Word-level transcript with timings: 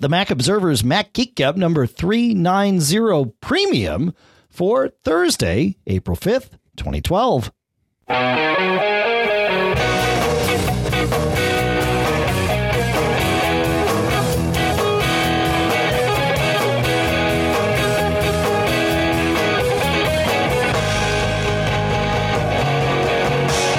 the 0.00 0.08
Mac 0.08 0.30
Observer's 0.30 0.84
Mac 0.84 1.12
Geek 1.12 1.34
Gab 1.36 1.56
number 1.56 1.86
390 1.86 3.32
Premium 3.40 4.14
for 4.48 4.88
Thursday, 5.04 5.76
April 5.86 6.16
5th, 6.16 6.50
2012. 6.76 7.52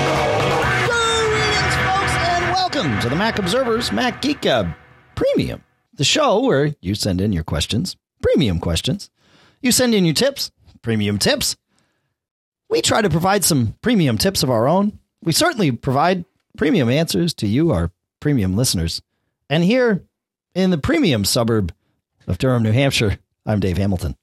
Greetings, 0.06 1.76
folks, 1.88 2.16
and 2.20 2.46
welcome 2.54 3.00
to 3.00 3.10
the 3.10 3.16
Mac 3.16 3.40
Observer's 3.40 3.92
Mac 3.92 4.22
Geek 4.22 4.42
Gab 4.42 4.74
Premium, 5.16 5.64
the 5.96 6.04
show 6.04 6.42
where 6.44 6.76
you 6.82 6.96
send 6.96 7.22
in 7.22 7.34
your 7.34 7.44
questions, 7.44 7.96
premium 8.22 8.60
questions. 8.60 9.10
You 9.62 9.72
send 9.72 9.96
in 9.96 10.06
your 10.06 10.14
tips, 10.14 10.52
premium 10.82 11.18
tips. 11.18 11.56
We 12.70 12.82
try 12.82 13.02
to 13.02 13.10
provide 13.10 13.44
some 13.44 13.76
premium 13.82 14.18
tips 14.18 14.44
of 14.44 14.50
our 14.50 14.68
own. 14.68 15.00
We 15.24 15.32
certainly 15.32 15.72
provide 15.72 16.26
premium 16.58 16.90
answers 16.90 17.34
to 17.36 17.48
you, 17.48 17.72
our 17.72 17.92
premium 18.20 18.56
listeners. 18.56 19.02
And 19.50 19.64
here 19.64 20.04
in 20.54 20.72
the 20.72 20.78
premium 20.78 21.26
suburb 21.26 21.74
of 22.28 22.38
Durham, 22.38 22.64
New 22.64 22.72
Hampshire, 22.72 23.20
I'm 23.46 23.60
Dave 23.60 23.78
Hamilton. 23.78 24.16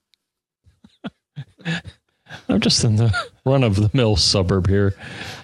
I'm 2.49 2.61
just 2.61 2.83
in 2.85 2.97
the 2.97 3.15
run 3.45 3.63
of 3.65 3.77
the 3.77 3.91
mill 3.93 4.17
suburb 4.17 4.67
here. 4.69 4.95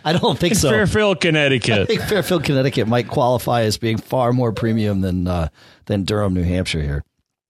I 0.05 0.13
don't 0.13 0.39
think 0.39 0.55
so. 0.55 0.71
Fairfield, 0.71 1.21
Connecticut. 1.21 1.79
I 1.81 1.85
think 1.85 2.03
Fairfield, 2.03 2.45
Connecticut 2.45 2.87
might 2.89 3.09
qualify 3.09 3.63
as 3.63 3.79
being 3.79 3.99
far 3.99 4.33
more 4.33 4.53
premium 4.53 5.01
than 5.01 5.27
uh, 5.27 5.49
than 5.87 6.05
Durham, 6.05 6.35
New 6.35 6.43
Hampshire 6.45 6.83
here. 6.83 7.05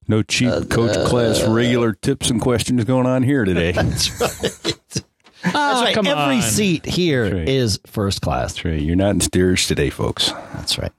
No 0.07 0.23
cheap 0.23 0.71
coach 0.71 0.97
class 1.07 1.43
regular 1.47 1.93
tips 1.93 2.31
and 2.31 2.41
questions 2.41 2.85
going 2.85 3.07
on 3.07 3.23
here 3.23 3.45
today. 3.45 3.73
That's 3.73 4.19
That's 4.19 4.65
right. 4.65 5.05
Ah, 5.45 5.51
That's 5.53 5.81
right. 5.83 5.95
come 5.95 6.07
Every 6.07 6.37
on. 6.37 6.43
seat 6.43 6.85
here 6.85 7.25
is 7.25 7.79
right. 7.85 7.93
first 7.93 8.23
class. 8.23 8.65
right. 8.65 8.81
You're 8.81 8.97
not 8.97 9.11
in 9.11 9.21
steerage 9.21 9.67
today, 9.67 9.91
folks. 9.91 10.31
That's 10.55 10.79
right. 10.79 10.93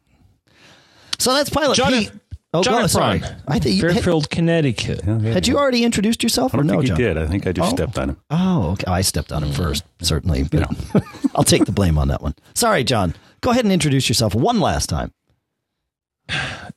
So 1.18 1.34
that's 1.34 1.50
Pilot 1.50 1.76
John 1.76 1.92
Pete. 1.92 2.12
F- 2.52 2.59
Oh, 2.59 2.64
John 2.64 2.81
go, 2.81 2.88
sorry. 2.88 3.22
I 3.47 3.59
think 3.59 3.75
you 3.75 3.83
had, 3.86 3.94
Fairfield, 3.94 4.30
Connecticut. 4.31 5.02
had 5.02 5.47
you 5.47 5.58
already 5.59 5.83
introduced 5.83 6.23
yourself 6.23 6.53
I 6.53 6.58
don't 6.58 6.66
no, 6.67 6.73
think 6.73 6.83
you 6.83 6.88
John? 6.89 6.97
did. 6.97 7.17
I 7.19 7.28
think 7.28 7.45
I 7.45 7.52
just 7.52 7.72
Oh. 7.73 7.75
stepped 7.75 8.00
on 8.00 8.09
him. 8.09 8.17
Oh, 8.31 8.72
okay. 8.72 8.86
Oh, 8.88 8.91
I 8.91 9.02
stepped 9.02 9.31
on 9.31 9.44
him 9.44 9.52
first, 9.52 9.83
certainly. 10.02 10.44
But 10.44 10.67
I'll 11.36 11.44
take 11.44 11.66
the 11.66 11.72
blame 11.72 11.97
on 12.00 12.08
that 12.08 12.22
one. 12.23 12.33
Sorry, 12.56 12.83
John. 12.83 13.14
Go 13.41 13.52
ahead 13.52 13.66
and 13.66 13.72
introduce 13.72 14.09
yourself 14.09 14.33
one 14.33 14.59
last 14.59 14.88
time. 14.89 15.11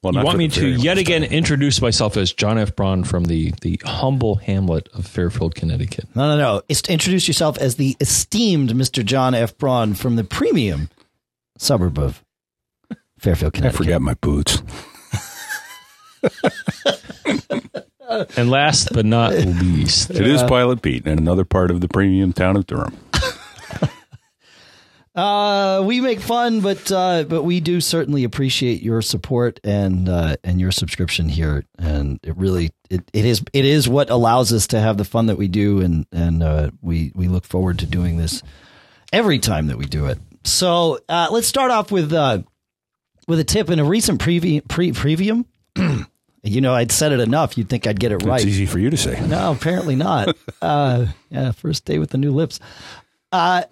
Well, 0.02 0.14
You 0.14 0.22
want 0.24 0.38
me 0.38 0.48
to 0.48 0.66
yet 0.68 0.96
last 0.96 1.00
again 1.00 1.22
time. 1.22 1.30
introduce 1.32 1.80
myself 1.80 2.16
as 2.16 2.32
John 2.32 2.58
F. 2.58 2.74
Braun 2.76 3.04
from 3.04 3.24
the, 3.24 3.52
the 3.62 3.80
humble 3.84 4.36
hamlet 4.36 4.88
of 4.94 5.06
Fairfield, 5.06 5.54
Connecticut? 5.54 6.06
No, 6.14 6.28
no, 6.28 6.36
no. 6.38 6.62
It's 6.68 6.82
to 6.82 6.92
introduce 6.92 7.28
yourself 7.28 7.56
as 7.58 7.76
the 7.76 7.96
esteemed 8.00 8.70
Mr. 8.70 9.04
John 9.04 9.34
F. 9.34 9.56
Braun 9.58 9.94
from 9.94 10.16
the 10.16 10.24
premium 10.24 10.88
suburb 11.58 11.98
of 11.98 12.22
Fairfield, 13.18 13.52
Connecticut. 13.54 13.54
I 13.54 13.60
Connecticut. 13.60 13.76
forgot 13.76 14.02
my 14.02 14.14
boots. 14.14 14.62
And 18.36 18.50
last 18.50 18.92
but 18.92 19.06
not 19.06 19.32
least, 19.34 20.10
It 20.10 20.26
is 20.26 20.42
Pilot 20.42 20.82
Pete 20.82 21.06
and 21.06 21.18
another 21.18 21.44
part 21.44 21.70
of 21.70 21.80
the 21.80 21.88
premium 21.88 22.32
town 22.32 22.56
of 22.56 22.66
Durham. 22.66 22.96
Uh, 25.14 25.82
we 25.84 26.00
make 26.00 26.20
fun, 26.20 26.60
but 26.60 26.90
uh, 26.90 27.24
but 27.24 27.42
we 27.42 27.60
do 27.60 27.82
certainly 27.82 28.24
appreciate 28.24 28.82
your 28.82 29.02
support 29.02 29.60
and 29.62 30.08
uh, 30.08 30.36
and 30.42 30.58
your 30.58 30.72
subscription 30.72 31.28
here, 31.28 31.64
and 31.78 32.18
it 32.22 32.34
really 32.34 32.70
it, 32.88 33.02
it 33.12 33.26
is 33.26 33.44
it 33.52 33.66
is 33.66 33.86
what 33.86 34.08
allows 34.08 34.54
us 34.54 34.66
to 34.68 34.80
have 34.80 34.96
the 34.96 35.04
fun 35.04 35.26
that 35.26 35.36
we 35.36 35.48
do, 35.48 35.82
and 35.82 36.06
and 36.12 36.42
uh, 36.42 36.70
we 36.80 37.12
we 37.14 37.28
look 37.28 37.44
forward 37.44 37.78
to 37.80 37.86
doing 37.86 38.16
this 38.16 38.42
every 39.12 39.38
time 39.38 39.66
that 39.66 39.76
we 39.76 39.84
do 39.84 40.06
it. 40.06 40.18
So 40.44 40.98
uh, 41.10 41.28
let's 41.30 41.46
start 41.46 41.70
off 41.70 41.92
with 41.92 42.10
uh, 42.14 42.42
with 43.28 43.38
a 43.38 43.44
tip 43.44 43.68
in 43.68 43.78
a 43.78 43.84
recent 43.84 44.18
previ- 44.18 44.66
pre 44.66 44.92
previum. 44.92 45.44
You 46.42 46.60
know, 46.60 46.74
I'd 46.74 46.90
said 46.90 47.12
it 47.12 47.20
enough, 47.20 47.56
you'd 47.56 47.68
think 47.68 47.86
I'd 47.86 48.00
get 48.00 48.12
it 48.12 48.24
right. 48.24 48.40
It's 48.40 48.48
easy 48.48 48.66
for 48.66 48.78
you 48.78 48.90
to 48.90 48.96
say. 48.96 49.20
No, 49.26 49.52
apparently 49.52 49.96
not. 49.96 50.36
uh, 50.62 51.06
yeah, 51.30 51.52
first 51.52 51.84
day 51.84 51.98
with 51.98 52.10
the 52.10 52.18
new 52.18 52.32
lips. 52.32 52.58
Uh, 53.30 53.62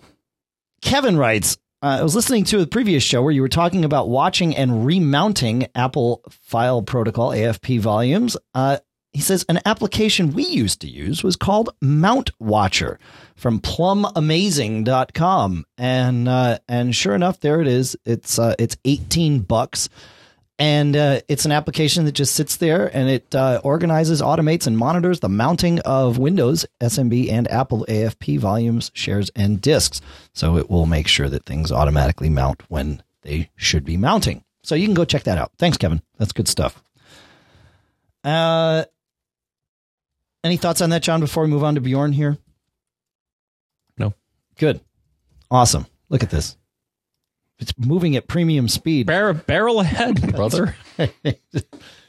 Kevin 0.81 1.17
writes, 1.17 1.59
uh, 1.83 1.99
I 2.01 2.03
was 2.03 2.15
listening 2.15 2.45
to 2.45 2.61
a 2.61 2.67
previous 2.67 3.03
show 3.03 3.23
where 3.23 3.33
you 3.33 3.43
were 3.43 3.49
talking 3.49 3.85
about 3.85 4.09
watching 4.09 4.55
and 4.55 4.87
remounting 4.87 5.67
Apple 5.75 6.23
File 6.29 6.83
Protocol 6.83 7.31
AFP 7.31 7.81
volumes. 7.81 8.37
Uh, 8.55 8.79
he 9.13 9.21
says 9.21 9.45
an 9.49 9.59
application 9.65 10.33
we 10.33 10.47
used 10.47 10.81
to 10.83 10.89
use 10.89 11.25
was 11.25 11.37
called 11.37 11.71
Mount 11.81 12.31
Watcher 12.39 13.01
from 13.35 13.59
plumamazing.com. 13.61 15.65
And 15.77 16.29
uh, 16.29 16.59
and 16.69 16.95
sure 16.95 17.17
enough, 17.17 17.41
there 17.41 17.61
it 17.61 17.67
is. 17.67 17.97
It's 18.05 18.39
uh, 18.39 18.55
it's 18.59 18.77
18 18.85 19.41
bucks 19.41 19.89
and 20.61 20.95
uh, 20.95 21.23
it's 21.27 21.47
an 21.47 21.53
application 21.53 22.05
that 22.05 22.13
just 22.13 22.37
sits 22.37 22.59
there 22.59 22.95
and 22.95 23.09
it 23.09 23.35
uh, 23.35 23.63
organizes, 23.65 24.21
automates, 24.21 24.67
and 24.67 24.77
monitors 24.77 25.21
the 25.21 25.29
mounting 25.31 25.81
of 25.81 26.19
Windows, 26.19 26.67
SMB, 26.83 27.33
and 27.33 27.51
Apple 27.51 27.87
AFP 27.89 28.39
volumes, 28.39 28.91
shares, 28.93 29.31
and 29.35 29.63
disks. 29.63 30.03
So 30.35 30.59
it 30.59 30.69
will 30.69 30.85
make 30.85 31.09
sure 31.09 31.31
that 31.31 31.47
things 31.47 31.73
automatically 31.73 32.29
mount 32.29 32.63
when 32.69 33.03
they 33.23 33.49
should 33.57 33.87
be 33.87 33.97
mounting. 33.97 34.45
So 34.63 34.75
you 34.75 34.87
can 34.87 34.93
go 34.95 35.07
check 35.07 35.23
that 35.23 35.39
out. 35.39 35.53
Thanks, 35.59 35.79
Kevin. 35.79 36.03
That's 36.19 36.33
good 36.33 36.47
stuff. 36.47 36.83
Uh, 38.23 38.85
any 40.45 40.59
thoughts 40.59 40.83
on 40.83 40.91
that, 40.91 41.03
John? 41.03 41.21
Before 41.21 41.45
we 41.45 41.49
move 41.49 41.65
on 41.65 41.77
to 41.77 41.81
Bjorn 41.81 42.13
here. 42.13 42.37
No. 43.97 44.13
Good. 44.59 44.83
Awesome. 45.51 45.87
Look 46.11 46.23
at 46.23 46.29
this. 46.29 46.59
It's 47.61 47.73
moving 47.79 48.17
at 48.17 48.27
premium 48.27 48.69
speed. 48.69 49.07
bar- 49.07 49.35
barrel 49.35 49.81
ahead, 49.81 50.33
brother. 50.35 50.75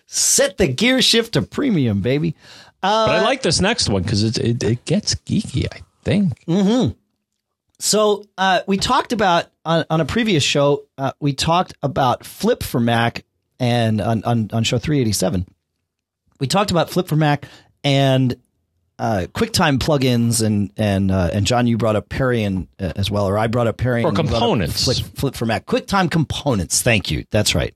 Set 0.07 0.57
the 0.57 0.67
gear 0.67 1.01
shift 1.01 1.33
to 1.33 1.41
premium, 1.41 2.01
baby. 2.01 2.35
Uh, 2.83 3.07
But 3.07 3.15
I 3.17 3.21
like 3.21 3.41
this 3.43 3.61
next 3.61 3.89
one 3.89 4.03
because 4.03 4.23
it, 4.23 4.37
it 4.37 4.63
it 4.63 4.85
gets 4.85 5.15
geeky. 5.15 5.67
I 5.71 5.81
think. 6.03 6.43
so 7.79 8.23
uh, 8.37 8.61
we 8.67 8.77
talked 8.77 9.13
about 9.13 9.45
on, 9.65 9.85
on 9.89 10.01
a 10.01 10.05
previous 10.05 10.43
show. 10.43 10.83
Uh, 10.97 11.11
we 11.19 11.33
talked 11.33 11.73
about 11.83 12.25
Flip 12.25 12.61
for 12.63 12.79
Mac 12.79 13.23
and 13.59 14.01
on, 14.01 14.23
on 14.23 14.49
on 14.51 14.63
show 14.63 14.77
three 14.79 14.99
eighty 14.99 15.11
seven. 15.13 15.45
We 16.39 16.47
talked 16.47 16.71
about 16.71 16.89
Flip 16.89 17.07
for 17.07 17.15
Mac 17.15 17.45
and 17.83 18.35
uh, 19.01 19.25
QuickTime 19.33 19.79
plugins 19.79 20.45
and 20.45 20.71
and 20.77 21.09
uh, 21.09 21.31
and 21.33 21.47
John, 21.47 21.65
you 21.65 21.75
brought 21.75 21.95
up 21.95 22.07
Perian 22.07 22.67
uh, 22.79 22.93
as 22.95 23.09
well, 23.09 23.25
or 23.25 23.35
I 23.35 23.47
brought 23.47 23.65
up 23.65 23.77
Perian. 23.77 24.03
Or 24.03 24.09
and 24.09 24.17
you 24.17 24.23
brought 24.25 24.35
up 24.35 24.41
components. 24.41 24.85
Flip, 24.85 24.97
Flip 25.17 25.35
for 25.35 25.47
Mac, 25.47 25.65
QuickTime 25.65 26.11
components. 26.11 26.83
Thank 26.83 27.09
you. 27.09 27.25
That's 27.31 27.55
right. 27.55 27.75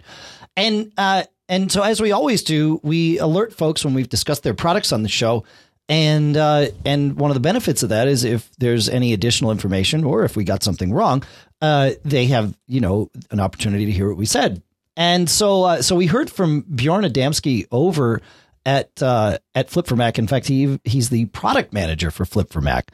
And 0.55 0.93
uh, 0.99 1.23
and 1.49 1.71
so 1.71 1.81
as 1.81 1.99
we 1.99 2.11
always 2.11 2.43
do, 2.43 2.79
we 2.83 3.17
alert 3.17 3.53
folks 3.53 3.83
when 3.83 3.95
we've 3.95 4.07
discussed 4.07 4.43
their 4.43 4.53
products 4.53 4.91
on 4.91 5.01
the 5.01 5.09
show. 5.09 5.43
And 5.89 6.37
uh, 6.37 6.67
and 6.85 7.17
one 7.17 7.31
of 7.31 7.35
the 7.35 7.41
benefits 7.41 7.81
of 7.81 7.89
that 7.89 8.07
is 8.07 8.23
if 8.23 8.47
there's 8.57 8.87
any 8.87 9.11
additional 9.11 9.49
information 9.49 10.03
or 10.03 10.25
if 10.25 10.35
we 10.35 10.43
got 10.43 10.61
something 10.61 10.93
wrong, 10.93 11.23
uh, 11.59 11.91
they 12.03 12.27
have 12.27 12.55
you 12.67 12.81
know 12.81 13.09
an 13.31 13.39
opportunity 13.39 13.87
to 13.87 13.91
hear 13.91 14.07
what 14.07 14.17
we 14.17 14.27
said. 14.27 14.61
And 14.95 15.27
so 15.27 15.63
uh, 15.63 15.81
so 15.81 15.95
we 15.95 16.05
heard 16.05 16.29
from 16.29 16.61
Bjorn 16.61 17.03
Adamski 17.03 17.65
over 17.71 18.21
at 18.65 19.01
uh, 19.01 19.37
at 19.53 19.69
Flip 19.69 19.87
for 19.87 19.95
Mac. 19.95 20.17
In 20.17 20.27
fact, 20.27 20.47
he 20.47 20.79
he's 20.83 21.09
the 21.09 21.25
product 21.25 21.73
manager 21.73 22.11
for 22.11 22.25
Flip 22.25 22.51
for 22.51 22.61
Mac. 22.61 22.91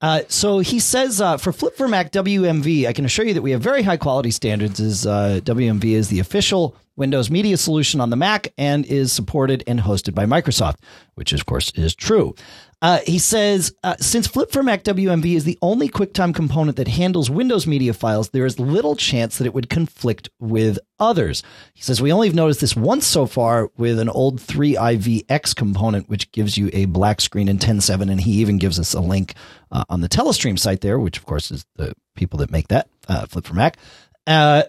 Uh, 0.00 0.20
so 0.28 0.58
he 0.58 0.78
says 0.78 1.20
uh, 1.20 1.38
for 1.38 1.52
Flip 1.52 1.76
for 1.76 1.88
Mac 1.88 2.12
WMV, 2.12 2.86
I 2.86 2.92
can 2.92 3.06
assure 3.06 3.24
you 3.24 3.34
that 3.34 3.42
we 3.42 3.52
have 3.52 3.62
very 3.62 3.82
high 3.82 3.96
quality 3.96 4.30
standards. 4.30 4.78
As 4.80 5.06
uh, 5.06 5.40
WMV 5.42 5.84
is 5.84 6.08
the 6.08 6.20
official 6.20 6.76
Windows 6.96 7.30
media 7.30 7.56
solution 7.56 8.00
on 8.00 8.10
the 8.10 8.16
Mac 8.16 8.52
and 8.58 8.84
is 8.86 9.12
supported 9.12 9.64
and 9.66 9.80
hosted 9.80 10.14
by 10.14 10.26
Microsoft, 10.26 10.76
which 11.14 11.32
of 11.32 11.46
course 11.46 11.70
is 11.74 11.94
true. 11.94 12.34
Uh, 12.84 13.00
he 13.06 13.18
says, 13.18 13.74
uh, 13.82 13.96
since 13.98 14.26
Flip 14.26 14.52
for 14.52 14.62
Mac 14.62 14.84
WMV 14.84 15.36
is 15.36 15.44
the 15.44 15.58
only 15.62 15.88
QuickTime 15.88 16.34
component 16.34 16.76
that 16.76 16.86
handles 16.86 17.30
Windows 17.30 17.66
media 17.66 17.94
files, 17.94 18.28
there 18.28 18.44
is 18.44 18.60
little 18.60 18.94
chance 18.94 19.38
that 19.38 19.46
it 19.46 19.54
would 19.54 19.70
conflict 19.70 20.28
with 20.38 20.78
others. 21.00 21.42
He 21.72 21.80
says, 21.80 22.02
we 22.02 22.12
only 22.12 22.28
have 22.28 22.34
noticed 22.34 22.60
this 22.60 22.76
once 22.76 23.06
so 23.06 23.24
far 23.24 23.70
with 23.78 23.98
an 23.98 24.10
old 24.10 24.38
3IVX 24.38 25.56
component, 25.56 26.10
which 26.10 26.30
gives 26.30 26.58
you 26.58 26.68
a 26.74 26.84
black 26.84 27.22
screen 27.22 27.48
in 27.48 27.56
10.7. 27.56 28.10
And 28.10 28.20
he 28.20 28.32
even 28.32 28.58
gives 28.58 28.78
us 28.78 28.92
a 28.92 29.00
link 29.00 29.32
uh, 29.72 29.84
on 29.88 30.02
the 30.02 30.08
Telestream 30.10 30.58
site 30.58 30.82
there, 30.82 30.98
which 30.98 31.16
of 31.16 31.24
course 31.24 31.50
is 31.50 31.64
the 31.76 31.94
people 32.14 32.40
that 32.40 32.50
make 32.50 32.68
that, 32.68 32.90
uh, 33.08 33.24
Flip 33.24 33.46
for 33.46 33.54
Mac, 33.54 33.78
uh, 34.26 34.64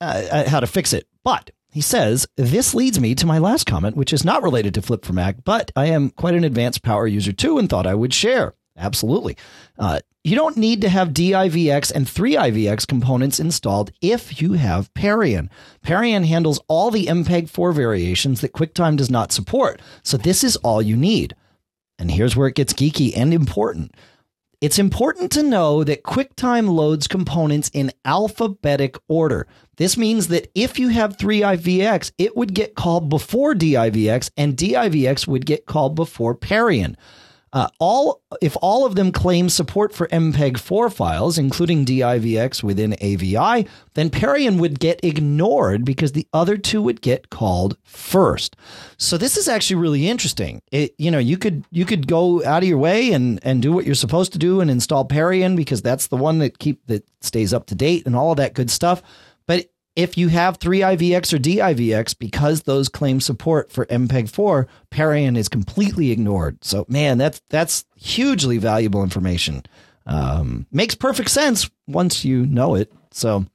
uh, 0.00 0.48
how 0.48 0.60
to 0.60 0.68
fix 0.68 0.92
it. 0.92 1.08
But 1.24 1.50
he 1.76 1.82
says, 1.82 2.26
This 2.36 2.72
leads 2.74 2.98
me 2.98 3.14
to 3.14 3.26
my 3.26 3.36
last 3.36 3.66
comment, 3.66 3.98
which 3.98 4.14
is 4.14 4.24
not 4.24 4.42
related 4.42 4.72
to 4.72 4.80
Flip 4.80 5.04
for 5.04 5.12
Mac, 5.12 5.44
but 5.44 5.70
I 5.76 5.88
am 5.88 6.08
quite 6.08 6.32
an 6.32 6.42
advanced 6.42 6.82
power 6.82 7.06
user 7.06 7.34
too 7.34 7.58
and 7.58 7.68
thought 7.68 7.86
I 7.86 7.94
would 7.94 8.14
share. 8.14 8.54
Absolutely. 8.78 9.36
Uh, 9.78 10.00
you 10.24 10.34
don't 10.34 10.56
need 10.56 10.80
to 10.80 10.88
have 10.88 11.10
DIVX 11.10 11.92
and 11.94 12.06
3IVX 12.06 12.86
components 12.86 13.38
installed 13.38 13.90
if 14.00 14.40
you 14.40 14.54
have 14.54 14.90
Perian. 14.94 15.50
Parian 15.82 16.24
handles 16.24 16.62
all 16.66 16.90
the 16.90 17.08
MPEG-4 17.08 17.74
variations 17.74 18.40
that 18.40 18.54
QuickTime 18.54 18.96
does 18.96 19.10
not 19.10 19.30
support, 19.30 19.82
so 20.02 20.16
this 20.16 20.42
is 20.42 20.56
all 20.56 20.80
you 20.80 20.96
need. 20.96 21.36
And 21.98 22.10
here's 22.10 22.34
where 22.34 22.48
it 22.48 22.54
gets 22.54 22.72
geeky 22.72 23.12
and 23.14 23.34
important. 23.34 23.94
It's 24.62 24.78
important 24.78 25.30
to 25.32 25.42
know 25.42 25.84
that 25.84 26.04
QuickTime 26.04 26.70
loads 26.70 27.06
components 27.06 27.70
in 27.74 27.92
alphabetic 28.06 28.96
order. 29.06 29.46
This 29.76 29.96
means 29.96 30.28
that 30.28 30.50
if 30.54 30.78
you 30.78 30.88
have 30.88 31.18
3IVX, 31.18 32.12
it 32.18 32.36
would 32.36 32.54
get 32.54 32.74
called 32.74 33.08
before 33.08 33.54
DIVX, 33.54 34.30
and 34.36 34.56
DIVX 34.56 35.26
would 35.26 35.44
get 35.44 35.66
called 35.66 35.94
before 35.94 36.34
Perian. 36.34 36.96
Uh, 37.52 37.68
all 37.78 38.20
if 38.42 38.54
all 38.60 38.84
of 38.84 38.96
them 38.96 39.10
claim 39.10 39.48
support 39.48 39.94
for 39.94 40.08
MPEG-4 40.08 40.92
files, 40.92 41.38
including 41.38 41.86
DIVX 41.86 42.62
within 42.62 42.94
AVI, 43.00 43.66
then 43.94 44.10
Perian 44.10 44.58
would 44.58 44.78
get 44.78 45.00
ignored 45.02 45.82
because 45.82 46.12
the 46.12 46.26
other 46.34 46.58
two 46.58 46.82
would 46.82 47.00
get 47.00 47.30
called 47.30 47.78
first. 47.82 48.56
So 48.98 49.16
this 49.16 49.38
is 49.38 49.48
actually 49.48 49.76
really 49.76 50.06
interesting. 50.06 50.60
It, 50.70 50.94
you 50.98 51.10
know, 51.10 51.18
you 51.18 51.38
could 51.38 51.64
you 51.70 51.86
could 51.86 52.06
go 52.06 52.44
out 52.44 52.62
of 52.62 52.68
your 52.68 52.78
way 52.78 53.12
and 53.12 53.40
and 53.42 53.62
do 53.62 53.72
what 53.72 53.86
you're 53.86 53.94
supposed 53.94 54.32
to 54.32 54.38
do 54.38 54.60
and 54.60 54.70
install 54.70 55.06
Perian 55.06 55.56
because 55.56 55.80
that's 55.80 56.08
the 56.08 56.16
one 56.16 56.40
that 56.40 56.58
keep 56.58 56.84
that 56.88 57.06
stays 57.22 57.54
up 57.54 57.66
to 57.66 57.74
date 57.74 58.04
and 58.04 58.16
all 58.16 58.32
of 58.32 58.36
that 58.36 58.52
good 58.54 58.70
stuff. 58.70 59.02
If 59.96 60.18
you 60.18 60.28
have 60.28 60.58
3IVX 60.58 61.32
or 61.32 61.38
DIVX, 61.38 62.18
because 62.18 62.62
those 62.64 62.88
claim 62.90 63.18
support 63.20 63.72
for 63.72 63.86
MPEG-4, 63.86 64.66
Perian 64.90 65.36
is 65.38 65.48
completely 65.48 66.10
ignored. 66.10 66.62
So, 66.62 66.84
man, 66.88 67.16
that's 67.18 67.40
that's 67.48 67.84
hugely 67.96 68.58
valuable 68.58 69.02
information. 69.02 69.62
Um, 70.06 70.66
makes 70.70 70.94
perfect 70.94 71.30
sense 71.30 71.68
once 71.88 72.24
you 72.26 72.44
know 72.46 72.74
it. 72.74 72.92
So, 73.10 73.46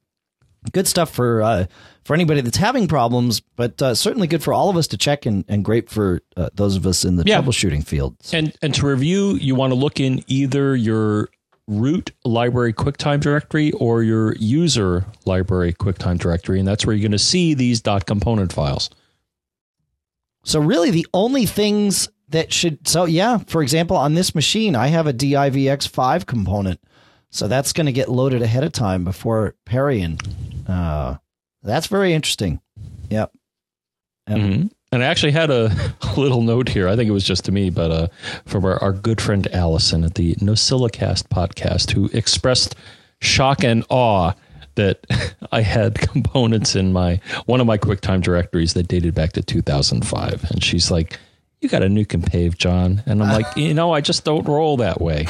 good 0.73 0.87
stuff 0.87 1.11
for 1.13 1.41
uh, 1.43 1.65
for 2.03 2.15
anybody 2.15 2.41
that's 2.41 2.57
having 2.57 2.87
problems, 2.87 3.39
but 3.55 3.79
uh, 3.81 3.93
certainly 3.93 4.25
good 4.27 4.41
for 4.43 4.51
all 4.53 4.69
of 4.71 4.75
us 4.77 4.87
to 4.87 4.97
check 4.97 5.27
and, 5.27 5.45
and 5.47 5.63
great 5.63 5.89
for 5.91 6.21
uh, 6.35 6.49
those 6.55 6.75
of 6.75 6.87
us 6.87 7.05
in 7.05 7.15
the 7.17 7.23
Yeah. 7.25 7.39
troubleshooting 7.41 7.85
field. 7.85 8.15
And 8.33 8.51
and 8.63 8.73
to 8.75 8.87
review, 8.87 9.35
you 9.35 9.53
want 9.53 9.71
to 9.71 9.75
look 9.75 9.99
in 9.99 10.23
either 10.27 10.75
your 10.75 11.29
root 11.71 12.11
library 12.25 12.73
QuickTime 12.73 13.21
directory 13.21 13.71
or 13.73 14.03
your 14.03 14.35
user 14.35 15.05
library 15.25 15.73
QuickTime 15.73 16.19
directory, 16.19 16.59
and 16.59 16.67
that's 16.67 16.85
where 16.85 16.95
you're 16.95 17.01
going 17.01 17.11
to 17.13 17.19
see 17.19 17.53
these 17.53 17.81
dot 17.81 18.05
component 18.05 18.51
files. 18.51 18.89
So 20.43 20.59
really 20.59 20.91
the 20.91 21.07
only 21.13 21.45
things 21.45 22.09
that 22.29 22.51
should 22.51 22.87
so 22.87 23.05
yeah, 23.05 23.37
for 23.47 23.61
example, 23.61 23.95
on 23.95 24.13
this 24.13 24.35
machine 24.35 24.75
I 24.75 24.87
have 24.87 25.07
a 25.07 25.13
DIVX5 25.13 26.25
component. 26.25 26.79
So 27.29 27.47
that's 27.47 27.71
going 27.71 27.85
to 27.85 27.93
get 27.93 28.09
loaded 28.09 28.41
ahead 28.41 28.63
of 28.63 28.73
time 28.73 29.03
before 29.03 29.55
Perian. 29.65 30.19
Uh 30.67 31.17
that's 31.63 31.87
very 31.87 32.13
interesting. 32.13 32.59
Yep. 33.09 33.31
Yep. 34.27 34.39
hmm 34.39 34.67
And 34.93 35.03
I 35.03 35.07
actually 35.07 35.31
had 35.31 35.49
a, 35.49 35.71
little 36.17 36.41
note 36.41 36.67
here. 36.67 36.89
I 36.89 36.97
think 36.97 37.07
it 37.07 37.13
was 37.13 37.23
just 37.23 37.45
to 37.45 37.51
me, 37.53 37.69
but 37.69 37.91
uh, 37.91 38.07
from 38.45 38.65
our, 38.65 38.77
our 38.83 38.91
good 38.91 39.21
friend 39.21 39.47
Allison 39.53 40.03
at 40.03 40.15
the 40.15 40.35
NosillaCast 40.35 41.29
podcast, 41.29 41.91
who 41.91 42.09
expressed 42.11 42.75
shock 43.21 43.63
and 43.63 43.85
awe 43.89 44.33
that 44.75 45.05
I 45.51 45.61
had 45.61 45.95
components 46.11 46.75
in 46.75 46.91
my 46.91 47.21
one 47.45 47.61
of 47.61 47.67
my 47.67 47.77
QuickTime 47.77 48.21
directories 48.21 48.73
that 48.73 48.89
dated 48.89 49.15
back 49.15 49.31
to 49.33 49.41
2005, 49.41 50.51
and 50.51 50.61
she's 50.61 50.91
like, 50.91 51.17
"You 51.61 51.69
got 51.69 51.83
a 51.83 51.87
nuke 51.87 52.13
and 52.13 52.25
pave, 52.25 52.57
John," 52.57 53.01
and 53.05 53.23
I'm 53.23 53.29
like, 53.29 53.55
"You 53.55 53.73
know, 53.73 53.93
I 53.93 54.01
just 54.01 54.25
don't 54.25 54.45
roll 54.45 54.75
that 54.77 54.99
way." 54.99 55.27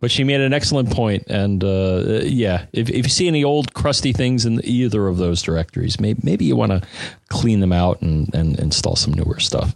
But 0.00 0.10
she 0.10 0.24
made 0.24 0.40
an 0.40 0.52
excellent 0.52 0.90
point, 0.90 1.24
and 1.28 1.64
uh, 1.64 2.20
yeah, 2.24 2.66
if, 2.72 2.90
if 2.90 3.06
you 3.06 3.08
see 3.08 3.26
any 3.26 3.42
old 3.42 3.72
crusty 3.72 4.12
things 4.12 4.44
in 4.44 4.60
either 4.64 5.06
of 5.06 5.16
those 5.16 5.40
directories, 5.40 5.98
maybe, 5.98 6.20
maybe 6.22 6.44
you 6.44 6.56
want 6.56 6.72
to 6.72 6.82
clean 7.28 7.60
them 7.60 7.72
out 7.72 8.02
and, 8.02 8.32
and 8.34 8.58
install 8.58 8.96
some 8.96 9.14
newer 9.14 9.40
stuff. 9.40 9.74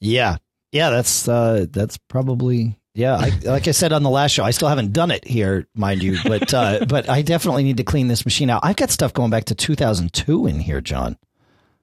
Yeah. 0.00 0.36
Yeah, 0.72 0.90
that's 0.90 1.26
uh 1.26 1.66
that's 1.68 1.98
probably 1.98 2.76
yeah, 2.94 3.14
I, 3.16 3.30
like 3.44 3.68
I 3.68 3.70
said 3.70 3.92
on 3.92 4.02
the 4.02 4.10
last 4.10 4.32
show, 4.32 4.44
I 4.44 4.50
still 4.50 4.68
haven't 4.68 4.92
done 4.92 5.10
it 5.10 5.24
here, 5.24 5.66
mind 5.74 6.02
you, 6.02 6.18
but 6.24 6.52
uh, 6.52 6.84
but 6.88 7.08
I 7.08 7.22
definitely 7.22 7.62
need 7.62 7.76
to 7.76 7.84
clean 7.84 8.08
this 8.08 8.24
machine 8.24 8.50
out. 8.50 8.60
I've 8.64 8.76
got 8.76 8.90
stuff 8.90 9.12
going 9.12 9.30
back 9.30 9.44
to 9.46 9.54
2002 9.54 10.46
in 10.46 10.60
here, 10.60 10.80
John. 10.80 11.16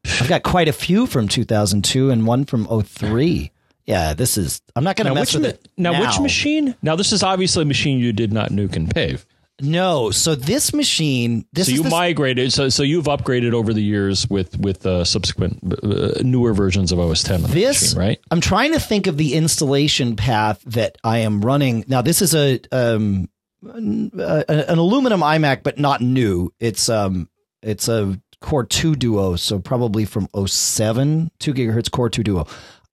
I've 0.05 0.27
got 0.27 0.43
quite 0.43 0.67
a 0.67 0.73
few 0.73 1.07
from 1.07 1.27
2002 1.27 2.11
and 2.11 2.27
one 2.27 2.45
from 2.45 2.65
03. 2.65 3.51
Yeah, 3.87 4.13
this 4.13 4.37
is. 4.37 4.61
I'm 4.75 4.83
not 4.83 4.97
going 4.97 5.07
to 5.07 5.13
mess 5.15 5.33
which, 5.33 5.41
with 5.43 5.53
it. 5.55 5.67
now, 5.77 5.99
which 5.99 6.19
machine? 6.19 6.75
Now, 6.81 6.95
this 6.95 7.13
is 7.13 7.23
obviously 7.23 7.63
a 7.63 7.65
machine 7.65 7.99
you 7.99 8.11
did 8.13 8.33
not 8.33 8.51
nuke 8.51 8.75
and 8.75 8.93
pave. 8.93 9.25
No, 9.59 10.11
so 10.11 10.35
this 10.35 10.71
machine. 10.73 11.45
This 11.51 11.65
So 11.67 11.71
is 11.71 11.77
you 11.77 11.83
the- 11.83 11.89
migrated. 11.89 12.53
So, 12.53 12.69
so 12.69 12.83
you've 12.83 13.05
upgraded 13.05 13.53
over 13.53 13.73
the 13.73 13.81
years 13.81 14.29
with 14.29 14.55
with 14.59 14.85
uh, 14.85 15.03
subsequent 15.03 15.59
uh, 15.83 16.21
newer 16.21 16.53
versions 16.53 16.91
of 16.91 16.99
OS 16.99 17.23
10 17.23 17.41
this 17.43 17.81
machine, 17.95 17.97
right? 17.99 18.19
I'm 18.29 18.41
trying 18.41 18.73
to 18.73 18.79
think 18.79 19.07
of 19.07 19.17
the 19.17 19.33
installation 19.33 20.15
path 20.15 20.61
that 20.67 20.97
I 21.03 21.19
am 21.19 21.41
running 21.41 21.85
now. 21.87 22.03
This 22.03 22.21
is 22.21 22.35
a 22.35 22.59
um 22.71 23.29
an, 23.63 24.11
uh, 24.19 24.43
an 24.47 24.77
aluminum 24.77 25.21
iMac, 25.21 25.63
but 25.63 25.79
not 25.79 26.01
new. 26.01 26.53
It's 26.59 26.87
um 26.87 27.27
it's 27.63 27.87
a 27.87 28.21
Core 28.41 28.63
Two 28.65 28.95
Duo, 28.95 29.35
so 29.37 29.57
probably 29.57 30.05
from 30.05 30.27
07, 30.45 31.31
two 31.39 31.55
gigahertz 31.55 31.89
Core 31.89 32.09
Two 32.11 32.21
Duo. 32.23 32.45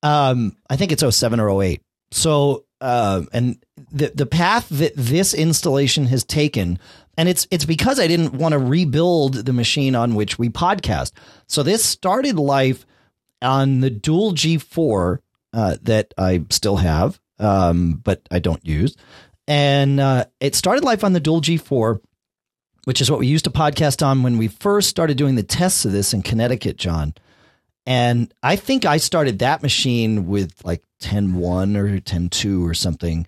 Um, 0.05 0.57
I 0.71 0.77
think 0.77 0.93
it's 0.93 1.17
07 1.17 1.41
or 1.41 1.63
08. 1.63 1.83
So 2.13 2.65
um, 2.85 3.29
and 3.33 3.65
the 3.91 4.13
the 4.15 4.27
path 4.27 4.69
that 4.69 4.93
this 4.95 5.33
installation 5.33 6.07
has 6.07 6.23
taken. 6.23 6.79
And 7.17 7.31
it's 7.31 7.47
it's 7.51 7.65
because 7.65 7.99
I 7.99 8.07
didn't 8.07 8.35
want 8.35 8.53
to 8.53 8.59
rebuild 8.59 9.35
the 9.35 9.55
machine 9.55 9.95
on 9.95 10.15
which 10.15 10.39
we 10.39 10.51
podcast. 10.51 11.13
So 11.47 11.63
this 11.63 11.83
started 11.83 12.37
life 12.39 12.85
on 13.41 13.81
the 13.81 13.89
dual 13.89 14.33
G4 14.33 15.19
uh, 15.55 15.77
that 15.83 16.13
I 16.19 16.45
still 16.51 16.77
have, 16.77 17.19
um, 17.39 18.03
but 18.05 18.21
I 18.31 18.39
don't 18.39 18.65
use. 18.67 18.97
And 19.49 19.99
uh, 19.99 20.27
it 20.41 20.55
started 20.55 20.85
life 20.85 21.05
on 21.05 21.15
the 21.15 21.21
dual 21.21 21.41
G4, 21.41 22.01
which 22.85 23.01
is 23.01 23.11
what 23.11 23.21
we 23.21 23.29
used 23.29 23.45
to 23.45 23.51
podcast 23.51 24.05
on 24.05 24.23
when 24.23 24.37
we 24.37 24.49
first 24.49 24.91
started 24.91 25.17
doing 25.17 25.37
the 25.37 25.43
tests 25.43 25.87
of 25.87 25.93
this 25.93 26.13
in 26.13 26.23
Connecticut, 26.23 26.77
John. 26.77 27.15
And 27.87 28.33
I 28.43 28.57
think 28.57 28.85
I 28.85 28.97
started 28.97 29.41
that 29.41 29.63
machine 29.63 30.27
with 30.27 30.65
like 30.65 30.83
10.1 31.03 31.77
or 31.77 32.01
10.2 32.01 32.69
or 32.69 32.75
something. 32.75 33.27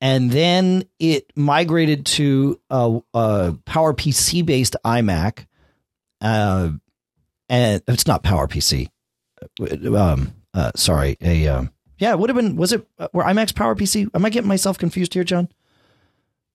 And 0.00 0.30
then 0.30 0.84
it 1.00 1.32
migrated 1.34 2.06
to 2.06 2.60
a, 2.70 3.00
a 3.12 3.56
PowerPC 3.66 4.46
based 4.46 4.76
iMac. 4.84 5.46
Uh, 6.20 6.70
and 7.48 7.82
it's 7.88 8.06
not 8.06 8.22
PowerPC 8.22 8.88
um 9.96 10.32
uh 10.54 10.70
sorry 10.76 11.16
a 11.20 11.46
um 11.48 11.70
yeah 11.98 12.12
it 12.12 12.18
would 12.18 12.30
have 12.30 12.36
been 12.36 12.56
was 12.56 12.72
it 12.72 12.86
uh, 12.98 13.08
were 13.12 13.24
iMacs 13.24 13.54
power 13.54 13.74
pc 13.74 14.08
am 14.14 14.24
i 14.24 14.30
getting 14.30 14.48
myself 14.48 14.78
confused 14.78 15.14
here 15.14 15.24
john 15.24 15.48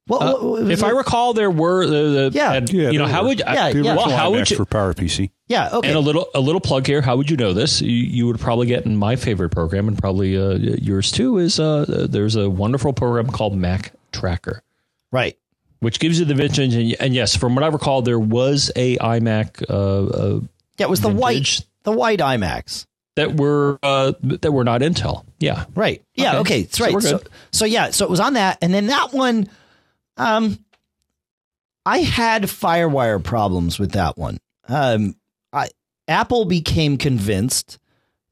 what- 0.08 0.22
what 0.44 0.62
was 0.64 0.70
if 0.70 0.84
I 0.84 0.90
recall, 0.90 1.34
there 1.34 1.50
were 1.52 1.86
the, 1.86 2.30
the 2.30 2.32
Yeah. 2.34 2.54
and, 2.54 2.70
Yeah, 2.72 2.90
you 2.90 3.00
know 3.00 3.06
how 3.08 3.22
were. 3.24 3.30
would 3.30 3.40
Yeah, 3.40 3.72
The 3.72 3.82
yeah. 3.84 3.96
well 3.96 4.10
how 4.10 4.32
would 4.32 4.50
you 4.50 4.58
for 4.58 4.66
PowerPC. 4.66 5.30
yeah 5.48 5.70
okay 5.74 5.88
and 5.90 5.98
a 5.98 6.00
little 6.02 6.28
a 6.36 6.40
little 6.40 6.62
plug 6.62 6.86
here. 6.88 7.02
How 7.02 7.16
would 7.16 7.30
you 7.30 7.38
know 7.38 7.54
this? 7.54 7.82
You, 7.82 7.90
you 7.92 8.28
would 8.28 8.40
probably 8.40 8.68
get 8.68 8.86
in 8.86 8.96
my 8.98 9.16
favorite 9.16 9.50
program, 9.50 9.88
and 9.88 9.98
probably 9.98 10.38
uh, 10.38 10.52
yours 10.56 11.12
too. 11.12 11.38
Is 11.38 11.60
uh, 11.60 12.08
there's 12.10 12.36
a 12.36 12.50
wonderful 12.50 12.94
program 12.94 13.28
called 13.28 13.56
Mac 13.56 13.94
Tracker, 14.12 14.62
right 15.12 15.38
which 15.80 16.00
gives 16.00 16.18
you 16.18 16.24
the 16.26 16.34
vintage. 16.34 16.74
And, 16.76 16.96
and 17.02 17.14
yes, 17.14 17.36
from 17.36 17.56
what 17.56 17.64
I 17.64 17.68
recall, 17.68 18.02
there 18.02 18.20
was 18.20 18.72
a 18.76 18.98
iMac 18.98 19.64
uh, 19.70 19.74
uh, 19.74 20.40
yeah 20.80 20.86
it 20.86 20.90
was 20.90 21.02
the 21.02 21.10
white 21.10 21.62
the 21.84 21.92
white 21.92 22.20
iMacs 22.20 22.86
that 23.16 23.36
were 23.38 23.80
uh, 23.84 24.14
that 24.22 24.52
were 24.52 24.64
not 24.64 24.82
Intel. 24.82 25.26
Yeah, 25.40 25.66
right 25.76 26.02
yeah 26.16 26.38
Okay. 26.38 26.40
okay, 26.40 26.62
that's 26.64 26.80
right 26.82 26.94
we're 26.94 27.02
so, 27.02 27.22
so 27.52 27.66
yeah 27.66 27.90
so 27.92 28.06
it 28.06 28.10
was 28.10 28.20
on 28.22 28.34
that 28.34 28.58
and 28.62 28.74
then 28.74 28.88
that 28.88 29.14
one 29.14 29.48
um 30.18 30.58
i 31.86 32.00
had 32.00 32.44
firewire 32.44 33.24
problems 33.24 33.80
with 33.80 33.92
that 33.92 34.18
one. 34.18 34.38
Um 34.68 35.16
i 35.52 35.70
apple 36.08 36.46
became 36.46 36.98
convinced 36.98 37.80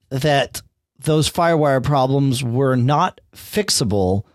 that 0.10 0.62
those 1.00 1.30
firewire 1.30 1.84
problems 1.84 2.44
were 2.44 2.76
not 2.76 3.22
fixable 3.36 4.26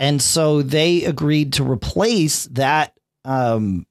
and 0.00 0.20
so 0.20 0.62
they 0.62 1.04
agreed 1.04 1.54
to 1.54 1.64
replace 1.64 2.44
that 2.46 2.94
um, 3.24 3.86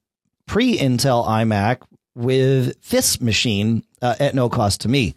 pre-intel 0.46 1.26
imac 1.26 1.78
with 2.14 2.80
this 2.90 3.20
machine 3.20 3.84
uh, 4.02 4.14
at 4.20 4.34
no 4.34 4.48
cost 4.48 4.82
to 4.82 4.88
me. 4.88 5.14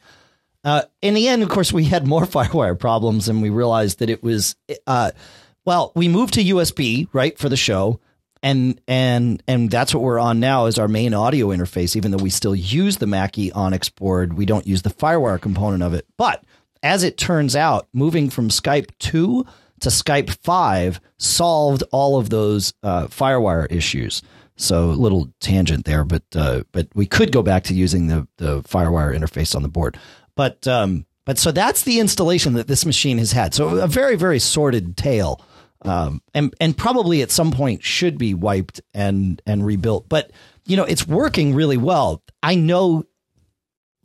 Uh, 0.63 0.82
in 1.01 1.13
the 1.13 1.27
end 1.27 1.44
of 1.44 1.50
course 1.50 1.72
we 1.72 1.84
had 1.84 2.08
more 2.08 2.24
firewire 2.25 2.77
problems 2.77 3.30
and 3.30 3.42
we 3.42 3.50
realized 3.50 4.00
that 4.00 4.10
it 4.10 4.24
was 4.24 4.56
uh, 4.88 5.12
well 5.68 5.92
we 5.96 6.08
moved 6.08 6.34
to 6.34 6.44
usb 6.44 7.08
right 7.14 7.38
for 7.38 7.48
the 7.48 7.56
show 7.56 8.00
and 8.42 8.82
and 8.88 9.44
and 9.48 9.70
that's 9.70 9.94
what 9.94 10.02
we're 10.02 10.18
on 10.18 10.40
now 10.40 10.66
is 10.66 10.80
our 10.80 10.88
main 10.88 11.14
audio 11.14 11.50
interface 11.50 11.96
even 11.96 12.10
though 12.10 12.24
we 12.24 12.32
still 12.32 12.56
use 12.56 12.98
the 12.98 13.08
mackie 13.08 13.52
onyx 13.52 13.88
board 13.90 14.34
we 14.34 14.48
don't 14.48 14.66
use 14.66 14.82
the 14.82 14.90
firewire 14.90 15.40
component 15.40 15.84
of 15.84 15.94
it 15.94 16.08
but 16.18 16.44
as 16.82 17.04
it 17.04 17.18
turns 17.20 17.56
out 17.56 17.88
moving 17.94 18.32
from 18.32 18.50
skype 18.50 18.90
2 18.98 19.46
to 19.82 19.90
Skype 19.90 20.36
5 20.44 21.00
solved 21.18 21.84
all 21.92 22.18
of 22.18 22.30
those 22.30 22.74
uh, 22.84 23.08
FireWire 23.08 23.72
issues. 23.72 24.22
So 24.56 24.90
a 24.90 24.92
little 24.92 25.32
tangent 25.40 25.86
there, 25.86 26.04
but 26.04 26.24
uh, 26.36 26.64
but 26.72 26.88
we 26.96 27.06
could 27.06 27.32
go 27.32 27.44
back 27.44 27.64
to 27.66 27.76
using 27.76 28.08
the 28.08 28.28
the 28.38 28.64
FireWire 28.64 29.16
interface 29.16 29.56
on 29.56 29.62
the 29.62 29.70
board. 29.70 30.00
But 30.36 30.68
um, 30.68 31.06
but 31.26 31.38
so 31.38 31.52
that's 31.52 31.84
the 31.84 32.00
installation 32.00 32.54
that 32.54 32.68
this 32.68 32.84
machine 32.84 33.20
has 33.20 33.32
had. 33.32 33.54
So 33.54 33.78
a 33.78 33.88
very 33.88 34.16
very 34.16 34.40
sordid 34.40 34.98
tale, 34.98 35.46
um, 35.84 36.22
and 36.34 36.54
and 36.60 36.78
probably 36.78 37.22
at 37.22 37.32
some 37.32 37.52
point 37.52 37.84
should 37.84 38.18
be 38.18 38.34
wiped 38.34 38.82
and 38.94 39.42
and 39.46 39.66
rebuilt. 39.66 40.08
But 40.10 40.32
you 40.66 40.78
know 40.78 40.84
it's 40.84 41.08
working 41.08 41.54
really 41.54 41.78
well. 41.78 42.24
I 42.42 42.56
know 42.56 43.04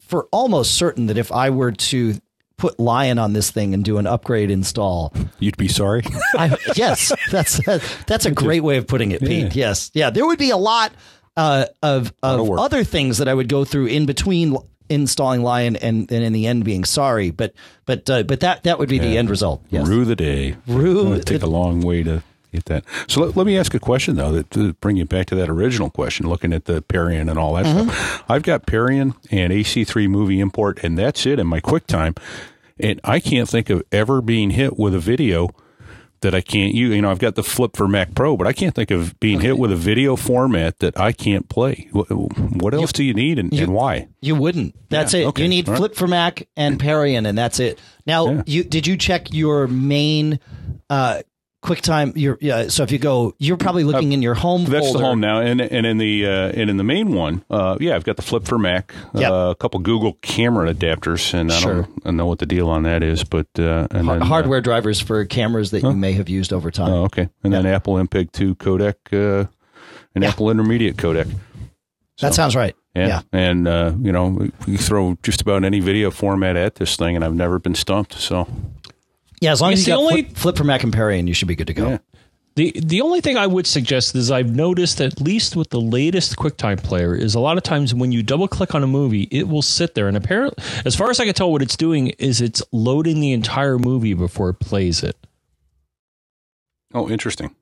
for 0.00 0.28
almost 0.32 0.74
certain 0.74 1.06
that 1.06 1.16
if 1.16 1.32
I 1.32 1.50
were 1.50 1.72
to 1.72 2.14
put 2.58 2.78
Lion 2.78 3.18
on 3.18 3.32
this 3.32 3.50
thing 3.50 3.74
and 3.74 3.84
do 3.84 3.98
an 3.98 4.06
upgrade 4.06 4.50
install, 4.50 5.12
You'd 5.38 5.56
be 5.56 5.68
sorry. 5.68 6.02
I, 6.34 6.56
yes, 6.76 7.12
that's 7.30 7.60
that's 8.06 8.26
a 8.26 8.30
great 8.30 8.62
way 8.62 8.76
of 8.76 8.86
putting 8.86 9.10
it, 9.12 9.20
Pete. 9.20 9.56
Yeah. 9.56 9.68
Yes, 9.68 9.90
yeah, 9.94 10.10
there 10.10 10.26
would 10.26 10.38
be 10.38 10.50
a 10.50 10.56
lot 10.56 10.92
uh, 11.36 11.66
of 11.82 12.12
of 12.22 12.40
of 12.50 12.58
other 12.58 12.84
things 12.84 13.18
that 13.18 13.28
I 13.28 13.34
would 13.34 13.48
go 13.48 13.64
through 13.64 13.86
in 13.86 14.06
between 14.06 14.56
installing 14.92 15.42
Lion 15.42 15.76
and 15.76 16.10
and 16.12 16.24
in 16.24 16.32
the 16.32 16.46
end 16.46 16.64
being 16.64 16.84
sorry, 16.84 17.30
but 17.30 17.52
but 17.86 18.08
uh, 18.10 18.22
but 18.22 18.40
that 18.40 18.62
that 18.64 18.78
would 18.78 18.88
be 18.88 18.98
the 18.98 19.16
end 19.18 19.30
result. 19.30 19.64
Yes. 19.70 19.86
Rue 19.88 20.04
the 20.04 20.16
day. 20.16 20.56
Rue 20.66 21.00
It 21.06 21.08
would 21.08 21.26
take 21.26 21.40
the- 21.40 21.46
a 21.46 21.48
long 21.48 21.80
way 21.80 22.02
to 22.02 22.22
get 22.52 22.66
that. 22.66 22.84
So 23.08 23.22
let, 23.22 23.36
let 23.36 23.46
me 23.46 23.56
ask 23.56 23.72
a 23.74 23.78
question 23.80 24.16
though, 24.16 24.30
that 24.32 24.50
to 24.50 24.74
bring 24.74 24.96
you 24.96 25.04
back 25.06 25.26
to 25.28 25.34
that 25.36 25.48
original 25.48 25.88
question, 25.90 26.28
looking 26.28 26.52
at 26.52 26.66
the 26.66 26.82
Perian 26.82 27.30
and 27.30 27.38
all 27.38 27.54
that 27.54 27.64
Mm-hmm. 27.64 27.88
stuff. 27.88 28.24
I've 28.28 28.42
got 28.42 28.66
Perian 28.66 29.14
and 29.30 29.52
AC3 29.52 30.08
movie 30.08 30.38
import, 30.38 30.78
and 30.82 30.98
that's 30.98 31.24
it 31.26 31.38
in 31.38 31.46
my 31.46 31.60
QuickTime. 31.60 32.16
And 32.78 33.00
I 33.04 33.20
can't 33.20 33.48
think 33.48 33.70
of 33.70 33.82
ever 33.92 34.20
being 34.20 34.50
hit 34.50 34.78
with 34.78 34.94
a 34.94 34.98
video 34.98 35.50
that 36.22 36.34
I 36.34 36.40
can't 36.40 36.74
use. 36.74 36.94
You 36.94 37.02
know, 37.02 37.10
I've 37.10 37.18
got 37.18 37.34
the 37.34 37.42
Flip 37.42 37.76
for 37.76 37.86
Mac 37.86 38.14
Pro, 38.14 38.36
but 38.36 38.46
I 38.46 38.52
can't 38.52 38.74
think 38.74 38.90
of 38.90 39.18
being 39.20 39.40
hit 39.40 39.58
with 39.58 39.70
a 39.70 39.76
video 39.76 40.16
format 40.16 40.78
that 40.80 40.98
I 40.98 41.12
can't 41.12 41.48
play. 41.48 41.88
What, 41.92 42.74
else 42.74 42.92
do 42.92 43.04
you 43.04 43.14
need 43.14 43.38
and, 43.38 43.52
and 43.52 43.72
why? 43.74 44.08
You 44.20 44.34
wouldn't. 44.34 44.74
That's 44.88 45.14
Yeah, 45.14 45.20
it. 45.20 45.26
okay, 45.26 45.42
You 45.42 45.48
need 45.48 45.68
right. 45.68 45.76
Flip 45.76 45.94
for 45.94 46.08
Mac 46.08 46.48
and 46.56 46.80
Perian, 46.80 47.28
and 47.28 47.36
that's 47.36 47.60
it. 47.60 47.78
Now, 48.06 48.28
Yeah. 48.30 48.42
you 48.46 48.64
did 48.64 48.86
you 48.86 48.96
check 48.96 49.32
your 49.32 49.66
main 49.68 50.40
uh, 50.90 51.22
QuickTime? 51.62 52.12
Your 52.16 52.38
yeah. 52.40 52.66
So 52.68 52.82
if 52.82 52.90
you 52.90 52.98
go, 52.98 53.34
you're 53.38 53.56
probably 53.56 53.84
looking 53.84 54.12
in 54.12 54.20
your 54.20 54.34
home. 54.34 54.66
Uh, 54.66 54.70
That's 54.70 54.86
folder. 54.86 54.98
the 54.98 55.04
home 55.04 55.20
now, 55.20 55.40
and 55.40 55.60
and 55.60 55.86
in 55.86 55.98
the 55.98 56.26
uh, 56.26 56.30
and 56.60 56.68
in 56.68 56.76
the 56.76 56.82
main 56.84 57.14
one, 57.14 57.44
uh, 57.50 57.76
yeah, 57.80 57.94
I've 57.94 58.02
got 58.04 58.16
the 58.16 58.22
Flip 58.22 58.44
for 58.44 58.58
Mac, 58.58 58.92
Yep. 59.14 59.30
uh, 59.30 59.34
a 59.50 59.54
couple 59.54 59.78
Google 59.80 60.14
camera 60.22 60.74
adapters, 60.74 61.32
and 61.34 61.52
I 61.52 61.58
Sure. 61.60 61.74
don't 61.82 62.02
I 62.04 62.10
know 62.10 62.26
what 62.26 62.40
the 62.40 62.46
deal 62.46 62.68
on 62.68 62.82
that 62.82 63.02
is, 63.04 63.22
but 63.22 63.46
uh, 63.58 63.86
and 63.92 64.08
then, 64.08 64.22
uh, 64.22 64.24
hardware 64.24 64.60
drivers 64.60 65.00
for 65.00 65.24
cameras 65.24 65.70
that 65.70 65.82
you 65.84 65.92
may 65.92 66.12
have 66.14 66.28
used 66.28 66.52
over 66.52 66.70
time. 66.72 66.90
oh, 66.90 67.04
okay, 67.04 67.28
and 67.44 67.52
then 67.52 67.64
Apple 67.64 67.94
MPEG 67.94 68.32
two 68.32 68.56
codec, 68.56 68.94
uh, 69.12 69.46
and 70.16 70.24
Apple 70.24 70.50
Intermediate 70.50 70.96
codec. 70.96 71.32
that 72.20 72.34
sounds 72.34 72.56
right. 72.56 72.74
Yeah, 72.96 73.06
Yeah. 73.06 73.20
and 73.32 73.68
uh, 73.68 73.92
you 74.02 74.10
know, 74.12 74.48
you 74.66 74.76
throw 74.78 75.16
just 75.22 75.40
about 75.40 75.64
any 75.64 75.78
video 75.80 76.10
format 76.10 76.56
at 76.56 76.74
this 76.74 76.96
thing, 76.96 77.14
and 77.16 77.24
I've 77.24 77.34
never 77.34 77.58
been 77.58 77.74
stumped. 77.74 78.14
So 78.14 78.46
Yeah, 79.42 79.52
as 79.52 79.60
long 79.60 79.70
I 79.70 79.72
as 79.72 79.80
you 79.80 79.84
the 79.86 79.90
got 79.90 79.98
only- 80.00 80.22
flip, 80.22 80.36
flip 80.36 80.56
for 80.56 80.64
Mac 80.64 80.84
and 80.84 80.92
Perian, 80.94 81.26
you 81.26 81.34
should 81.34 81.48
be 81.48 81.56
good 81.56 81.66
to 81.66 81.74
go. 81.74 81.88
Yeah. 81.90 81.98
The 82.54 82.72
the 82.84 83.00
only 83.00 83.20
thing 83.22 83.36
I 83.38 83.46
would 83.46 83.66
suggest 83.66 84.14
is 84.14 84.30
I've 84.30 84.54
noticed 84.54 85.00
at 85.00 85.20
least 85.20 85.56
with 85.56 85.70
the 85.70 85.80
latest 85.80 86.36
QuickTime 86.36 86.82
player 86.82 87.14
is 87.14 87.34
a 87.34 87.40
lot 87.40 87.56
of 87.56 87.62
times 87.62 87.94
when 87.94 88.12
you 88.12 88.22
double 88.22 88.46
click 88.46 88.74
on 88.74 88.82
a 88.82 88.86
movie, 88.86 89.26
it 89.30 89.48
will 89.48 89.62
sit 89.62 89.94
there 89.94 90.06
and 90.06 90.16
apparently 90.18 90.62
as 90.84 90.94
far 90.94 91.08
as 91.10 91.18
I 91.18 91.24
can 91.24 91.32
tell 91.34 91.50
what 91.50 91.62
it's 91.62 91.76
doing 91.78 92.08
is 92.18 92.40
it's 92.42 92.62
loading 92.70 93.20
the 93.20 93.32
entire 93.32 93.78
movie 93.78 94.12
before 94.14 94.50
it 94.50 94.60
plays 94.60 95.02
it. 95.02 95.16
oh, 96.94 97.08
interesting. 97.08 97.54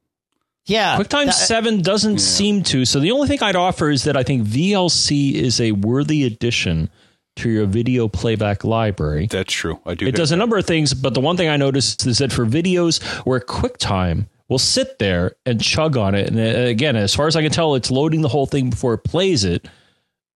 Yeah, 0.66 0.98
QuickTime 0.98 1.26
that- 1.26 1.34
7 1.34 1.82
doesn't 1.82 2.18
seem 2.18 2.62
to. 2.64 2.84
So 2.84 3.00
the 3.00 3.12
only 3.12 3.28
thing 3.28 3.40
I'd 3.42 3.56
offer 3.56 3.90
is 3.90 4.04
that 4.04 4.16
I 4.16 4.22
think 4.22 4.42
VLC 4.44 5.34
is 5.34 5.60
a 5.60 5.72
worthy 5.72 6.24
addition 6.24 6.90
to 7.36 7.50
your 7.50 7.66
video 7.66 8.08
playback 8.08 8.64
library. 8.64 9.26
That's 9.26 9.52
true. 9.52 9.80
I 9.86 9.94
do. 9.94 10.06
It 10.06 10.14
does 10.14 10.32
a 10.32 10.36
number 10.36 10.58
of 10.58 10.66
things, 10.66 10.94
but 10.94 11.14
the 11.14 11.20
one 11.20 11.36
thing 11.36 11.48
I 11.48 11.56
noticed 11.56 12.06
is 12.06 12.18
that 12.18 12.32
for 12.32 12.44
videos 12.44 13.02
where 13.24 13.40
QuickTime 13.40 14.26
will 14.48 14.58
sit 14.58 14.98
there 14.98 15.36
and 15.46 15.60
chug 15.62 15.96
on 15.96 16.14
it, 16.14 16.28
and 16.28 16.38
uh, 16.38 16.68
again, 16.68 16.96
as 16.96 17.14
far 17.14 17.26
as 17.26 17.36
I 17.36 17.42
can 17.42 17.52
tell, 17.52 17.74
it's 17.74 17.90
loading 17.90 18.22
the 18.22 18.28
whole 18.28 18.46
thing 18.46 18.70
before 18.70 18.94
it 18.94 19.04
plays 19.04 19.44
it. 19.44 19.68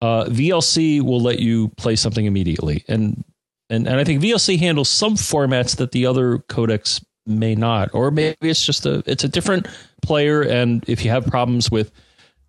Uh, 0.02 0.26
VLC 0.26 1.02
will 1.02 1.22
let 1.22 1.40
you 1.40 1.70
play 1.78 1.96
something 1.96 2.26
immediately, 2.26 2.84
and 2.88 3.24
and 3.70 3.88
and 3.88 4.00
I 4.00 4.04
think 4.04 4.22
VLC 4.22 4.60
handles 4.60 4.90
some 4.90 5.16
formats 5.16 5.78
that 5.78 5.92
the 5.92 6.06
other 6.06 6.40
codecs 6.40 7.04
may 7.26 7.56
not, 7.56 7.90
or 7.94 8.12
maybe 8.12 8.36
it's 8.42 8.66
just 8.66 8.86
a 8.86 9.04
it's 9.06 9.24
a 9.24 9.30
different 9.30 9.68
player, 10.02 10.42
and 10.42 10.84
if 10.88 11.04
you 11.04 11.12
have 11.12 11.26
problems 11.26 11.72
with 11.72 11.92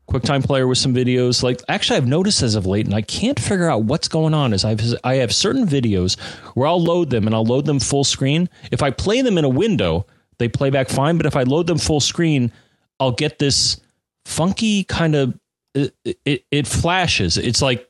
QuickTime 0.08 0.44
Player 0.44 0.66
with 0.66 0.78
some 0.78 0.94
videos. 0.94 1.42
Like 1.42 1.60
actually, 1.68 1.96
I've 1.96 2.06
noticed 2.06 2.42
as 2.42 2.54
of 2.54 2.66
late, 2.66 2.86
and 2.86 2.94
I 2.94 3.02
can't 3.02 3.38
figure 3.38 3.68
out 3.68 3.84
what's 3.84 4.08
going 4.08 4.34
on. 4.34 4.52
Is 4.52 4.64
I've 4.64 4.80
I 5.02 5.16
have 5.16 5.34
certain 5.34 5.66
videos 5.66 6.18
where 6.54 6.66
I'll 6.66 6.82
load 6.82 7.10
them 7.10 7.26
and 7.26 7.34
I'll 7.34 7.44
load 7.44 7.66
them 7.66 7.80
full 7.80 8.04
screen. 8.04 8.48
If 8.70 8.82
I 8.82 8.90
play 8.90 9.22
them 9.22 9.38
in 9.38 9.44
a 9.44 9.48
window, 9.48 10.06
they 10.38 10.48
play 10.48 10.70
back 10.70 10.88
fine. 10.88 11.16
But 11.16 11.26
if 11.26 11.36
I 11.36 11.42
load 11.42 11.66
them 11.66 11.78
full 11.78 12.00
screen, 12.00 12.52
I'll 13.00 13.12
get 13.12 13.38
this 13.38 13.80
funky 14.24 14.84
kind 14.84 15.14
of 15.14 15.38
it, 15.74 15.94
it, 16.24 16.44
it 16.50 16.66
flashes. 16.66 17.36
It's 17.36 17.62
like 17.62 17.88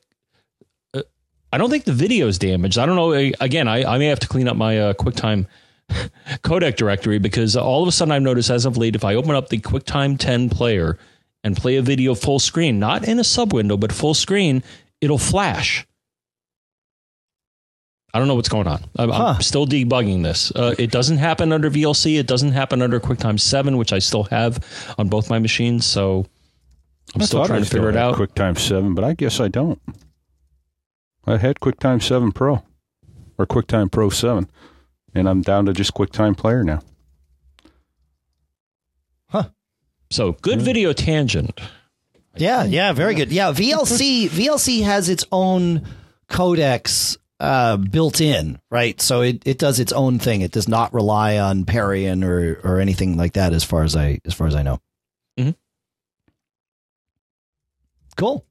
uh, 0.95 1.03
I 1.53 1.59
don't 1.59 1.71
think 1.71 1.85
the 1.85 1.93
video 1.93 2.27
is 2.29 2.39
damaged. 2.39 2.79
I 2.79 2.87
don't 2.87 2.97
know. 2.97 3.13
Again, 3.13 3.69
I, 3.69 3.85
I 3.85 3.99
may 3.99 4.07
have 4.07 4.21
to 4.21 4.29
clean 4.29 4.49
up 4.49 4.57
my 4.57 4.79
uh, 4.79 4.95
QuickTime 4.95 5.47
codec 6.43 6.77
directory 6.77 7.19
because 7.19 7.57
all 7.57 7.83
of 7.83 7.89
a 7.89 7.93
sudden 7.93 8.13
I've 8.13 8.23
noticed 8.23 8.51
as 8.51 8.65
of 8.65 8.77
late, 8.77 8.97
if 8.97 9.05
I 9.05 9.15
open 9.15 9.33
up 9.33 9.49
the 9.49 9.59
QuickTime 9.59 10.19
10 10.19 10.49
player 10.49 10.99
and 11.45 11.57
play 11.57 11.77
a 11.77 11.83
video 11.83 12.15
full 12.17 12.41
screen, 12.41 12.81
not 12.81 13.07
in 13.07 13.21
a 13.21 13.25
sub 13.25 13.53
window, 13.53 13.77
but 13.77 13.93
full 13.93 14.15
screen, 14.15 14.65
it'll 15.01 15.19
flash. 15.19 15.87
I 18.13 18.19
don't 18.19 18.29
know 18.29 18.35
what's 18.37 18.49
going 18.49 18.67
on. 18.67 18.83
I'm, 18.97 19.11
Huh. 19.11 19.35
I'm 19.37 19.43
still 19.43 19.67
debugging 19.67 20.23
this. 20.23 20.53
Uh, 20.53 20.75
it 20.79 20.91
doesn't 20.91 21.19
happen 21.19 21.53
under 21.53 21.69
VLC. 21.71 22.19
It 22.19 22.27
doesn't 22.27 22.53
happen 22.53 22.81
under 22.81 22.99
QuickTime 23.01 23.39
7, 23.41 23.77
which 23.77 23.93
I 23.93 23.99
still 23.99 24.25
have 24.25 24.95
on 24.99 25.09
both 25.09 25.29
my 25.31 25.39
machines. 25.39 25.85
So 25.85 26.25
I'm 27.15 27.23
I 27.23 27.25
still 27.25 27.45
trying 27.45 27.61
I 27.61 27.65
to 27.65 27.71
figure 27.71 27.91
it 27.91 27.97
out. 27.97 28.15
QuickTime 28.15 28.59
Seven, 28.59 28.95
but 28.95 29.05
I 29.05 29.15
guess 29.15 29.41
I 29.41 29.49
don't. 29.49 29.81
I 31.27 31.37
had 31.39 31.61
QuickTime 31.61 32.03
Seven 32.03 32.33
Pro 32.33 32.63
or 33.37 33.47
QuickTime 33.47 33.91
Pro 33.91 34.11
Seven, 34.11 34.49
and 35.15 35.29
I'm 35.29 35.43
down 35.43 35.67
to 35.67 35.73
just 35.73 35.95
QuickTime 35.95 36.37
Player 36.37 36.63
now. 36.63 36.83
So 40.15 40.33
good 40.43 40.63
video 40.63 40.93
tangent. 40.93 41.61
Yeah, 42.37 42.63
yeah, 42.63 42.93
very 42.93 43.17
good. 43.17 43.33
Yeah, 43.33 43.51
VLC 43.53 44.29
VLC 44.29 44.85
has 44.85 45.09
its 45.09 45.25
own 45.33 45.83
codecs 46.29 47.17
uh, 47.41 47.77
built 47.79 48.21
in, 48.21 48.61
right? 48.71 49.01
So 49.01 49.23
it, 49.23 49.43
it 49.45 49.59
does 49.59 49.81
its 49.81 49.93
own 49.93 50.21
thing. 50.21 50.43
It 50.43 50.53
does 50.53 50.69
not 50.69 50.95
rely 50.95 51.39
on 51.39 51.65
Perian 51.65 52.25
or 52.25 52.61
or 52.63 52.79
anything 52.79 53.17
like 53.17 53.33
that, 53.33 53.53
as 53.53 53.65
far 53.65 53.83
as 53.83 53.97
I 53.97 54.21
as 54.25 54.35
far 54.35 54.47
as 54.47 54.55
I 54.55 54.63
know. 54.63 54.81
Mhm. 55.37 55.57
Cool. 58.17 58.45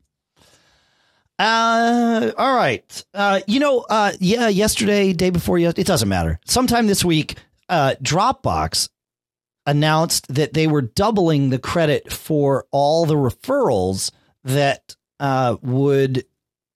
Uh, 1.40 2.32
all 2.38 2.56
right. 2.58 3.06
Uh, 3.14 3.40
you 3.48 3.62
know, 3.62 3.86
uh, 3.90 4.12
yeah, 4.20 4.50
yesterday, 4.50 5.14
day 5.14 5.30
before, 5.30 5.58
yes, 5.58 5.76
it 5.78 5.88
doesn't 5.88 6.10
matter. 6.10 6.42
Sometime 6.46 6.88
this 6.88 7.06
week, 7.06 7.38
uh, 7.70 7.96
Dropbox 8.04 8.90
announced 9.66 10.34
that 10.34 10.54
they 10.54 10.68
were 10.68 10.82
doubling 10.82 11.50
the 11.50 11.60
credit 11.60 12.12
for 12.12 12.66
all 12.72 13.06
the 13.06 13.16
referrals 13.16 14.12
that 14.44 14.96
uh, 15.20 15.58
would 15.62 16.26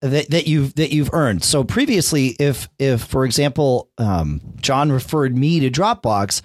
that, 0.01 0.29
that 0.29 0.47
you've 0.47 0.75
that 0.75 0.91
you've 0.91 1.13
earned. 1.13 1.43
So 1.43 1.63
previously, 1.63 2.35
if 2.39 2.69
if 2.79 3.01
for 3.01 3.25
example, 3.25 3.89
um, 3.97 4.41
John 4.57 4.91
referred 4.91 5.35
me 5.35 5.59
to 5.59 5.69
Dropbox, 5.69 6.41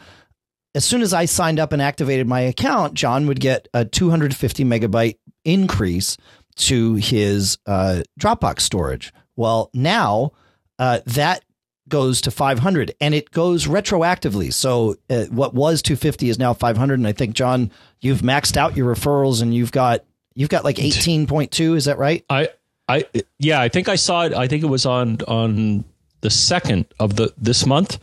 as 0.75 0.85
soon 0.85 1.03
as 1.03 1.13
I 1.13 1.27
signed 1.27 1.61
up 1.61 1.73
and 1.73 1.83
activated 1.83 2.27
my 2.27 2.41
account, 2.41 2.95
John 2.95 3.27
would 3.27 3.41
get 3.41 3.69
a 3.75 3.85
250 3.85 4.65
megabyte 4.65 5.19
increase 5.45 6.17
to 6.57 6.95
his 6.95 7.59
uh, 7.67 8.03
Dropbox 8.19 8.61
storage. 8.61 9.13
Well, 9.37 9.71
now 9.75 10.33
uh, 10.79 11.01
that 11.07 11.45
goes 11.93 12.23
to 12.23 12.31
500 12.31 12.95
and 13.03 13.15
it 13.15 13.31
goes 13.33 13.67
retroactively. 13.67 14.51
So 14.51 14.97
uh, 15.11 15.27
what 15.27 15.53
was 15.53 15.83
250 15.83 16.31
is 16.31 16.39
now 16.39 16.55
500 16.55 16.99
and 16.99 17.07
I 17.07 17.13
think 17.13 17.35
John 17.35 17.71
you've 18.01 18.23
maxed 18.23 18.57
out 18.57 18.79
your 18.79 18.93
referrals 18.93 19.43
and 19.43 19.55
you've 19.55 19.73
got 19.73 20.03
you've 20.35 20.49
got 20.49 20.65
like 20.65 20.77
18.2 20.77 21.77
is 21.77 21.85
that 21.85 21.99
right? 21.99 22.25
I, 22.31 22.49
I, 22.89 23.05
yeah, 23.39 23.61
I 23.61 23.69
think 23.69 23.91
I 23.91 23.97
saw 23.97 24.25
it. 24.25 24.33
I 24.33 24.49
think 24.49 24.65
it 24.65 24.69
was 24.69 24.87
on 24.87 25.19
on 25.29 25.85
the 26.23 26.31
second 26.31 26.87
of 26.99 27.15
the 27.17 27.33
this 27.37 27.67
month. 27.67 27.99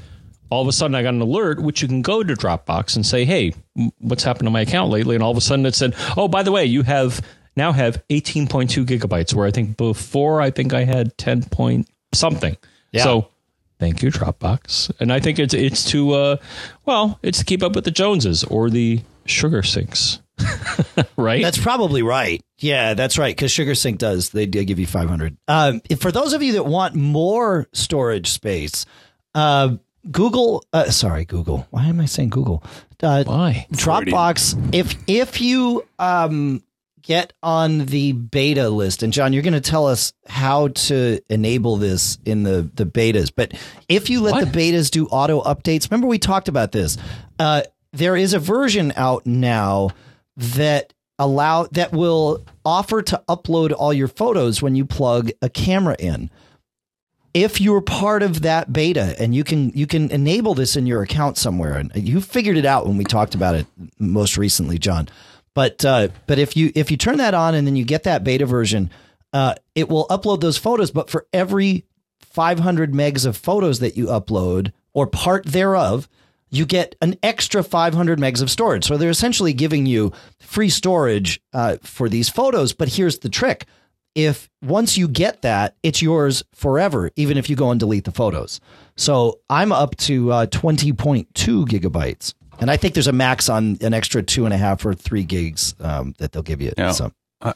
All 0.51 0.61
of 0.61 0.67
a 0.67 0.71
sudden, 0.71 0.95
I 0.95 1.03
got 1.03 1.13
an 1.13 1.21
alert, 1.21 1.61
which 1.61 1.81
you 1.81 1.87
can 1.87 2.01
go 2.01 2.23
to 2.23 2.33
Dropbox 2.33 2.95
and 2.95 3.05
say, 3.05 3.23
"Hey, 3.23 3.53
what's 3.99 4.23
happened 4.23 4.47
to 4.47 4.51
my 4.51 4.61
account 4.61 4.89
lately?" 4.89 5.15
And 5.15 5.23
all 5.23 5.29
of 5.31 5.37
a 5.37 5.41
sudden, 5.41 5.65
it 5.65 5.75
said, 5.75 5.95
"Oh, 6.17 6.27
by 6.27 6.41
the 6.41 6.51
way, 6.51 6.65
you 6.65 6.81
have 6.83 7.21
now 7.55 7.71
have 7.71 8.01
18.2 8.09 8.85
gigabytes." 8.85 9.33
Where 9.33 9.45
I 9.45 9.51
think 9.51 9.77
before, 9.77 10.41
I 10.41 10.49
think 10.49 10.73
I 10.73 10.85
had 10.85 11.15
10 11.19 11.43
point 11.45 11.87
something. 12.13 12.57
Yeah. 12.91 13.03
So 13.03 13.27
Thank 13.79 14.03
you, 14.03 14.11
Dropbox. 14.11 14.91
And 14.99 15.11
I 15.11 15.19
think 15.19 15.39
it's 15.39 15.53
it's 15.53 15.85
to 15.91 16.11
uh, 16.11 16.37
well, 16.85 17.19
it's 17.23 17.39
to 17.39 17.45
keep 17.45 17.63
up 17.63 17.75
with 17.75 17.85
the 17.85 17.91
Joneses 17.91 18.43
or 18.43 18.69
the 18.69 19.01
SugarSyncs, 19.25 20.19
right? 21.17 21.41
That's 21.41 21.57
probably 21.57 22.01
right. 22.01 22.41
Yeah, 22.57 22.93
that's 22.93 23.17
right. 23.17 23.33
Because 23.33 23.53
SugarSync 23.53 23.97
does 23.97 24.31
they 24.31 24.45
do 24.45 24.63
give 24.65 24.79
you 24.79 24.87
500. 24.87 25.37
Um, 25.47 25.81
for 25.99 26.11
those 26.11 26.33
of 26.33 26.43
you 26.43 26.53
that 26.53 26.65
want 26.65 26.95
more 26.95 27.67
storage 27.71 28.29
space, 28.29 28.85
uh, 29.33 29.77
Google. 30.11 30.65
Uh, 30.73 30.89
sorry, 30.89 31.25
Google. 31.25 31.67
Why 31.69 31.85
am 31.85 31.99
I 32.01 32.05
saying 32.05 32.29
Google? 32.29 32.63
Uh, 33.01 33.23
Why? 33.23 33.67
Dropbox. 33.71 34.73
If 34.73 34.95
if 35.07 35.39
you 35.39 35.85
um 35.99 36.63
get 37.01 37.33
on 37.43 37.85
the 37.85 38.11
beta 38.13 38.69
list, 38.69 39.03
and 39.03 39.11
John, 39.13 39.33
you're 39.33 39.43
going 39.43 39.53
to 39.53 39.61
tell 39.61 39.87
us 39.87 40.13
how 40.27 40.69
to 40.69 41.19
enable 41.29 41.77
this 41.77 42.17
in 42.25 42.43
the 42.43 42.69
the 42.75 42.85
betas. 42.85 43.31
But 43.35 43.53
if 43.87 44.09
you 44.09 44.21
let 44.21 44.31
What? 44.33 44.51
the 44.51 44.59
betas 44.59 44.89
do 44.91 45.07
auto 45.07 45.41
updates, 45.41 45.89
remember 45.89 46.07
we 46.07 46.19
talked 46.19 46.47
about 46.47 46.71
this. 46.71 46.97
Uh, 47.37 47.63
there 47.93 48.15
is 48.15 48.33
a 48.33 48.39
version 48.39 48.93
out 48.95 49.25
now 49.25 49.89
that 50.37 50.93
allow 51.17 51.63
that 51.71 51.91
will 51.91 52.45
offer 52.63 53.01
to 53.01 53.21
upload 53.27 53.73
all 53.77 53.93
your 53.93 54.07
photos 54.07 54.61
when 54.61 54.75
you 54.75 54.85
plug 54.85 55.31
a 55.41 55.49
camera 55.49 55.95
in 55.99 56.29
if 57.33 57.61
you're 57.61 57.81
part 57.81 58.23
of 58.23 58.41
that 58.41 58.71
beta 58.73 59.15
and 59.19 59.35
you 59.35 59.43
can 59.43 59.69
you 59.71 59.85
can 59.85 60.09
enable 60.11 60.53
this 60.53 60.75
in 60.75 60.85
your 60.87 61.01
account 61.01 61.37
somewhere 61.37 61.75
and 61.75 61.91
you 61.95 62.21
figured 62.21 62.57
it 62.57 62.65
out 62.65 62.87
when 62.87 62.97
we 62.97 63.03
talked 63.03 63.35
about 63.35 63.53
it 63.53 63.65
most 63.99 64.37
recently 64.37 64.77
john 64.79 65.07
but 65.59 65.83
uh, 65.83 66.07
but 66.25 66.39
if 66.39 66.55
you 66.55 66.71
if 66.73 66.89
you 66.89 66.95
turn 66.95 67.17
that 67.17 67.33
on 67.33 67.53
and 67.53 67.67
then 67.67 67.75
you 67.75 67.83
get 67.83 68.03
that 68.03 68.23
beta 68.23 68.45
version 68.45 68.89
uh, 69.33 69.53
it 69.75 69.89
will 69.89 70.07
upload 70.07 70.39
those 70.39 70.57
photos 70.57 70.89
but 70.89 71.09
for 71.09 71.27
every 71.33 71.83
500 72.21 72.93
megs 72.93 73.25
of 73.25 73.35
photos 73.35 73.79
that 73.79 73.97
you 73.97 74.05
upload 74.05 74.71
or 74.93 75.05
part 75.05 75.45
thereof 75.45 76.07
you 76.49 76.65
get 76.65 76.95
an 77.01 77.17
extra 77.23 77.61
500 77.61 78.19
megs 78.19 78.41
of 78.41 78.49
storage 78.49 78.85
so 78.85 78.95
they're 78.95 79.09
essentially 79.09 79.51
giving 79.51 79.85
you 79.85 80.13
free 80.39 80.69
storage 80.69 81.41
uh, 81.51 81.75
for 81.83 82.07
these 82.07 82.29
photos 82.29 82.71
but 82.71 82.87
here's 82.87 83.19
the 83.19 83.27
trick 83.27 83.65
if 84.15 84.49
once 84.61 84.97
you 84.97 85.07
get 85.07 85.43
that, 85.43 85.75
it's 85.83 86.01
yours 86.01 86.43
forever, 86.53 87.11
even 87.15 87.37
if 87.37 87.49
you 87.49 87.55
go 87.55 87.69
and 87.69 87.79
delete 87.79 88.05
the 88.05 88.11
photos. 88.11 88.59
So 88.97 89.39
I'm 89.49 89.71
up 89.71 89.95
to 89.97 90.31
uh, 90.31 90.45
20.2 90.47 91.27
gigabytes. 91.67 92.33
And 92.59 92.69
I 92.69 92.77
think 92.77 92.93
there's 92.93 93.07
a 93.07 93.13
max 93.13 93.47
on 93.49 93.77
an 93.81 93.93
extra 93.93 94.21
two 94.21 94.45
and 94.45 94.53
a 94.53 94.57
half 94.57 94.85
or 94.85 94.93
three 94.93 95.23
gigs 95.23 95.75
um, 95.79 96.13
that 96.19 96.31
they'll 96.31 96.43
give 96.43 96.61
you. 96.61 96.73
Now, 96.77 96.91
so 96.91 97.11
I, 97.41 97.53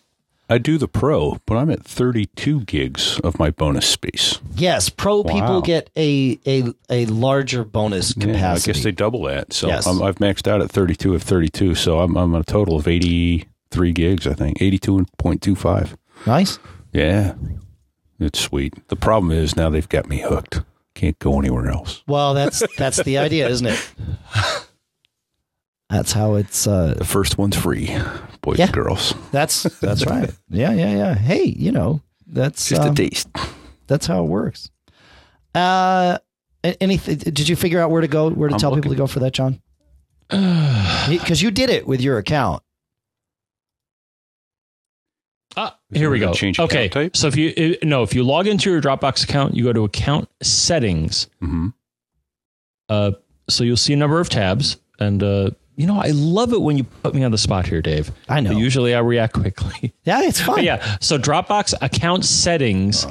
I 0.50 0.58
do 0.58 0.78
the 0.78 0.88
pro, 0.88 1.40
but 1.46 1.58
I'm 1.58 1.70
at 1.70 1.84
32 1.84 2.62
gigs 2.62 3.20
of 3.22 3.38
my 3.38 3.50
bonus 3.50 3.86
space. 3.88 4.40
yes, 4.56 4.88
pro 4.90 5.24
people 5.24 5.62
get 5.62 5.90
a, 5.98 6.40
a 6.48 6.64
a 6.90 7.06
larger 7.08 7.64
bonus 7.64 8.16
Yeah, 8.16 8.28
capacity. 8.28 8.72
I 8.72 8.74
guess 8.74 8.84
they 8.84 8.92
double 8.92 9.24
that. 9.24 9.52
So 9.54 9.68
Yes. 9.68 9.86
I'm, 9.88 10.02
I've 10.02 10.16
maxed 10.16 10.48
out 10.48 10.62
at 10.62 10.72
32 10.72 11.16
of 11.16 11.22
32. 11.24 11.76
So 11.76 12.00
I'm, 12.00 12.16
I'm 12.16 12.34
a 12.36 12.44
total 12.44 12.78
of 12.78 12.88
83 12.88 13.92
gigs, 13.92 14.26
I 14.26 14.34
think. 14.34 14.58
82.25. 14.60 15.96
nice. 16.26 16.60
Yeah. 16.94 17.34
It's 18.20 18.40
sweet. 18.40 18.88
The 18.88 18.96
problem 18.96 19.32
is 19.32 19.56
now 19.58 19.70
they've 19.70 19.90
got 19.90 20.08
me 20.08 20.22
hooked. 20.22 20.62
Can't 20.94 21.18
go 21.20 21.40
anywhere 21.40 21.70
else. 21.70 22.04
Well, 22.08 22.34
that's 22.36 22.64
that's 22.78 23.02
the 23.04 23.18
idea, 23.18 23.50
isn't 23.50 23.66
it? 23.68 23.92
That's 25.94 26.12
how 26.12 26.36
it's. 26.36 26.66
Uh, 26.66 26.96
The 26.98 27.06
first 27.06 27.38
one's 27.38 27.56
free, 27.56 27.96
boys 28.42 28.58
Yeah. 28.58 28.66
and 28.66 28.74
girls. 28.74 29.14
that's 29.32 29.62
that's 29.80 30.06
right. 30.08 30.32
Yeah, 30.50 30.74
yeah, 30.74 30.90
yeah. 30.96 31.14
Hey, 31.14 31.44
you 31.46 31.72
know 31.72 32.02
that's 32.26 32.68
Just 32.68 32.82
um, 32.82 32.94
a 32.94 32.96
taste. 32.96 33.30
that's 33.86 34.08
how 34.08 34.24
it 34.24 34.28
works. 34.28 34.72
Uh, 35.54 36.18
anything? 36.82 37.18
Did 37.18 37.48
you 37.48 37.56
figure 37.56 37.80
out 37.80 37.92
where 37.92 38.02
to 38.02 38.08
go? 38.08 38.32
Where 38.32 38.50
to 38.50 38.56
I'm 38.56 38.60
tell 38.60 38.74
people 38.74 38.90
to 38.92 38.98
go 38.98 39.06
for 39.08 39.20
that, 39.20 39.34
John? 39.34 39.62
Because 41.10 41.42
you 41.44 41.52
did 41.52 41.70
it 41.70 41.86
with 41.86 42.02
your 42.02 42.18
account. 42.18 42.64
Ah, 45.56 45.78
here 45.94 46.10
we 46.10 46.18
go. 46.20 46.34
change 46.34 46.58
account 46.58 46.72
okay, 46.72 46.90
type? 46.90 47.16
so 47.16 47.28
if 47.28 47.36
you 47.36 47.54
i- 47.56 47.86
no, 47.86 48.02
if 48.02 48.16
you 48.16 48.24
log 48.24 48.48
into 48.48 48.72
your 48.72 48.82
Dropbox 48.82 49.24
account, 49.24 49.54
you 49.56 49.64
go 49.64 49.74
to 49.74 49.84
account 49.84 50.28
settings. 50.42 51.28
hmm 51.40 51.68
Uh, 52.90 53.12
so 53.50 53.64
you'll 53.64 53.78
see 53.78 53.94
a 53.94 53.98
number 53.98 54.20
of 54.20 54.30
tabs, 54.30 54.78
and 55.00 55.22
uh, 55.22 55.52
you 55.76 55.88
know 55.88 56.00
I 56.00 56.12
love 56.12 56.54
it 56.54 56.62
when 56.62 56.78
you 56.78 56.84
put 56.84 57.14
me 57.16 57.24
on 57.24 57.32
the 57.32 57.38
spot 57.38 57.68
here, 57.68 57.82
Dave. 57.82 58.12
I 58.30 58.40
know. 58.42 58.54
But 58.54 58.60
usually 58.60 58.94
I 58.96 59.00
react 59.00 59.34
quickly. 59.34 59.94
Yeah, 60.06 60.22
it's 60.24 60.42
fine. 60.42 60.56
But 60.58 60.64
yeah, 60.66 60.98
so 61.00 61.18
Dropbox 61.18 61.74
account 61.82 62.26
settings, 62.26 63.08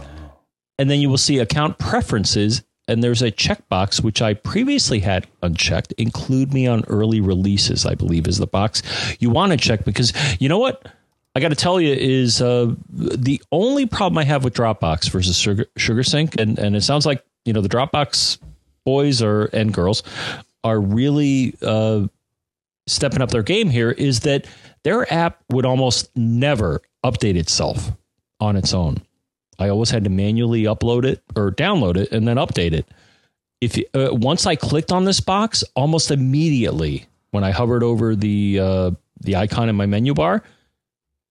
and 0.78 0.90
then 0.90 1.00
you 1.00 1.08
will 1.08 1.16
see 1.16 1.38
account 1.38 1.78
preferences, 1.78 2.62
and 2.86 3.02
there's 3.02 3.22
a 3.22 3.32
checkbox 3.32 4.02
which 4.04 4.20
I 4.20 4.34
previously 4.34 5.00
had 5.00 5.26
unchecked. 5.42 5.92
Include 5.92 6.52
me 6.52 6.66
on 6.66 6.84
early 6.88 7.20
releases, 7.22 7.86
I 7.86 7.94
believe, 7.94 8.26
is 8.26 8.36
the 8.36 8.46
box 8.46 8.82
you 9.20 9.30
want 9.30 9.52
to 9.52 9.58
check 9.58 9.84
because 9.84 10.12
you 10.40 10.48
know 10.48 10.58
what. 10.58 10.86
I 11.34 11.40
got 11.40 11.48
to 11.48 11.54
tell 11.54 11.80
you 11.80 11.94
is 11.94 12.42
uh, 12.42 12.74
the 12.90 13.40
only 13.52 13.86
problem 13.86 14.18
I 14.18 14.24
have 14.24 14.44
with 14.44 14.52
Dropbox 14.52 15.08
versus 15.08 15.38
Sugar, 15.38 15.64
SugarSync, 15.78 16.38
and 16.38 16.58
and 16.58 16.76
it 16.76 16.82
sounds 16.82 17.06
like 17.06 17.24
you 17.46 17.54
know 17.54 17.62
the 17.62 17.70
Dropbox 17.70 18.36
boys 18.84 19.22
or 19.22 19.46
and 19.46 19.72
girls 19.72 20.02
are 20.62 20.78
really 20.78 21.54
uh, 21.62 22.06
stepping 22.92 23.22
up 23.22 23.30
their 23.30 23.42
game 23.42 23.70
here 23.70 23.90
is 23.90 24.20
that 24.20 24.46
their 24.84 25.10
app 25.12 25.42
would 25.50 25.64
almost 25.64 26.10
never 26.16 26.82
update 27.04 27.36
itself 27.36 27.92
on 28.40 28.56
its 28.56 28.74
own. 28.74 28.98
I 29.58 29.68
always 29.68 29.90
had 29.90 30.04
to 30.04 30.10
manually 30.10 30.64
upload 30.64 31.04
it 31.04 31.22
or 31.36 31.50
download 31.50 31.96
it 31.96 32.10
and 32.12 32.26
then 32.26 32.36
update 32.36 32.72
it. 32.72 32.86
If 33.60 33.78
uh, 33.94 34.08
once 34.12 34.46
I 34.46 34.56
clicked 34.56 34.90
on 34.90 35.04
this 35.04 35.20
box, 35.20 35.62
almost 35.76 36.10
immediately 36.10 37.06
when 37.30 37.44
I 37.44 37.52
hovered 37.52 37.82
over 37.82 38.16
the 38.16 38.58
uh, 38.60 38.90
the 39.20 39.36
icon 39.36 39.68
in 39.68 39.76
my 39.76 39.86
menu 39.86 40.14
bar, 40.14 40.42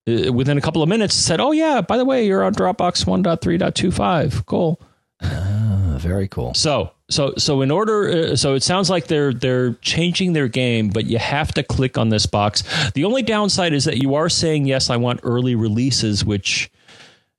uh, 0.08 0.32
within 0.32 0.58
a 0.58 0.62
couple 0.62 0.82
of 0.82 0.88
minutes, 0.88 1.13
it 1.15 1.21
said, 1.21 1.41
"Oh 1.41 1.52
yeah, 1.52 1.82
by 1.82 1.97
the 1.97 2.06
way, 2.06 2.26
you're 2.26 2.43
on 2.43 2.56
Dropbox 2.56 3.06
1.3.25. 3.06 4.45
Cool." 4.45 4.82
Ah, 5.23 5.95
very 5.99 6.27
cool. 6.27 6.53
So, 6.53 6.91
so, 7.10 7.34
so 7.38 7.62
in 7.62 7.71
order, 7.71 8.10
uh, 8.31 8.36
so 8.36 8.55
it 8.55 8.63
sounds 8.63 8.89
like 8.89 9.07
they're 9.07 9.34
they're 9.34 9.73
changing 9.75 10.34
their 10.34 10.47
game, 10.47 10.89
but 10.89 11.05
you 11.05 11.17
have 11.19 11.53
to 11.53 11.63
click 11.63 11.97
on 11.97 12.10
this 12.10 12.25
box. 12.25 12.63
The 12.93 13.03
only 13.05 13.21
downside 13.21 13.73
is 13.73 13.86
that 13.86 13.97
you 13.97 14.15
are 14.15 14.29
saying 14.29 14.65
yes, 14.65 14.89
I 14.89 14.97
want 14.97 15.19
early 15.23 15.55
releases, 15.55 16.25
which, 16.25 16.71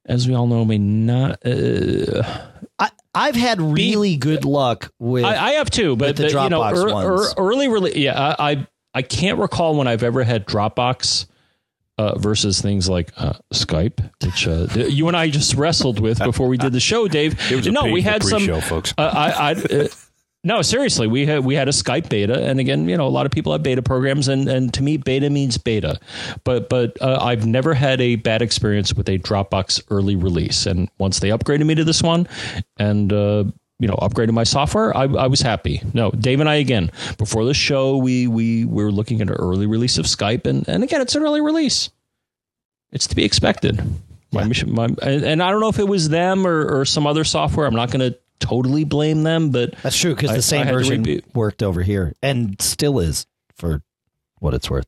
as 0.07 0.29
we 0.29 0.35
all 0.35 0.47
know, 0.47 0.65
may 0.65 0.79
not. 0.79 1.45
Uh, 1.45 2.23
I, 2.79 2.91
I've 3.15 3.37
had 3.37 3.61
really 3.61 4.17
good 4.17 4.45
luck 4.45 4.93
with. 4.99 5.25
I, 5.25 5.49
I 5.49 5.51
have 5.53 5.71
too, 5.71 5.97
but 5.97 6.09
With 6.09 6.17
the 6.19 6.23
the, 6.25 6.43
you 6.45 6.49
know, 6.51 6.61
Dropbox 6.61 6.77
ear- 6.89 6.95
ones. 6.95 7.29
ear- 7.29 7.35
early 7.37 7.69
release. 7.69 7.97
Yeah, 7.97 8.35
I, 8.39 8.53
I 8.53 8.67
I 8.95 9.03
can't 9.03 9.39
recall 9.39 9.75
when 9.77 9.89
I've 9.89 10.03
ever 10.03 10.23
had 10.23 10.47
Dropbox. 10.47 11.27
Uh, 12.03 12.19
versus 12.19 12.61
things 12.61 12.89
like 12.89 13.13
uh, 13.17 13.35
Skype, 13.55 14.11
which 14.25 14.49
uh, 14.49 14.67
you 14.89 15.07
and 15.07 15.17
I 15.17 15.31
just 15.31 15.55
wrestled 15.55 16.01
with 16.01 16.19
before 16.19 16.49
we 16.49 16.57
did 16.57 16.73
the 16.73 16.81
show, 16.81 17.07
Dave. 17.07 17.39
It 17.49 17.55
was 17.55 17.67
a 17.69 17.71
no, 17.71 17.85
we 17.87 18.03
had 18.03 18.25
some 18.25 18.39
pre-show, 18.39 18.61
folks. 18.61 18.93
uh, 18.99 19.03
I, 19.03 19.31
I 19.31 19.53
uh, 19.53 19.89
no, 20.43 20.61
seriously, 20.63 21.07
we 21.07 21.27
had 21.27 21.45
we 21.45 21.55
had 21.55 21.69
a 21.69 21.71
Skype 21.71 22.09
beta, 22.09 22.43
and 22.45 22.59
again, 22.59 22.89
you 22.89 22.97
know, 22.97 23.07
a 23.07 23.09
lot 23.09 23.25
of 23.25 23.31
people 23.31 23.53
have 23.53 23.63
beta 23.63 23.83
programs, 23.83 24.27
and 24.27 24.49
and 24.49 24.75
to 24.75 24.83
me, 24.83 24.97
beta 24.97 25.31
means 25.31 25.59
beta, 25.59 26.01
but 26.43 26.69
but 26.69 27.01
uh, 27.01 27.21
I've 27.23 27.47
never 27.47 27.73
had 27.73 28.01
a 28.01 28.17
bad 28.17 28.43
experience 28.43 28.93
with 28.93 29.09
a 29.09 29.19
Dropbox 29.19 29.81
early 29.89 30.17
release, 30.17 30.67
and 30.67 30.91
once 30.99 31.21
they 31.21 31.29
upgraded 31.29 31.67
me 31.67 31.77
to 31.77 31.85
this 31.85 32.03
one, 32.03 32.27
and 32.79 33.13
uh, 33.13 33.45
you 33.79 33.89
know, 33.89 33.95
upgraded 33.97 34.33
my 34.33 34.45
software, 34.45 34.97
I, 34.97 35.05
I 35.05 35.27
was 35.27 35.41
happy. 35.41 35.83
No, 35.93 36.11
Dave 36.13 36.41
and 36.41 36.49
I 36.49 36.57
again 36.57 36.91
before 37.19 37.45
the 37.45 37.55
show, 37.55 37.97
we 37.97 38.27
we 38.29 38.65
were 38.65 38.93
looking 38.93 39.21
at 39.21 39.29
an 39.29 39.35
early 39.35 39.67
release 39.67 39.99
of 39.99 40.07
Skype, 40.07 40.47
and 40.47 40.69
and 40.69 40.85
again, 40.85 41.01
it's 41.01 41.15
an 41.15 41.23
early 41.23 41.41
release. 41.41 41.91
It's 42.93 43.07
to 43.09 43.17
be 43.17 43.25
expected. 43.25 43.83
My 44.35 44.45
mission, 44.45 44.73
my, 44.75 44.89
and 45.03 45.43
I 45.43 45.51
don't 45.51 45.61
know 45.61 45.69
if 45.69 45.79
it 45.79 45.87
was 45.89 46.09
them 46.09 46.47
or, 46.47 46.81
or 46.81 46.85
some 46.87 47.07
other 47.07 47.23
software. 47.23 47.67
I'm 47.67 47.75
not 47.75 47.91
going 47.91 48.13
to 48.13 48.19
totally 48.39 48.85
blame 48.85 49.25
them, 49.25 49.51
but 49.51 49.75
that's 49.83 49.99
true 49.99 50.15
because 50.15 50.31
the 50.31 50.41
same 50.43 50.67
version 50.69 51.21
worked 51.35 51.63
over 51.63 51.83
here 51.83 52.15
and 52.23 52.61
still 52.63 52.99
is 52.99 53.27
for 53.57 53.83
what 54.39 54.55
it's 54.55 54.71
worth. 54.71 54.87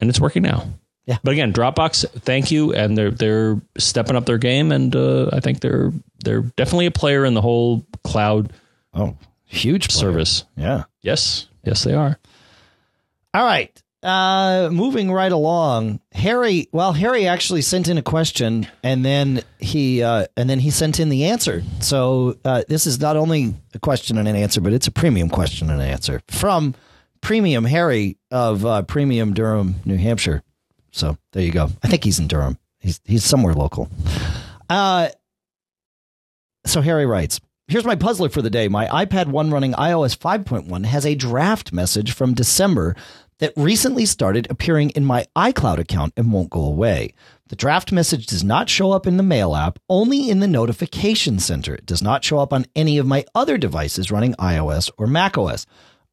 and 0.00 0.10
it's 0.10 0.20
working 0.20 0.42
now. 0.42 0.66
Yeah. 1.08 1.16
But 1.24 1.32
again, 1.32 1.54
Dropbox, 1.54 2.06
thank 2.20 2.50
you, 2.50 2.74
and 2.74 2.96
they're 2.96 3.10
they're 3.10 3.60
stepping 3.78 4.14
up 4.14 4.26
their 4.26 4.36
game, 4.36 4.70
and 4.72 4.94
uh, 4.94 5.30
I 5.32 5.40
think 5.40 5.60
they're 5.60 5.90
they're 6.22 6.42
definitely 6.42 6.84
a 6.86 6.90
player 6.90 7.24
in 7.24 7.32
the 7.32 7.40
whole 7.40 7.86
cloud 8.04 8.52
Oh, 8.92 9.16
huge 9.46 9.88
player. 9.88 10.00
service. 10.12 10.44
Yeah. 10.54 10.84
Yes, 11.00 11.48
yes, 11.64 11.82
they 11.82 11.94
are. 11.94 12.18
All 13.32 13.42
right. 13.44 13.82
Uh, 14.02 14.68
moving 14.70 15.10
right 15.10 15.32
along, 15.32 16.00
Harry. 16.12 16.68
Well, 16.72 16.92
Harry 16.92 17.26
actually 17.26 17.62
sent 17.62 17.88
in 17.88 17.96
a 17.98 18.02
question, 18.02 18.66
and 18.84 19.02
then 19.04 19.42
he 19.58 20.02
uh, 20.02 20.26
and 20.36 20.48
then 20.48 20.60
he 20.60 20.70
sent 20.70 21.00
in 21.00 21.08
the 21.08 21.24
answer. 21.24 21.62
So 21.80 22.36
uh, 22.44 22.62
this 22.68 22.86
is 22.86 23.00
not 23.00 23.16
only 23.16 23.54
a 23.74 23.78
question 23.78 24.18
and 24.18 24.28
an 24.28 24.36
answer, 24.36 24.60
but 24.60 24.72
it's 24.74 24.86
a 24.86 24.92
premium 24.92 25.30
question 25.30 25.68
and 25.70 25.80
answer 25.82 26.20
from 26.28 26.74
Premium 27.22 27.64
Harry 27.64 28.18
of 28.30 28.64
uh, 28.66 28.82
Premium 28.82 29.32
Durham, 29.34 29.76
New 29.86 29.96
Hampshire. 29.96 30.42
So 30.90 31.16
there 31.32 31.42
you 31.42 31.52
go. 31.52 31.70
I 31.82 31.88
think 31.88 32.04
he's 32.04 32.18
in 32.18 32.28
Durham. 32.28 32.58
He's 32.80 33.00
he's 33.04 33.24
somewhere 33.24 33.54
local. 33.54 33.88
Uh, 34.68 35.08
so 36.66 36.80
Harry 36.80 37.06
writes, 37.06 37.40
Here's 37.66 37.84
my 37.84 37.96
puzzler 37.96 38.30
for 38.30 38.40
the 38.40 38.50
day. 38.50 38.68
My 38.68 38.86
iPad 38.86 39.26
1 39.26 39.50
running 39.50 39.72
iOS 39.74 40.16
5.1 40.16 40.86
has 40.86 41.04
a 41.04 41.14
draft 41.14 41.70
message 41.70 42.12
from 42.12 42.32
December 42.32 42.96
that 43.40 43.52
recently 43.56 44.06
started 44.06 44.50
appearing 44.50 44.90
in 44.90 45.04
my 45.04 45.26
iCloud 45.36 45.78
account 45.78 46.12
and 46.16 46.32
won't 46.32 46.50
go 46.50 46.64
away. 46.64 47.12
The 47.48 47.56
draft 47.56 47.92
message 47.92 48.26
does 48.26 48.42
not 48.42 48.68
show 48.70 48.92
up 48.92 49.06
in 49.06 49.16
the 49.16 49.22
Mail 49.22 49.54
app, 49.54 49.78
only 49.88 50.28
in 50.30 50.40
the 50.40 50.48
Notification 50.48 51.38
Center. 51.38 51.74
It 51.74 51.86
does 51.86 52.02
not 52.02 52.24
show 52.24 52.38
up 52.38 52.52
on 52.52 52.66
any 52.74 52.98
of 52.98 53.06
my 53.06 53.24
other 53.34 53.58
devices 53.58 54.10
running 54.10 54.34
iOS 54.34 54.90
or 54.98 55.06
macOS. 55.06 55.66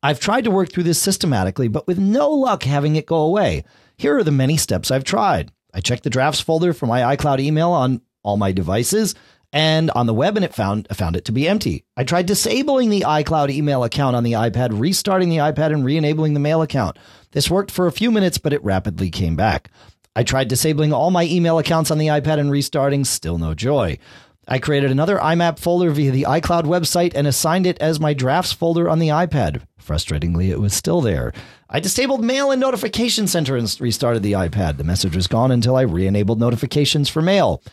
I've 0.03 0.19
tried 0.19 0.43
to 0.43 0.51
work 0.51 0.71
through 0.71 0.83
this 0.83 1.01
systematically, 1.01 1.67
but 1.67 1.87
with 1.87 1.97
no 1.97 2.29
luck 2.29 2.63
having 2.63 2.95
it 2.95 3.05
go 3.05 3.17
away. 3.17 3.63
Here 3.97 4.17
are 4.17 4.23
the 4.23 4.31
many 4.31 4.57
steps 4.57 4.91
I've 4.91 5.03
tried. 5.03 5.51
I 5.73 5.81
checked 5.81 6.03
the 6.03 6.09
drafts 6.09 6.41
folder 6.41 6.73
for 6.73 6.85
my 6.85 7.15
iCloud 7.15 7.39
email 7.39 7.71
on 7.71 8.01
all 8.23 8.37
my 8.37 8.51
devices 8.51 9.15
and 9.53 9.89
on 9.91 10.05
the 10.05 10.13
web 10.13 10.35
and 10.35 10.43
it 10.43 10.53
found 10.53 10.87
found 10.93 11.15
it 11.15 11.25
to 11.25 11.31
be 11.31 11.47
empty. 11.47 11.85
I 11.95 12.03
tried 12.03 12.25
disabling 12.25 12.89
the 12.89 13.05
iCloud 13.07 13.49
email 13.49 13.83
account 13.83 14.15
on 14.15 14.23
the 14.23 14.33
iPad, 14.33 14.79
restarting 14.79 15.29
the 15.29 15.37
iPad 15.37 15.73
and 15.73 15.85
re-enabling 15.85 16.33
the 16.33 16.39
mail 16.39 16.61
account. 16.61 16.97
This 17.31 17.49
worked 17.49 17.71
for 17.71 17.87
a 17.87 17.91
few 17.91 18.11
minutes, 18.11 18.37
but 18.37 18.53
it 18.53 18.63
rapidly 18.63 19.09
came 19.09 19.35
back. 19.35 19.71
I 20.15 20.23
tried 20.23 20.47
disabling 20.47 20.93
all 20.93 21.11
my 21.11 21.23
email 21.25 21.59
accounts 21.59 21.91
on 21.91 21.97
the 21.97 22.07
iPad 22.07 22.39
and 22.39 22.51
restarting, 22.51 23.05
still 23.05 23.37
no 23.37 23.53
joy. 23.53 23.97
I 24.47 24.59
created 24.59 24.91
another 24.91 25.17
IMAP 25.17 25.57
folder 25.57 25.89
via 25.89 26.11
the 26.11 26.27
iCloud 26.29 26.63
website 26.63 27.13
and 27.15 27.25
assigned 27.25 27.65
it 27.65 27.79
as 27.79 27.99
my 27.99 28.13
drafts 28.13 28.53
folder 28.53 28.89
on 28.89 28.99
the 28.99 29.07
iPad. 29.07 29.61
Frustratingly, 29.81 30.49
it 30.49 30.59
was 30.59 30.73
still 30.73 31.01
there. 31.01 31.33
I 31.69 31.79
disabled 31.79 32.23
Mail 32.23 32.51
and 32.51 32.61
Notification 32.61 33.27
Center 33.27 33.57
and 33.57 33.75
restarted 33.79 34.21
the 34.21 34.33
iPad. 34.33 34.77
The 34.77 34.83
message 34.83 35.15
was 35.15 35.27
gone 35.27 35.51
until 35.51 35.75
I 35.75 35.81
re 35.81 36.05
enabled 36.05 36.39
notifications 36.39 37.09
for 37.09 37.21
Mail. 37.21 37.63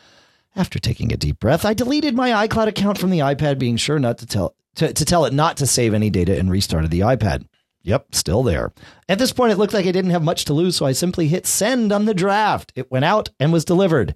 After 0.56 0.78
taking 0.78 1.12
a 1.12 1.16
deep 1.16 1.38
breath, 1.38 1.64
I 1.64 1.74
deleted 1.74 2.14
my 2.14 2.46
iCloud 2.46 2.68
account 2.68 2.98
from 2.98 3.10
the 3.10 3.18
iPad, 3.18 3.58
being 3.58 3.76
sure 3.76 3.98
not 3.98 4.18
to 4.18 4.26
tell 4.26 4.54
to, 4.76 4.92
to 4.92 5.04
tell 5.04 5.26
it 5.26 5.34
not 5.34 5.58
to 5.58 5.66
save 5.66 5.92
any 5.92 6.08
data 6.08 6.38
and 6.38 6.50
restarted 6.50 6.90
the 6.90 7.00
iPad. 7.00 7.46
Yep, 7.82 8.14
still 8.14 8.42
there. 8.42 8.72
At 9.08 9.18
this 9.18 9.32
point, 9.32 9.52
it 9.52 9.58
looked 9.58 9.74
like 9.74 9.86
I 9.86 9.92
didn't 9.92 10.12
have 10.12 10.22
much 10.22 10.44
to 10.46 10.54
lose, 10.54 10.76
so 10.76 10.86
I 10.86 10.92
simply 10.92 11.28
hit 11.28 11.46
send 11.46 11.92
on 11.92 12.04
the 12.06 12.14
draft. 12.14 12.72
It 12.74 12.90
went 12.90 13.04
out 13.04 13.30
and 13.40 13.52
was 13.52 13.64
delivered, 13.64 14.14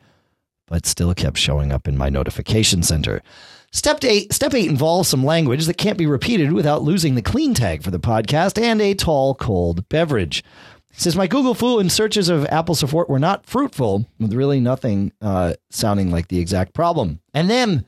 but 0.67 0.87
still 0.87 1.13
kept 1.15 1.37
showing 1.37 1.73
up 1.73 1.87
in 1.89 1.99
my 1.99 2.09
notification 2.09 2.83
center. 2.83 3.23
Step 3.73 4.03
eight, 4.05 4.33
step 4.33 4.55
eight 4.55 4.71
involves 4.71 5.09
some 5.09 5.25
language 5.25 5.67
that 5.67 5.77
can't 5.77 5.99
be 5.99 6.07
repeated 6.07 6.53
without 6.53 6.83
losing 6.83 7.15
the 7.15 7.23
clean 7.23 7.53
tag 7.55 7.83
for 7.83 7.91
the 7.91 8.01
podcast 8.01 8.61
and 8.61 8.81
a 8.81 8.95
tall, 8.95 9.35
cold 9.35 9.89
beverage. 9.89 10.43
It 10.91 11.01
says 11.01 11.17
my 11.17 11.27
Google 11.27 11.55
Fu 11.55 11.79
and 11.79 11.93
searches 11.93 12.31
of 12.31 12.47
Apple 12.47 12.75
support 12.75 13.11
were 13.11 13.19
not 13.19 13.45
fruitful, 13.45 14.07
with 14.19 14.33
really 14.33 14.61
nothing 14.61 15.13
uh, 15.21 15.55
sounding 15.71 16.11
like 16.11 16.29
the 16.29 16.39
exact 16.39 16.73
problem. 16.73 17.21
And 17.35 17.51
then, 17.51 17.85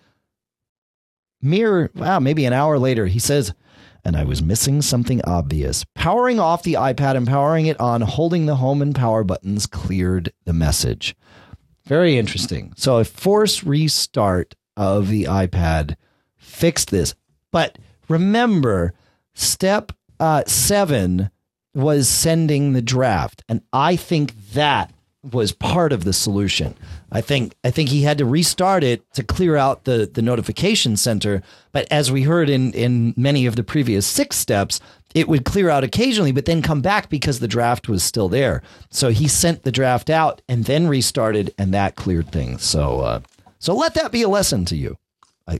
mere 1.40 1.90
wow, 1.94 2.18
maybe 2.18 2.44
an 2.44 2.52
hour 2.52 2.78
later, 2.78 3.06
he 3.06 3.18
says, 3.18 3.54
and 4.04 4.14
I 4.14 4.24
was 4.24 4.42
missing 4.42 4.82
something 4.82 5.22
obvious. 5.24 5.84
Powering 5.94 6.38
off 6.38 6.62
the 6.62 6.74
iPad 6.74 7.16
and 7.16 7.26
powering 7.26 7.66
it 7.66 7.80
on, 7.80 8.02
holding 8.02 8.46
the 8.46 8.56
home 8.56 8.82
and 8.82 8.94
power 8.94 9.24
buttons 9.24 9.66
cleared 9.66 10.32
the 10.44 10.52
message. 10.52 11.16
Very 11.86 12.18
interesting. 12.18 12.74
So 12.76 12.98
a 12.98 13.04
force 13.04 13.64
restart 13.64 14.54
of 14.78 15.08
the 15.08 15.24
iPad 15.24 15.96
fixed 16.36 16.90
this. 16.90 17.14
But 17.50 17.76
remember, 18.08 18.94
step 19.34 19.92
uh, 20.18 20.44
seven 20.46 21.30
was 21.74 22.08
sending 22.08 22.72
the 22.72 22.82
draft, 22.82 23.44
and 23.48 23.60
I 23.72 23.96
think 23.96 24.52
that 24.52 24.92
was 25.32 25.52
part 25.52 25.92
of 25.92 26.04
the 26.04 26.12
solution. 26.12 26.74
I 27.10 27.20
think 27.20 27.54
I 27.64 27.70
think 27.70 27.88
he 27.88 28.02
had 28.02 28.18
to 28.18 28.24
restart 28.24 28.84
it 28.84 29.02
to 29.14 29.22
clear 29.22 29.56
out 29.56 29.84
the 29.84 30.08
the 30.12 30.22
notification 30.22 30.96
center. 30.96 31.42
But 31.72 31.86
as 31.90 32.10
we 32.12 32.22
heard 32.22 32.48
in 32.48 32.72
in 32.72 33.14
many 33.16 33.46
of 33.46 33.56
the 33.56 33.64
previous 33.64 34.06
six 34.06 34.36
steps, 34.36 34.80
it 35.14 35.28
would 35.28 35.44
clear 35.44 35.70
out 35.70 35.84
occasionally, 35.84 36.32
but 36.32 36.44
then 36.44 36.62
come 36.62 36.80
back 36.80 37.08
because 37.08 37.40
the 37.40 37.48
draft 37.48 37.88
was 37.88 38.02
still 38.02 38.28
there. 38.28 38.62
So 38.90 39.10
he 39.10 39.26
sent 39.26 39.64
the 39.64 39.72
draft 39.72 40.08
out 40.08 40.40
and 40.48 40.64
then 40.64 40.86
restarted, 40.86 41.52
and 41.58 41.74
that 41.74 41.96
cleared 41.96 42.30
things. 42.30 42.62
So 42.62 43.00
uh, 43.00 43.20
so 43.58 43.74
let 43.74 43.94
that 43.94 44.12
be 44.12 44.22
a 44.22 44.28
lesson 44.28 44.64
to 44.66 44.76
you. 44.76 44.96
I, 45.46 45.56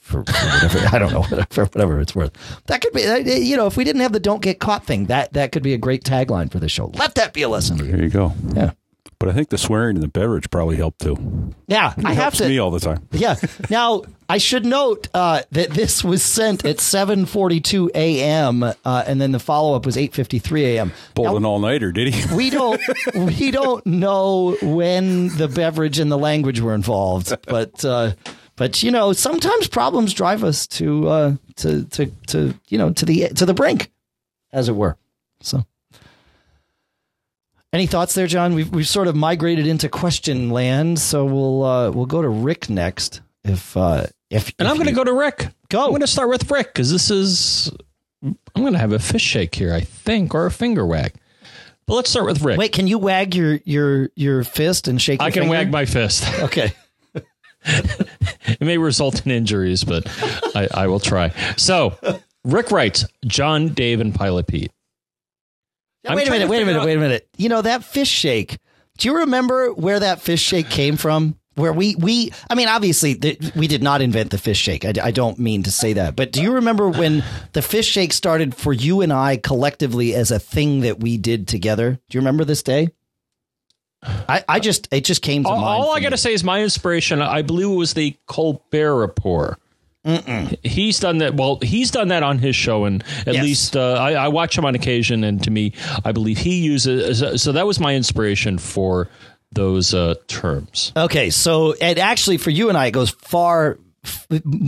for, 0.00 0.22
for 0.22 0.22
whatever 0.22 0.94
I 0.94 0.98
don't 0.98 1.12
know 1.12 1.44
for 1.50 1.64
whatever 1.64 1.98
it's 1.98 2.14
worth. 2.14 2.32
That 2.66 2.82
could 2.82 2.92
be 2.92 3.06
uh, 3.06 3.16
you 3.16 3.56
know 3.56 3.66
if 3.66 3.76
we 3.76 3.84
didn't 3.84 4.02
have 4.02 4.12
the 4.12 4.20
"don't 4.20 4.42
get 4.42 4.60
caught" 4.60 4.84
thing, 4.84 5.06
that 5.06 5.32
that 5.32 5.50
could 5.50 5.62
be 5.62 5.72
a 5.72 5.78
great 5.78 6.04
tagline 6.04 6.50
for 6.52 6.58
the 6.58 6.68
show. 6.68 6.86
Let 6.94 7.14
that 7.14 7.32
be 7.32 7.42
a 7.42 7.48
lesson. 7.48 7.78
To 7.78 7.84
you. 7.84 7.92
There 7.92 8.02
you 8.02 8.10
go. 8.10 8.34
Yeah. 8.54 8.72
But 9.20 9.28
I 9.28 9.32
think 9.32 9.50
the 9.50 9.58
swearing 9.58 9.96
in 9.96 10.00
the 10.00 10.08
beverage 10.08 10.48
probably 10.50 10.76
helped 10.76 11.02
too. 11.02 11.52
Yeah, 11.68 11.92
It 11.96 12.06
I 12.06 12.14
have 12.14 12.34
to. 12.36 12.48
me 12.48 12.58
all 12.58 12.70
the 12.70 12.80
time. 12.80 13.06
Yeah. 13.12 13.36
Now 13.68 14.02
I 14.30 14.38
should 14.38 14.64
note 14.64 15.08
uh, 15.12 15.42
that 15.52 15.70
this 15.70 16.02
was 16.02 16.22
sent 16.22 16.64
at 16.64 16.78
7:42 16.78 17.90
a.m. 17.94 18.62
Uh, 18.62 18.74
and 19.06 19.20
then 19.20 19.32
the 19.32 19.38
follow 19.38 19.76
up 19.76 19.84
was 19.84 19.96
8:53 19.96 20.62
a.m. 20.76 20.92
Pulled 21.14 21.26
Now, 21.28 21.36
an 21.36 21.44
all 21.44 21.58
nighter, 21.58 21.92
did 21.92 22.14
he? 22.14 22.34
we 22.34 22.48
don't 22.48 22.80
we 23.14 23.50
don't 23.50 23.84
know 23.86 24.56
when 24.62 25.28
the 25.36 25.48
beverage 25.48 25.98
and 25.98 26.10
the 26.10 26.18
language 26.18 26.60
were 26.60 26.74
involved, 26.74 27.34
but 27.46 27.84
uh, 27.84 28.12
but 28.56 28.82
you 28.82 28.90
know 28.90 29.12
sometimes 29.12 29.68
problems 29.68 30.14
drive 30.14 30.42
us 30.44 30.66
to 30.68 31.08
uh, 31.08 31.34
to 31.56 31.84
to 31.84 32.06
to 32.28 32.54
you 32.68 32.78
know 32.78 32.90
to 32.94 33.04
the 33.04 33.28
to 33.34 33.44
the 33.44 33.52
brink, 33.54 33.90
as 34.50 34.70
it 34.70 34.76
were. 34.76 34.96
So. 35.42 35.66
Any 37.72 37.86
thoughts 37.86 38.14
there, 38.14 38.26
John? 38.26 38.54
We've 38.54 38.68
we've 38.70 38.88
sort 38.88 39.06
of 39.06 39.14
migrated 39.14 39.66
into 39.66 39.88
question 39.88 40.50
land, 40.50 40.98
so 40.98 41.24
we'll 41.24 41.62
uh, 41.62 41.90
we'll 41.90 42.06
go 42.06 42.20
to 42.20 42.28
Rick 42.28 42.68
next. 42.68 43.20
If 43.44 43.76
uh, 43.76 44.06
if 44.28 44.52
And 44.58 44.66
if 44.66 44.70
I'm 44.70 44.76
going 44.76 44.88
to 44.88 44.94
go 44.94 45.04
to 45.04 45.12
Rick. 45.12 45.48
Go. 45.68 45.84
I'm 45.84 45.90
going 45.90 46.00
to 46.00 46.06
start 46.08 46.28
with 46.30 46.50
Rick 46.50 46.68
because 46.68 46.90
this 46.90 47.10
is. 47.10 47.70
I'm 48.22 48.36
going 48.56 48.72
to 48.72 48.78
have 48.78 48.92
a 48.92 48.98
fish 48.98 49.22
shake 49.22 49.54
here, 49.54 49.72
I 49.72 49.80
think, 49.80 50.34
or 50.34 50.46
a 50.46 50.50
finger 50.50 50.84
wag. 50.84 51.14
But 51.86 51.94
let's 51.94 52.10
start 52.10 52.26
with 52.26 52.42
Rick. 52.42 52.58
Wait, 52.58 52.72
can 52.72 52.86
you 52.86 52.98
wag 52.98 53.34
your 53.34 53.60
your 53.64 54.10
your 54.16 54.44
fist 54.44 54.88
and 54.88 55.00
shake? 55.00 55.20
I 55.20 55.30
can 55.30 55.42
finger? 55.42 55.50
wag 55.52 55.70
my 55.70 55.84
fist. 55.86 56.24
Okay. 56.42 56.72
It 57.62 58.62
may 58.62 58.78
result 58.78 59.24
in 59.26 59.30
injuries, 59.30 59.84
but 59.84 60.04
I, 60.56 60.66
I 60.72 60.86
will 60.86 60.98
try. 60.98 61.30
So, 61.56 61.96
Rick 62.42 62.70
writes 62.70 63.04
John, 63.26 63.68
Dave, 63.68 64.00
and 64.00 64.14
Pilot 64.14 64.46
Pete. 64.46 64.72
Wait 66.08 66.26
a 66.26 66.30
minute. 66.30 66.48
Wait 66.48 66.62
a 66.62 66.66
minute. 66.66 66.80
out- 66.80 66.86
Wait 66.86 66.96
a 66.96 67.00
minute. 67.00 67.28
You 67.36 67.48
know 67.48 67.62
that 67.62 67.84
fish 67.84 68.08
shake. 68.08 68.58
Do 68.98 69.08
you 69.08 69.18
remember 69.18 69.72
where 69.72 70.00
that 70.00 70.20
fish 70.20 70.40
shake 70.42 70.68
came 70.70 70.96
from? 70.96 71.36
Where 71.56 71.72
we 71.72 71.94
we 71.96 72.32
I 72.48 72.54
mean 72.54 72.68
obviously 72.68 73.14
the, 73.14 73.52
we 73.56 73.66
did 73.66 73.82
not 73.82 74.00
invent 74.00 74.30
the 74.30 74.38
fish 74.38 74.56
shake. 74.58 74.84
I, 74.84 74.92
I 75.02 75.10
don't 75.10 75.38
mean 75.38 75.62
to 75.64 75.70
say 75.70 75.92
that, 75.94 76.16
but 76.16 76.32
do 76.32 76.40
you 76.42 76.52
remember 76.52 76.88
when 76.88 77.22
the 77.52 77.60
fish 77.60 77.86
shake 77.88 78.12
started 78.14 78.54
for 78.54 78.72
you 78.72 79.00
and 79.02 79.12
I 79.12 79.36
collectively 79.36 80.14
as 80.14 80.30
a 80.30 80.38
thing 80.38 80.80
that 80.82 81.00
we 81.00 81.18
did 81.18 81.48
together? 81.48 81.98
Do 82.08 82.16
you 82.16 82.20
remember 82.20 82.44
this 82.44 82.62
day? 82.62 82.88
I, 84.02 84.42
I 84.48 84.60
just 84.60 84.88
it 84.92 85.04
just 85.04 85.20
came 85.22 85.42
to 85.42 85.50
All, 85.50 85.60
mind. 85.60 85.82
all 85.82 85.92
I 85.92 86.00
got 86.00 86.10
to 86.10 86.16
say 86.16 86.32
is 86.32 86.42
my 86.42 86.62
inspiration. 86.62 87.20
I 87.20 87.42
believe 87.42 87.66
it 87.66 87.74
was 87.74 87.92
the 87.94 88.16
Colbert 88.26 88.96
Report. 88.96 89.60
He's 90.04 90.98
done 90.98 91.18
that. 91.18 91.34
Well, 91.34 91.58
he's 91.62 91.90
done 91.90 92.08
that 92.08 92.22
on 92.22 92.38
his 92.38 92.56
show, 92.56 92.84
and 92.84 93.04
at 93.26 93.34
Yes. 93.34 93.44
least 93.44 93.76
uh, 93.76 93.94
I, 93.94 94.12
I 94.12 94.28
watch 94.28 94.56
him 94.56 94.64
on 94.64 94.74
occasion. 94.74 95.24
And 95.24 95.42
to 95.44 95.50
me, 95.50 95.74
I 96.04 96.12
believe 96.12 96.38
he 96.38 96.60
uses. 96.60 97.42
So 97.42 97.52
that 97.52 97.66
was 97.66 97.78
my 97.78 97.94
inspiration 97.94 98.58
for 98.58 99.08
those 99.52 99.92
uh, 99.94 100.14
terms. 100.26 100.92
Okay, 100.96 101.30
so 101.30 101.74
and 101.74 101.98
actually 101.98 102.38
for 102.38 102.50
you 102.50 102.68
and 102.68 102.78
I, 102.78 102.86
it 102.86 102.92
goes 102.92 103.10
far, 103.10 103.78
f- 104.04 104.26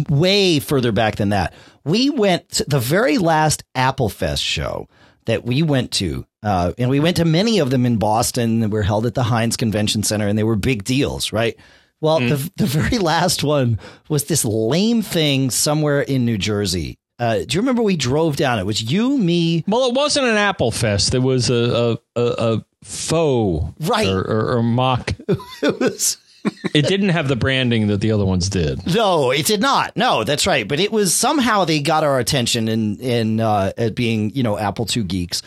way 0.09 0.59
further 0.59 0.93
back 0.93 1.17
than 1.17 1.31
that. 1.31 1.55
We 1.85 2.11
went 2.11 2.49
to 2.51 2.65
the 2.65 2.79
very 2.81 3.19
last 3.19 3.65
Apple 3.75 4.09
Fest 4.09 4.43
show 4.43 4.89
that 5.27 5.45
we 5.45 5.63
went 5.63 5.93
to, 5.93 6.27
uh, 6.43 6.73
and 6.79 6.91
we 6.91 6.99
went 7.01 7.17
to 7.19 7.25
many 7.25 7.61
of 7.61 7.71
them 7.71 7.87
in 7.87 7.97
Boston. 7.97 8.61
that 8.61 8.71
were 8.71 8.83
held 8.83 9.07
at 9.07 9.15
the 9.15 9.23
Hynes 9.23 9.57
Convention 9.57 10.03
Center, 10.03 10.27
and 10.29 10.37
they 10.37 10.45
were 10.45 10.57
big 10.57 10.85
deals, 10.85 11.33
right? 11.33 11.57
Well, 12.03 12.21
the 12.21 12.51
the 12.57 12.67
very 12.67 12.99
last 13.13 13.43
one 13.43 13.79
was 14.11 14.25
this 14.25 14.45
lame 14.45 15.01
thing 15.01 15.51
somewhere 15.51 16.03
in 16.03 16.27
New 16.27 16.37
Jersey. 16.37 16.99
Uh, 17.19 17.39
do 17.47 17.55
you 17.55 17.61
remember 17.61 17.83
we 17.83 17.97
drove 17.97 18.37
down? 18.37 18.59
It 18.59 18.67
was 18.67 18.83
you, 18.83 19.17
me, 19.17 19.65
Well, 19.69 19.89
it 19.89 19.95
wasn't 19.95 20.27
an 20.27 20.37
Apple 20.37 20.73
Fest. 20.73 21.15
It 21.15 21.21
was 21.21 21.49
a 21.49 21.99
a, 22.17 22.21
a, 22.21 22.55
a 22.55 22.65
faux 22.83 23.73
Right. 23.89 24.09
or, 24.09 24.21
or, 24.21 24.57
or 24.59 24.63
mock. 24.63 25.15
it 25.63 25.81
was 25.81 26.19
It 26.75 26.89
didn't 26.89 27.11
have 27.11 27.29
the 27.29 27.37
branding 27.37 27.87
that 27.87 28.01
the 28.01 28.11
other 28.11 28.25
ones 28.25 28.49
did. 28.49 28.93
No, 28.93 29.31
it 29.31 29.47
did 29.47 29.61
not. 29.61 29.97
No, 29.97 30.25
that's 30.25 30.45
right. 30.45 30.67
But 30.67 30.81
it 30.81 30.91
was 30.91 31.15
somehow 31.15 31.65
they 31.65 31.81
got 31.81 32.03
our 32.03 32.19
attention 32.19 32.67
in 32.67 32.97
in 32.97 33.39
uh, 33.41 33.73
at 33.79 33.95
being 33.95 34.31
you 34.35 34.43
know 34.43 34.59
Apple 34.59 34.89
II 34.95 35.05
geeks, 35.05 35.43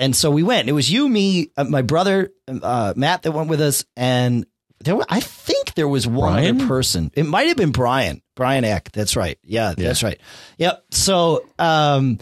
and 0.00 0.16
so 0.16 0.28
we 0.32 0.42
went. 0.42 0.68
It 0.68 0.72
was 0.72 0.90
you, 0.90 1.08
me, 1.08 1.50
uh, 1.56 1.62
my 1.64 1.82
brother 1.82 2.32
uh, 2.48 2.94
Matt 2.96 3.22
that 3.22 3.30
went 3.30 3.48
with 3.48 3.60
us, 3.60 3.84
and 3.96 4.44
there 4.82 4.96
were, 4.96 5.06
I 5.08 5.20
think 5.20 5.59
there 5.74 5.88
was 5.88 6.06
one 6.06 6.32
Brian? 6.34 6.56
other 6.56 6.66
person. 6.68 7.10
It 7.14 7.24
might 7.26 7.48
have 7.48 7.56
been 7.56 7.72
Brian. 7.72 8.22
Brian 8.36 8.64
Eck. 8.64 8.90
That's 8.92 9.16
right. 9.16 9.38
Yeah, 9.42 9.74
that's 9.76 10.02
right. 10.02 10.18
Yep. 10.58 10.84
So 10.92 11.44
um, 11.58 12.18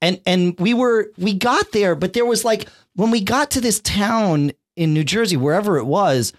and 0.00 0.20
and 0.26 0.58
we 0.58 0.74
were 0.74 1.10
we 1.18 1.34
got 1.34 1.72
there, 1.72 1.94
but 1.94 2.12
there 2.12 2.26
was 2.26 2.44
like 2.44 2.68
when 2.94 3.10
we 3.10 3.20
got 3.22 3.52
to 3.52 3.60
this 3.60 3.80
town 3.80 4.52
in 4.76 4.92
New 4.94 5.04
Jersey, 5.04 5.36
wherever 5.36 5.78
it 5.78 5.84
was 5.84 6.32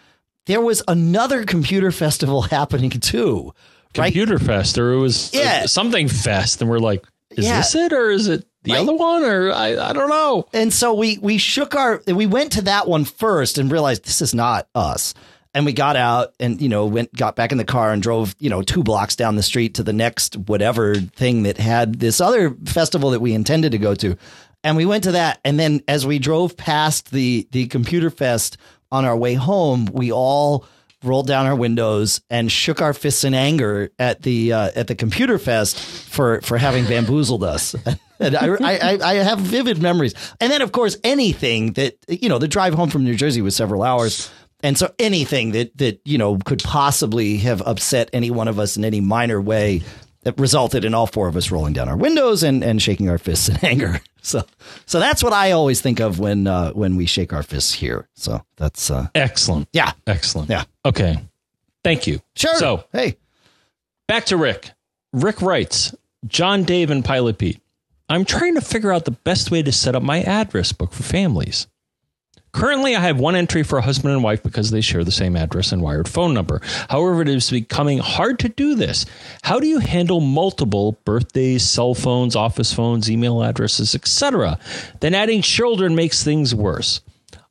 there 0.46 0.60
was 0.62 0.84
another 0.88 1.46
computer 1.46 1.92
festival 1.92 2.42
happening 2.44 2.90
too. 2.90 3.54
right? 3.98 4.08
Computer 4.14 4.38
Fest, 4.40 4.78
or 4.78 4.92
it 4.94 5.00
was 5.00 5.34
uh, 5.34 5.38
Yeah. 5.40 5.66
something 5.68 6.08
Fest, 6.10 6.62
and 6.62 6.70
we're 6.70 6.80
like, 6.80 7.06
is 7.32 7.46
Yeah. 7.46 7.58
this 7.60 7.74
it, 7.76 7.94
or 7.94 8.12
is 8.12 8.28
it 8.28 8.46
the 8.64 8.74
Right. 8.74 8.82
other 8.82 8.94
one, 8.94 9.24
or 9.24 9.52
I, 9.54 9.90
I 9.90 9.94
don't 9.94 10.10
know. 10.10 10.46
And 10.54 10.72
so 10.74 10.94
we 10.94 11.18
we 11.20 11.38
shook 11.38 11.76
our 11.76 12.02
we 12.08 12.26
went 12.26 12.52
to 12.54 12.62
that 12.64 12.88
one 12.88 13.06
first 13.06 13.58
and 13.58 13.72
realized 13.72 14.04
this 14.06 14.22
is 14.22 14.34
not 14.34 14.68
us. 14.76 15.14
And 15.54 15.66
we 15.66 15.74
got 15.74 15.96
out 15.96 16.34
and 16.40 16.62
you 16.62 16.70
know 16.70 16.86
went 16.86 17.14
got 17.16 17.36
back 17.36 17.52
in 17.52 17.58
the 17.58 17.66
car 17.66 17.92
and 17.92 18.02
drove 18.02 18.36
you 18.40 18.50
know 18.50 18.62
two 18.62 18.84
blocks 18.84 19.16
down 19.16 19.36
the 19.36 19.44
street 19.44 19.76
to 19.76 19.84
the 19.84 19.94
next 19.94 20.36
whatever 20.36 20.96
thing 20.96 21.44
that 21.44 21.58
had 21.58 22.00
this 22.00 22.20
other 22.20 22.56
festival 22.66 23.12
that 23.12 23.20
we 23.20 23.34
intended 23.34 23.72
to 23.74 23.78
go 23.78 23.94
to. 23.96 24.18
And 24.64 24.78
we 24.78 24.86
went 24.86 25.04
to 25.04 25.12
that 25.12 25.40
and 25.46 25.60
then 25.60 25.82
as 25.88 26.08
we 26.08 26.20
drove 26.20 26.58
past 26.58 27.12
the 27.12 27.48
the 27.52 27.68
computer 27.68 28.10
fest 28.10 28.58
on 28.92 29.06
our 29.06 29.18
way 29.18 29.34
home, 29.34 29.86
we 29.92 30.12
all 30.12 30.66
rolled 31.04 31.28
down 31.28 31.46
our 31.46 31.56
windows 31.56 32.22
and 32.30 32.52
shook 32.52 32.82
our 32.82 32.94
fists 32.94 33.24
in 33.24 33.34
anger 33.34 33.92
at 34.00 34.22
the 34.22 34.54
uh, 34.54 34.72
at 34.76 34.88
the 34.88 34.96
computer 34.96 35.38
fest 35.38 35.80
for 35.80 36.42
for 36.42 36.58
having 36.58 36.86
bamboozled 36.86 37.44
us. 37.44 37.76
and 38.20 38.36
I, 38.36 38.56
I 38.62 39.00
I 39.02 39.14
have 39.16 39.40
vivid 39.40 39.82
memories. 39.82 40.14
And 40.40 40.52
then 40.52 40.62
of 40.62 40.72
course 40.72 40.98
anything 41.04 41.74
that 41.74 41.98
you 42.08 42.30
know 42.30 42.40
the 42.40 42.48
drive 42.48 42.74
home 42.74 42.90
from 42.90 43.04
New 43.04 43.16
Jersey 43.16 43.42
was 43.42 43.56
several 43.56 43.84
hours. 43.84 44.32
And 44.64 44.78
so 44.78 44.94
anything 44.98 45.52
that 45.52 45.78
that 45.78 46.00
you 46.06 46.18
know 46.18 46.38
could 46.38 46.64
possibly 46.64 47.38
have 47.40 47.62
upset 47.62 48.10
any 48.14 48.32
one 48.32 48.48
of 48.48 48.58
us 48.60 48.78
in 48.78 48.86
any 48.86 49.02
minor 49.02 49.40
way 49.42 49.82
that 50.24 50.40
resulted 50.40 50.86
in 50.86 50.94
all 50.94 51.06
four 51.06 51.28
of 51.28 51.36
us 51.36 51.52
rolling 51.52 51.74
down 51.74 51.90
our 51.90 51.98
windows 51.98 52.44
and, 52.44 52.64
and 52.64 52.82
shaking 52.82 53.10
our 53.10 53.18
fists 53.18 53.50
in 53.50 53.58
anger. 53.62 54.00
So 54.22 54.44
so 54.86 55.00
that's 55.02 55.22
what 55.22 55.34
I 55.34 55.52
always 55.52 55.82
think 55.82 56.00
of 56.00 56.18
when 56.18 56.48
uh, 56.48 56.72
when 56.72 56.96
we 56.96 57.06
shake 57.06 57.34
our 57.34 57.44
fists 57.44 57.74
here. 57.74 58.08
So 58.14 58.44
that's 58.56 58.90
uh, 58.90 59.08
Excellent, 59.14 59.68
yeah 59.74 59.92
excellent. 60.08 60.50
yeah 60.50 60.64
Okay, 60.86 61.20
thank 61.84 62.08
you. 62.08 62.22
sure. 62.38 62.56
So 62.56 62.86
hey 62.94 63.18
back 64.08 64.26
to 64.28 64.38
Rick. 64.38 64.72
Rick 65.12 65.42
writes, 65.42 65.94
John, 66.26 66.64
Dave, 66.64 66.90
and 66.90 67.04
Pilot 67.06 67.38
Pete. 67.38 67.60
I'm 68.10 68.26
trying 68.26 68.56
to 68.56 68.62
figure 68.62 68.92
out 68.94 69.06
the 69.06 69.12
best 69.12 69.52
way 69.52 69.62
to 69.62 69.72
set 69.72 69.96
up 69.96 70.04
my 70.04 70.22
address 70.24 70.72
book 70.72 70.92
for 70.94 71.04
families. 71.04 71.68
Currently, 72.54 72.96
I 72.96 73.00
have 73.02 73.20
one 73.20 73.36
entry 73.36 73.64
for 73.64 73.80
a 73.80 73.82
husband 73.82 74.14
and 74.14 74.24
wife 74.24 74.44
because 74.44 74.70
they 74.70 74.82
share 74.82 75.04
the 75.04 75.12
same 75.12 75.36
address 75.36 75.72
and 75.72 75.82
wired 75.82 76.08
phone 76.08 76.36
number. 76.36 76.62
However, 76.88 77.24
it 77.24 77.28
is 77.28 77.50
becoming 77.50 77.98
hard 77.98 78.38
to 78.40 78.50
do 78.50 78.76
this. 78.76 79.08
How 79.42 79.60
do 79.60 79.66
you 79.66 79.80
handle 79.80 80.20
multiple 80.20 81.00
birthdays, 81.04 81.64
cell 81.64 81.96
phones, 81.96 82.36
office 82.36 82.72
phones, 82.72 83.10
email 83.10 83.42
addresses, 83.42 83.96
etc.? 83.96 84.60
Then 85.00 85.16
adding 85.16 85.42
children 85.42 85.96
makes 85.96 86.24
things 86.24 86.54
worse. 86.54 87.02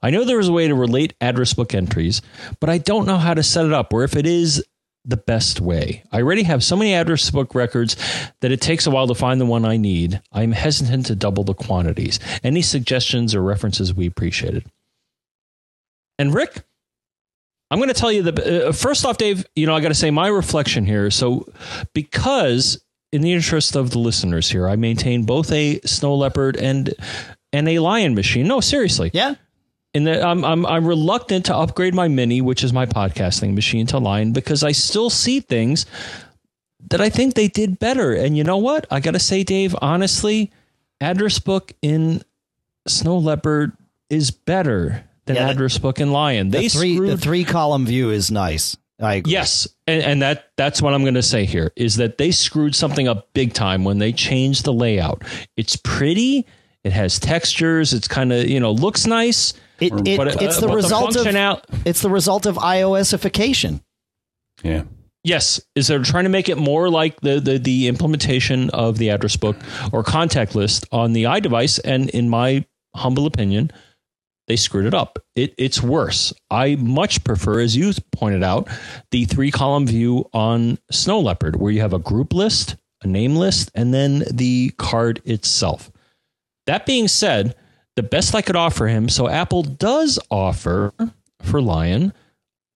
I 0.02 0.10
know 0.10 0.24
there 0.24 0.40
is 0.40 0.48
a 0.48 0.52
way 0.52 0.68
to 0.68 0.74
relate 0.74 1.14
address 1.20 1.52
book 1.52 1.74
entries, 1.74 2.22
but 2.60 2.70
I 2.70 2.78
don't 2.78 3.06
know 3.06 3.18
how 3.18 3.34
to 3.34 3.42
set 3.42 3.66
it 3.66 3.72
up 3.72 3.92
or 3.92 4.04
if 4.04 4.16
it 4.16 4.26
is 4.26 4.64
the 5.04 5.16
best 5.16 5.60
way. 5.60 6.04
I 6.12 6.18
already 6.22 6.44
have 6.44 6.62
so 6.62 6.76
many 6.76 6.94
address 6.94 7.28
book 7.28 7.56
records 7.56 7.96
that 8.40 8.52
it 8.52 8.60
takes 8.60 8.86
a 8.86 8.90
while 8.90 9.08
to 9.08 9.16
find 9.16 9.40
the 9.40 9.46
one 9.46 9.64
I 9.64 9.76
need. 9.76 10.20
I'm 10.32 10.52
hesitant 10.52 11.06
to 11.06 11.16
double 11.16 11.42
the 11.42 11.54
quantities. 11.54 12.20
Any 12.44 12.62
suggestions 12.62 13.34
or 13.34 13.42
references 13.42 13.92
we 13.92 14.06
appreciate 14.06 14.54
it. 14.54 14.66
And 16.18 16.34
Rick, 16.34 16.62
I'm 17.70 17.78
going 17.78 17.88
to 17.88 17.94
tell 17.94 18.12
you 18.12 18.22
the 18.22 18.68
uh, 18.68 18.72
first 18.72 19.04
off, 19.04 19.18
Dave. 19.18 19.46
You 19.56 19.66
know, 19.66 19.74
I 19.74 19.80
got 19.80 19.88
to 19.88 19.94
say 19.94 20.10
my 20.10 20.28
reflection 20.28 20.84
here. 20.84 21.10
So, 21.10 21.50
because 21.94 22.82
in 23.12 23.22
the 23.22 23.32
interest 23.32 23.76
of 23.76 23.90
the 23.90 23.98
listeners 23.98 24.50
here, 24.50 24.68
I 24.68 24.76
maintain 24.76 25.24
both 25.24 25.50
a 25.52 25.80
snow 25.80 26.14
leopard 26.14 26.56
and 26.56 26.94
and 27.52 27.68
a 27.68 27.78
lion 27.78 28.14
machine. 28.14 28.46
No, 28.46 28.60
seriously, 28.60 29.10
yeah 29.12 29.36
and 29.94 30.06
that 30.06 30.24
I'm, 30.24 30.44
I'm 30.44 30.64
I'm 30.66 30.86
reluctant 30.86 31.46
to 31.46 31.56
upgrade 31.56 31.94
my 31.94 32.08
mini, 32.08 32.40
which 32.40 32.64
is 32.64 32.72
my 32.72 32.86
podcasting 32.86 33.54
machine, 33.54 33.86
to 33.88 33.98
Lion 33.98 34.32
because 34.32 34.62
I 34.62 34.72
still 34.72 35.10
see 35.10 35.40
things 35.40 35.86
that 36.88 37.00
I 37.00 37.10
think 37.10 37.34
they 37.34 37.48
did 37.48 37.78
better. 37.78 38.12
And 38.12 38.36
you 38.36 38.44
know 38.44 38.58
what? 38.58 38.86
I 38.90 39.00
got 39.00 39.12
to 39.12 39.18
say, 39.18 39.44
Dave, 39.44 39.76
honestly, 39.80 40.50
address 41.00 41.38
book 41.38 41.72
in 41.82 42.22
Snow 42.86 43.18
Leopard 43.18 43.72
is 44.10 44.30
better 44.30 45.04
than 45.34 45.46
Yeah, 45.46 45.50
address 45.50 45.78
book 45.78 46.00
in 46.00 46.12
Lion. 46.12 46.50
They 46.50 46.62
the 46.62 46.68
three 46.68 46.94
screwed 46.94 47.10
the 47.10 47.16
three 47.16 47.44
column 47.44 47.86
view 47.86 48.10
is 48.10 48.30
nice. 48.30 48.76
I 49.00 49.14
agree. 49.14 49.32
Yes, 49.32 49.66
and, 49.86 50.02
and 50.02 50.22
that 50.22 50.50
that's 50.56 50.80
what 50.80 50.94
I'm 50.94 51.02
going 51.02 51.14
to 51.14 51.22
say 51.22 51.44
here 51.44 51.72
is 51.74 51.96
that 51.96 52.18
they 52.18 52.30
screwed 52.30 52.74
something 52.74 53.08
up 53.08 53.32
big 53.32 53.52
time 53.52 53.82
when 53.84 53.98
they 53.98 54.12
changed 54.12 54.64
the 54.64 54.72
layout. 54.72 55.24
It's 55.56 55.74
pretty, 55.76 56.46
it 56.84 56.92
has 56.92 57.18
textures, 57.18 57.92
it's 57.92 58.06
kind 58.06 58.32
of 58.32 58.48
you 58.48 58.60
know 58.60 58.70
looks 58.70 59.06
nice. 59.06 59.54
It, 59.80 59.92
it, 60.06 60.16
but, 60.16 60.28
uh, 60.28 60.36
it's 60.40 60.60
the 60.60 60.68
but 60.68 60.76
result 60.76 61.16
of 61.16 61.24
functional- 61.24 61.60
it's 61.84 62.02
the 62.02 62.10
result 62.10 62.46
of 62.46 62.54
iOSification. 62.56 63.82
Yeah. 64.62 64.84
Yes, 65.24 65.60
is 65.76 65.86
they're 65.86 66.02
trying 66.02 66.24
to 66.24 66.30
make 66.30 66.48
it 66.48 66.58
more 66.58 66.88
like 66.88 67.20
the, 67.20 67.38
the 67.40 67.58
the 67.58 67.86
implementation 67.88 68.70
of 68.70 68.98
the 68.98 69.10
address 69.10 69.36
book 69.36 69.56
or 69.92 70.02
contact 70.02 70.54
list 70.56 70.86
on 70.90 71.12
the 71.12 71.24
iDevice, 71.24 71.80
and 71.84 72.10
in 72.10 72.28
my 72.28 72.64
humble 72.94 73.26
opinion, 73.26 73.70
they 74.48 74.56
screwed 74.56 74.86
it 74.86 74.94
up. 74.94 75.18
It 75.34 75.54
it's 75.58 75.82
worse. 75.82 76.32
I 76.50 76.76
much 76.76 77.22
prefer, 77.24 77.60
as 77.60 77.76
you 77.76 77.92
pointed 78.10 78.42
out, 78.42 78.68
the 79.10 79.24
three 79.24 79.50
column 79.50 79.86
view 79.86 80.28
on 80.32 80.78
Snow 80.90 81.20
Leopard, 81.20 81.56
where 81.56 81.72
you 81.72 81.80
have 81.80 81.92
a 81.92 81.98
group 81.98 82.34
list, 82.34 82.76
a 83.02 83.06
name 83.06 83.36
list, 83.36 83.70
and 83.74 83.94
then 83.94 84.24
the 84.30 84.70
card 84.78 85.20
itself. 85.24 85.90
That 86.66 86.86
being 86.86 87.08
said, 87.08 87.54
the 87.96 88.02
best 88.02 88.34
I 88.34 88.42
could 88.42 88.56
offer 88.56 88.86
him, 88.86 89.08
so 89.08 89.28
Apple 89.28 89.62
does 89.62 90.18
offer 90.30 90.92
for 91.42 91.60
Lion 91.60 92.12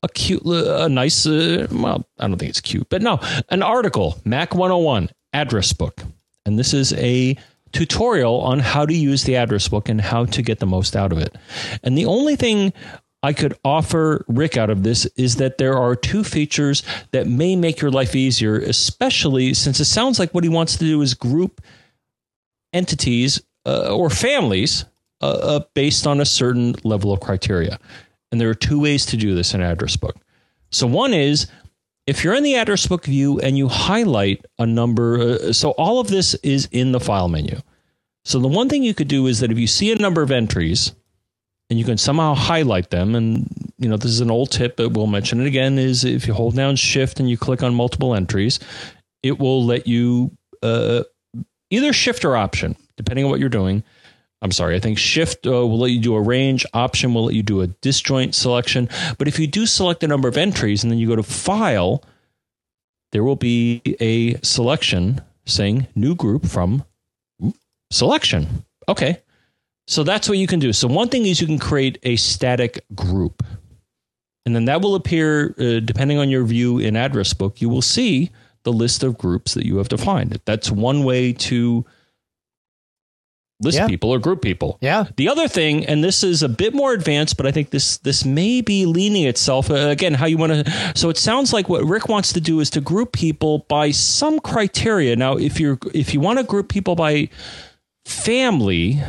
a 0.03 0.09
cute, 0.09 0.43
a 0.45 0.89
nice, 0.89 1.27
uh, 1.27 1.67
well, 1.71 2.07
I 2.19 2.29
don't 2.29 2.39
think 2.39 2.51
it's 2.51 2.61
cute, 2.61 2.89
but 2.89 3.03
no, 3.03 3.19
an 3.49 3.63
article, 3.63 4.19
Mac 4.25 4.55
101 4.55 5.11
address 5.33 5.73
book. 5.73 6.03
And 6.45 6.59
this 6.59 6.73
is 6.73 6.93
a 6.95 7.37
tutorial 7.77 8.41
on 8.41 8.59
how 8.59 8.87
to 8.87 8.95
use 8.95 9.25
the 9.25 9.37
address 9.37 9.69
book 9.69 9.91
and 9.91 10.01
how 10.01 10.25
to 10.25 10.41
get 10.41 10.61
the 10.61 10.67
most 10.67 10.97
out 10.97 11.13
of 11.13 11.19
it. 11.19 11.37
And 11.83 11.97
the 11.97 12.07
only 12.07 12.35
thing 12.35 12.73
I 13.23 13.35
could 13.35 13.55
offer 13.67 14.25
Rick 14.29 14.57
out 14.57 14.71
of 14.71 14.83
this 14.83 15.05
is 15.17 15.37
that 15.37 15.59
there 15.59 15.77
are 15.77 15.95
two 15.95 16.25
features 16.25 16.83
that 17.11 17.27
may 17.27 17.55
make 17.55 17.83
your 17.83 17.91
life 17.91 18.17
easier, 18.17 18.57
especially 18.57 19.53
since 19.53 19.79
it 19.79 19.85
sounds 19.85 20.19
like 20.19 20.33
what 20.33 20.43
he 20.43 20.49
wants 20.49 20.79
to 20.79 20.85
do 20.87 21.03
is 21.03 21.13
group 21.13 21.61
entities 22.73 23.43
uh, 23.67 23.95
or 23.95 24.09
families 24.09 24.87
uh, 25.21 25.27
uh, 25.27 25.61
based 25.75 26.07
on 26.07 26.19
a 26.19 26.25
certain 26.25 26.75
level 26.83 27.13
of 27.13 27.21
criteria. 27.21 27.79
And 28.33 28.41
there 28.41 28.49
are 28.49 28.55
two 28.55 28.81
ways 28.81 29.05
to 29.07 29.19
do 29.19 29.35
this 29.35 29.53
in 29.53 29.61
address 29.61 29.97
book. 29.97 30.17
So 30.71 30.87
one 30.87 31.13
is 31.13 31.47
if 32.07 32.23
you're 32.23 32.35
in 32.35 32.43
the 32.45 32.55
address 32.55 32.87
book 32.87 33.05
view 33.05 33.41
and 33.41 33.59
you 33.59 33.69
highlight 33.69 34.45
a 34.59 34.67
number, 34.67 35.19
uh, 35.19 35.53
so 35.53 35.71
all 35.73 35.99
of 35.99 36.09
this 36.09 36.35
is 36.37 36.69
in 36.71 36.93
the 36.93 37.01
file 37.01 37.29
menu. 37.29 37.61
So 38.25 38.39
the 38.39 38.49
one 38.49 38.69
thing 38.69 38.83
you 38.83 38.95
could 38.95 39.09
do 39.09 39.27
is 39.27 39.41
that 39.41 39.53
if 39.53 39.59
you 39.59 39.67
see 39.67 39.93
a 39.93 39.97
number 39.97 40.23
of 40.23 40.31
entries 40.31 40.93
and 41.69 41.79
you 41.79 41.85
can 41.85 41.99
somehow 41.99 42.35
highlight 42.35 42.91
them, 42.91 43.15
and 43.15 43.49
you 43.79 43.89
know 43.89 43.97
this 43.97 44.11
is 44.11 44.21
an 44.21 44.31
old 44.31 44.51
tip, 44.51 44.77
but 44.77 44.93
we'll 44.93 45.07
mention 45.07 45.41
it 45.41 45.47
again, 45.47 45.79
is 45.79 46.05
if 46.05 46.27
you 46.27 46.35
hold 46.35 46.55
down 46.55 46.77
Shift 46.77 47.21
and 47.21 47.29
you 47.29 47.37
click 47.37 47.63
on 47.63 47.75
multiple 47.75 48.15
entries, 48.15 48.61
it 49.23 49.39
will 49.39 49.65
let 49.65 49.87
you 49.87 50.31
uh, 50.63 51.03
either 51.71 51.93
Shift 51.93 52.25
or 52.25 52.37
Option, 52.37 52.77
depending 52.97 53.25
on 53.25 53.31
what 53.31 53.41
you're 53.41 53.49
doing. 53.49 53.83
I'm 54.43 54.53
sorry, 54.53 54.77
I 54.77 54.81
think 54.81 54.99
Shift 54.99 55.47
uh, 55.47 55.51
will 55.51 55.79
let 55.79 55.91
you 55.91 56.01
do 56.01 56.15
a 56.15 56.21
range, 56.21 56.67
Option 56.75 57.15
will 57.15 57.25
let 57.25 57.35
you 57.35 57.43
do 57.43 57.63
a 57.63 57.69
disjoint 57.69 58.35
selection. 58.35 58.89
But 59.19 59.29
if 59.29 59.39
you 59.39 59.47
do 59.47 59.67
select 59.67 60.03
a 60.05 60.09
number 60.09 60.29
of 60.29 60.37
entries 60.37 60.83
and 60.83 60.91
then 60.91 60.99
you 60.99 61.09
go 61.09 61.17
to 61.17 61.23
File, 61.23 62.05
there 63.13 63.25
will 63.25 63.37
be 63.37 63.81
a 64.01 64.39
selection 64.43 65.23
saying 65.47 65.87
New 65.95 66.15
Group 66.15 66.47
from 66.47 66.85
Selection. 67.91 68.65
Okay. 68.89 69.23
So 69.87 70.03
that's 70.03 70.29
what 70.29 70.39
you 70.39 70.47
can 70.47 70.59
do. 70.59 70.73
So 70.73 70.89
one 70.89 71.09
thing 71.09 71.27
is 71.27 71.41
you 71.41 71.47
can 71.47 71.59
create 71.59 71.99
a 72.03 72.17
static 72.17 72.85
group. 72.95 73.43
And 74.45 74.55
then 74.55 74.67
that 74.67 74.83
will 74.83 74.97
appear, 74.97 75.55
uh, 75.59 75.81
depending 75.81 76.19
on 76.19 76.29
your 76.29 76.45
view 76.45 76.79
in 76.79 76.97
address 76.97 77.33
book, 77.33 77.61
you 77.61 77.69
will 77.69 77.83
see 77.83 78.31
the 78.65 78.73
list 78.73 79.03
of 79.03 79.17
groups 79.17 79.55
that 79.55 79.65
you 79.65 79.77
have 79.79 79.89
defined. 79.89 80.41
That's 80.45 80.71
one 80.71 81.05
way 81.05 81.33
to 81.33 81.87
list 83.61 83.79
Yeah. 83.79 83.87
people 83.87 84.11
or 84.11 84.19
group 84.19 84.43
people. 84.43 84.77
Yeah. 84.83 85.05
The 85.17 85.29
other 85.29 85.49
thing, 85.49 85.87
and 85.87 86.05
this 86.05 86.23
is 86.23 86.43
a 86.43 86.49
bit 86.49 86.75
more 86.75 86.93
advanced, 86.93 87.37
but 87.39 87.47
I 87.47 87.53
think 87.53 87.71
this 87.71 87.97
this 87.99 88.25
may 88.25 88.61
be 88.61 88.85
leaning 88.87 89.25
itself 89.25 89.71
uh, 89.71 89.75
again 89.75 90.15
how 90.15 90.27
you 90.27 90.37
want 90.37 90.53
to. 90.67 90.93
So 90.95 91.09
it 91.09 91.17
sounds 91.17 91.53
like 91.53 91.69
what 91.69 91.83
Rick 91.85 92.09
wants 92.09 92.33
to 92.35 92.41
do 92.41 92.61
is 92.61 92.69
to 92.71 92.81
group 92.81 93.13
people 93.13 93.65
by 93.69 93.93
some 93.93 94.41
criteria. 94.41 95.17
Now, 95.17 95.37
if 95.37 95.59
you're 95.59 95.79
if 95.95 96.13
you 96.13 96.21
want 96.21 96.39
to 96.39 96.45
group 96.45 96.69
people 96.69 96.95
by 96.97 97.31
family, 98.05 99.01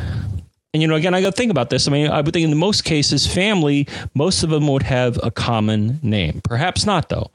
and 0.74 0.82
you 0.82 0.88
know, 0.88 0.94
again, 0.96 1.14
I 1.14 1.20
got 1.20 1.30
to 1.30 1.36
think 1.36 1.50
about 1.50 1.70
this. 1.70 1.88
I 1.88 1.90
mean, 1.90 2.08
I 2.10 2.20
would 2.20 2.32
think 2.32 2.44
in 2.50 2.56
most 2.56 2.84
cases, 2.84 3.26
family, 3.26 3.86
most 4.14 4.42
of 4.42 4.50
them 4.50 4.66
would 4.68 4.82
have 4.84 5.18
a 5.22 5.30
common 5.30 5.98
name. 6.02 6.40
Perhaps 6.44 6.84
not, 6.86 7.08
though. 7.08 7.30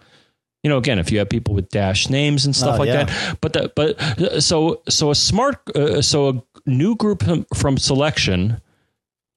You 0.63 0.69
know, 0.69 0.78
again, 0.78 0.97
if 0.97 1.12
you 1.12 1.19
have 1.19 1.28
people 1.30 1.54
with 1.54 1.67
dash 1.69 2.10
names 2.10 2.45
and 2.45 2.56
stuff 2.56 2.76
Oh, 2.76 2.80
like 2.80 2.88
yeah. 2.88 3.04
that. 3.04 3.38
But 3.41 3.52
the, 3.54 3.71
but 3.76 3.99
uh, 4.21 4.39
so 4.39 4.82
so 4.88 5.12
a 5.12 5.15
smart 5.15 5.58
uh, 5.76 6.02
so 6.02 6.28
a 6.30 6.53
new 6.65 6.95
group 6.95 7.23
from, 7.56 7.78
selection 7.78 8.62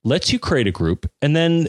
lets 0.04 0.32
you 0.32 0.38
create 0.38 0.66
a 0.66 0.72
group, 0.72 1.10
and 1.20 1.34
then 1.34 1.68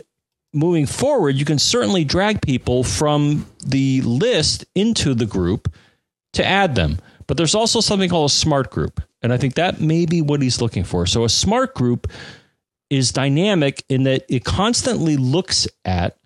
moving 0.53 0.85
forward, 0.85 1.35
you 1.35 1.45
can 1.45 1.59
certainly 1.59 2.03
drag 2.03 2.41
people 2.41 2.83
from 2.83 3.45
the 3.65 4.01
list 4.01 4.65
into 4.75 5.13
the 5.13 5.25
group 5.25 5.73
to 6.33 6.45
add 6.45 6.75
them. 6.75 6.99
But 7.25 7.37
there's 7.37 7.55
also 7.55 7.81
something 7.81 8.09
called 8.09 8.29
a 8.29 8.33
smart 8.33 8.71
group. 8.71 9.01
And 9.21 9.33
I 9.33 9.37
think 9.37 9.55
that 9.55 9.81
may 9.81 10.05
be 10.05 10.21
what 10.21 10.41
he's 10.41 10.61
looking 10.61 10.83
for. 10.83 11.05
So 11.05 11.23
a 11.23 11.29
smart 11.29 11.73
group 11.73 12.07
is 12.89 13.11
dynamic 13.11 13.83
in 13.89 14.03
that 14.03 14.25
it 14.29 14.45
constantly 14.45 15.17
looks 15.17 15.67
at 15.83 16.17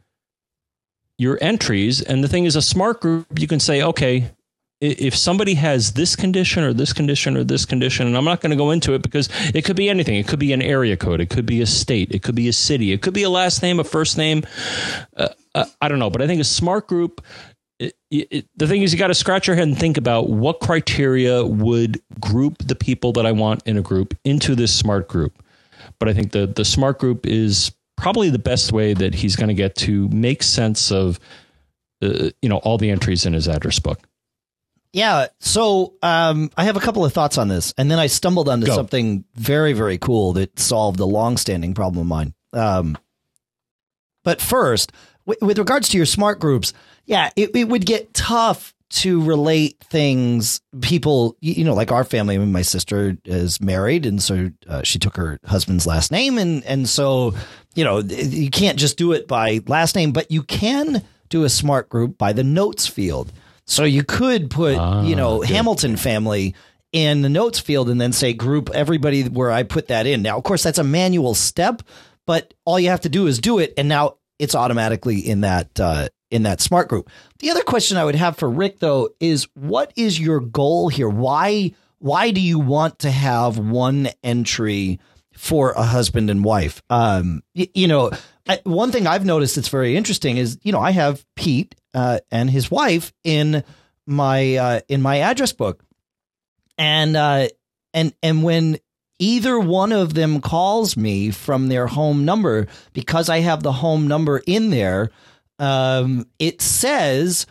your 1.17 1.37
entries. 1.41 2.01
And 2.01 2.23
the 2.23 2.27
thing 2.27 2.45
is, 2.45 2.55
a 2.55 2.61
smart 2.61 3.01
group, 3.01 3.39
you 3.39 3.47
can 3.47 3.59
say, 3.59 3.81
okay, 3.81 4.31
if 4.81 5.15
somebody 5.15 5.53
has 5.53 5.93
this 5.93 6.15
condition 6.15 6.63
or 6.63 6.73
this 6.73 6.91
condition 6.91 7.37
or 7.37 7.43
this 7.43 7.65
condition, 7.65 8.07
and 8.07 8.17
I'm 8.17 8.25
not 8.25 8.41
going 8.41 8.49
to 8.49 8.55
go 8.55 8.71
into 8.71 8.93
it 8.95 9.03
because 9.03 9.29
it 9.53 9.63
could 9.63 9.75
be 9.75 9.89
anything. 9.89 10.15
It 10.15 10.27
could 10.27 10.39
be 10.39 10.53
an 10.53 10.61
area 10.61 10.97
code. 10.97 11.21
It 11.21 11.29
could 11.29 11.45
be 11.45 11.61
a 11.61 11.67
state. 11.67 12.11
It 12.11 12.23
could 12.23 12.33
be 12.33 12.47
a 12.47 12.53
city. 12.53 12.91
It 12.91 13.03
could 13.03 13.13
be 13.13 13.21
a 13.21 13.29
last 13.29 13.61
name, 13.61 13.79
a 13.79 13.83
first 13.83 14.17
name. 14.17 14.43
Uh, 15.15 15.29
uh, 15.53 15.65
I 15.81 15.87
don't 15.87 15.99
know. 15.99 16.09
But 16.09 16.23
I 16.23 16.27
think 16.27 16.41
a 16.41 16.45
smart 16.45 16.87
group, 16.87 17.21
it, 17.79 17.95
it, 18.09 18.47
the 18.55 18.67
thing 18.67 18.81
is, 18.81 18.91
you 18.91 18.97
got 18.97 19.07
to 19.07 19.13
scratch 19.13 19.45
your 19.45 19.55
head 19.55 19.67
and 19.67 19.77
think 19.77 19.97
about 19.97 20.29
what 20.29 20.59
criteria 20.59 21.45
would 21.45 22.01
group 22.19 22.57
the 22.65 22.75
people 22.75 23.11
that 23.13 23.25
I 23.27 23.33
want 23.33 23.61
in 23.67 23.77
a 23.77 23.81
group 23.83 24.17
into 24.23 24.55
this 24.55 24.73
smart 24.73 25.07
group. 25.07 25.43
But 25.99 26.09
I 26.09 26.13
think 26.13 26.31
the, 26.31 26.47
the 26.47 26.65
smart 26.65 26.97
group 26.97 27.27
is 27.27 27.71
probably 27.97 28.31
the 28.31 28.39
best 28.39 28.71
way 28.71 28.95
that 28.95 29.13
he's 29.13 29.35
going 29.35 29.49
to 29.49 29.53
get 29.53 29.75
to 29.75 30.09
make 30.09 30.41
sense 30.41 30.91
of, 30.91 31.19
uh, 32.01 32.31
you 32.41 32.49
know, 32.49 32.57
all 32.57 32.79
the 32.79 32.89
entries 32.89 33.27
in 33.27 33.33
his 33.33 33.47
address 33.47 33.77
book. 33.77 33.99
Yeah. 34.93 35.27
So 35.39 35.93
um, 36.01 36.51
I 36.57 36.65
have 36.65 36.75
a 36.77 36.81
couple 36.81 37.05
of 37.05 37.13
thoughts 37.13 37.37
on 37.37 37.47
this, 37.47 37.73
and 37.77 37.89
then 37.89 37.99
I 37.99 38.07
stumbled 38.07 38.49
onto 38.49 38.67
Go. 38.67 38.75
something 38.75 39.23
very, 39.35 39.73
very 39.73 39.97
cool 39.97 40.33
that 40.33 40.59
solved 40.59 40.99
a 40.99 41.05
long-standing 41.05 41.73
problem 41.73 42.01
of 42.01 42.07
mine. 42.07 42.33
Um, 42.53 42.97
but 44.23 44.41
first, 44.41 44.91
w- 45.25 45.45
with 45.45 45.57
regards 45.57 45.89
to 45.89 45.97
your 45.97 46.05
smart 46.05 46.39
groups, 46.39 46.73
yeah, 47.05 47.29
it, 47.35 47.55
it 47.55 47.69
would 47.69 47.85
get 47.85 48.13
tough 48.13 48.73
to 48.89 49.23
relate 49.23 49.77
things. 49.79 50.59
People, 50.81 51.37
you 51.39 51.63
know, 51.63 51.73
like 51.73 51.93
our 51.93 52.03
family. 52.03 52.35
I 52.35 52.39
mean, 52.39 52.51
my 52.51 52.61
sister 52.61 53.17
is 53.23 53.61
married, 53.61 54.05
and 54.05 54.21
so 54.21 54.51
uh, 54.67 54.83
she 54.83 54.99
took 54.99 55.15
her 55.15 55.39
husband's 55.45 55.87
last 55.87 56.11
name, 56.11 56.37
and 56.37 56.63
and 56.65 56.87
so 56.89 57.33
you 57.73 57.85
know, 57.85 57.99
you 57.99 58.49
can't 58.49 58.77
just 58.77 58.97
do 58.97 59.13
it 59.13 59.27
by 59.27 59.61
last 59.67 59.95
name, 59.95 60.11
but 60.11 60.29
you 60.29 60.43
can 60.43 61.03
do 61.29 61.45
a 61.45 61.49
smart 61.49 61.87
group 61.87 62.17
by 62.17 62.33
the 62.33 62.43
notes 62.43 62.85
field. 62.85 63.31
So 63.71 63.83
you 63.85 64.03
could 64.03 64.49
put, 64.49 64.77
Ah, 64.77 65.01
you 65.03 65.15
know, 65.15 65.39
good. 65.39 65.49
Hamilton 65.49 65.95
family 65.97 66.55
in 66.91 67.21
the 67.21 67.29
notes 67.29 67.59
field 67.59 67.89
and 67.89 67.99
then 68.01 68.11
say 68.11 68.33
group 68.33 68.69
everybody 68.73 69.23
where 69.23 69.49
I 69.49 69.63
put 69.63 69.87
that 69.87 70.05
in. 70.05 70.21
Now, 70.21 70.37
of 70.37 70.43
course, 70.43 70.61
that's 70.63 70.77
a 70.77 70.83
manual 70.83 71.33
step, 71.33 71.81
but 72.27 72.53
all 72.65 72.79
you 72.79 72.89
have 72.89 73.01
to 73.01 73.09
do 73.09 73.27
is 73.27 73.39
do 73.39 73.59
it, 73.59 73.73
and 73.77 73.87
now 73.87 74.17
it's 74.39 74.55
automatically 74.55 75.19
in 75.19 75.41
that 75.41 75.79
uh, 75.79 76.09
in 76.29 76.43
that 76.43 76.59
smart 76.61 76.89
group. 76.89 77.09
The 77.39 77.49
other 77.51 77.63
question 77.63 77.95
I 77.97 78.03
would 78.05 78.15
have 78.15 78.35
for 78.37 78.49
Rick 78.49 78.79
though 78.79 79.09
is, 79.19 79.47
what 79.53 79.93
is 79.95 80.19
your 80.19 80.39
goal 80.41 80.89
here? 80.89 81.07
Why 81.09 81.71
why 81.99 82.31
do 82.31 82.41
you 82.41 82.59
want 82.59 82.99
to 82.99 83.11
have 83.11 83.57
one 83.57 84.09
entry 84.23 84.99
for 85.33 85.71
a 85.71 85.83
husband 85.83 86.29
and 86.29 86.43
wife? 86.43 86.81
Um, 86.89 87.41
y- 87.55 87.69
you 87.73 87.87
know, 87.87 88.11
I, 88.47 88.59
one 88.63 88.91
thing 88.91 89.07
I've 89.07 89.25
noticed 89.25 89.55
that's 89.55 89.67
very 89.67 89.95
interesting 89.95 90.37
is, 90.37 90.57
you 90.63 90.71
know, 90.71 90.79
I 90.79 90.91
have 90.91 91.25
Pete 91.35 91.75
uh, 91.93 92.19
and 92.31 92.49
his 92.49 92.71
wife 92.71 93.13
in 93.23 93.63
my 94.05 94.55
uh, 94.55 94.79
in 94.87 95.01
my 95.01 95.19
address 95.19 95.53
book, 95.53 95.83
and 96.77 97.15
uh, 97.15 97.47
and 97.93 98.13
and 98.23 98.43
when 98.43 98.79
either 99.19 99.59
one 99.59 99.91
of 99.91 100.13
them 100.15 100.41
calls 100.41 100.97
me 100.97 101.29
from 101.29 101.67
their 101.67 101.87
home 101.87 102.25
number 102.25 102.67
because 102.93 103.29
I 103.29 103.39
have 103.39 103.61
the 103.61 103.71
home 103.71 104.07
number 104.07 104.41
in 104.47 104.71
there, 104.71 105.11
um, 105.59 106.25
it 106.39 106.61
says 106.61 107.45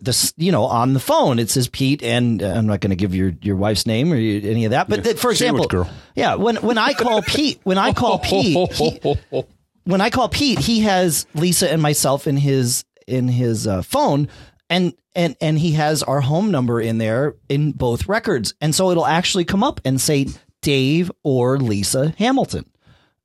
this 0.00 0.34
you 0.36 0.52
know 0.52 0.64
on 0.64 0.92
the 0.92 1.00
phone 1.00 1.38
it 1.38 1.48
says 1.48 1.68
Pete 1.68 2.02
and 2.02 2.42
uh, 2.42 2.48
I'm 2.48 2.66
not 2.66 2.80
going 2.80 2.90
to 2.90 2.96
give 2.96 3.14
your 3.14 3.32
your 3.40 3.56
wife's 3.56 3.86
name 3.86 4.12
or 4.12 4.16
you, 4.16 4.50
any 4.50 4.66
of 4.66 4.72
that 4.72 4.90
but 4.90 5.04
th- 5.04 5.16
for 5.16 5.30
example 5.30 5.66
girl. 5.66 5.88
yeah 6.14 6.34
when 6.34 6.56
when 6.56 6.76
I 6.76 6.92
call 6.92 7.22
Pete 7.22 7.60
when 7.62 7.78
I 7.78 7.94
call 7.94 8.18
Pete 8.18 8.72
he, 8.74 9.14
when 9.84 10.00
I 10.00 10.10
call 10.10 10.28
Pete, 10.28 10.58
he 10.58 10.80
has 10.80 11.26
Lisa 11.34 11.70
and 11.70 11.80
myself 11.80 12.26
in 12.26 12.36
his 12.36 12.84
in 13.06 13.28
his 13.28 13.66
uh, 13.66 13.82
phone, 13.82 14.28
and 14.68 14.94
and 15.14 15.36
and 15.40 15.58
he 15.58 15.72
has 15.72 16.02
our 16.02 16.20
home 16.20 16.50
number 16.50 16.80
in 16.80 16.98
there 16.98 17.36
in 17.48 17.72
both 17.72 18.08
records, 18.08 18.54
and 18.60 18.74
so 18.74 18.90
it'll 18.90 19.06
actually 19.06 19.44
come 19.44 19.62
up 19.62 19.80
and 19.84 20.00
say 20.00 20.26
Dave 20.62 21.10
or 21.22 21.58
Lisa 21.58 22.14
Hamilton 22.18 22.64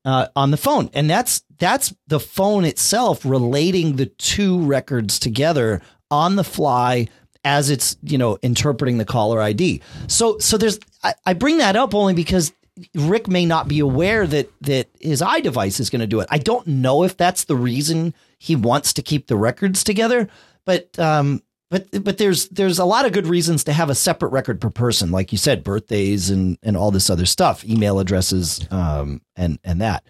uh, 0.06 0.28
on 0.36 0.52
the 0.52 0.58
phone, 0.58 0.90
and 0.94 1.10
that's 1.10 1.44
that's 1.58 1.94
the 2.08 2.20
phone 2.20 2.66
itself 2.66 3.26
relating 3.26 3.96
the 3.96 4.06
two 4.06 4.62
records 4.62 5.20
together 5.20 5.82
on 6.12 6.36
the 6.36 6.44
fly 6.44 7.08
as 7.46 7.70
it's 7.70 7.98
you 8.04 8.18
know 8.18 8.38
interpreting 8.42 8.98
the 8.98 9.06
caller 9.06 9.42
ID. 9.42 9.82
So 10.08 10.38
so 10.40 10.58
there's 10.58 10.80
I, 11.04 11.14
I 11.26 11.34
bring 11.34 11.60
that 11.60 11.76
up 11.76 11.96
only 11.96 12.14
because 12.14 12.52
Rick 12.96 13.28
may 13.28 13.46
not 13.46 13.68
be 13.68 13.80
aware 13.80 14.26
that 14.28 14.52
that 14.62 14.90
his 15.00 15.22
iDevice 15.22 15.80
is 15.80 15.90
going 15.90 16.02
to 16.02 16.08
do 16.08 16.20
it. 16.20 16.28
I 16.30 16.38
don't 16.38 16.66
know 16.68 17.04
if 17.04 17.18
that's 17.18 17.46
the 17.46 17.56
reason 17.56 18.14
he 18.38 18.56
wants 18.56 18.94
to 18.94 19.02
keep 19.02 19.28
the 19.28 19.38
records 19.38 19.84
together, 19.84 20.28
but 20.66 20.98
um, 21.00 21.42
but 21.70 22.04
but 22.04 22.18
there's 22.18 22.50
there's 22.50 22.80
a 22.80 22.86
lot 22.86 23.06
of 23.06 23.12
good 23.12 23.28
reasons 23.28 23.64
to 23.66 23.74
have 23.74 23.90
a 23.90 23.96
separate 23.96 24.30
record 24.30 24.60
per 24.60 24.70
person, 24.70 25.12
like 25.12 25.32
you 25.32 25.38
said, 25.38 25.64
birthdays 25.64 26.30
and 26.30 26.58
and 26.64 26.76
all 26.76 26.92
this 26.92 27.10
other 27.10 27.26
stuff, 27.26 27.64
email 27.64 28.00
addresses, 28.00 28.68
um, 28.72 29.22
and 29.36 29.60
and 29.64 29.82
that. 29.82 30.04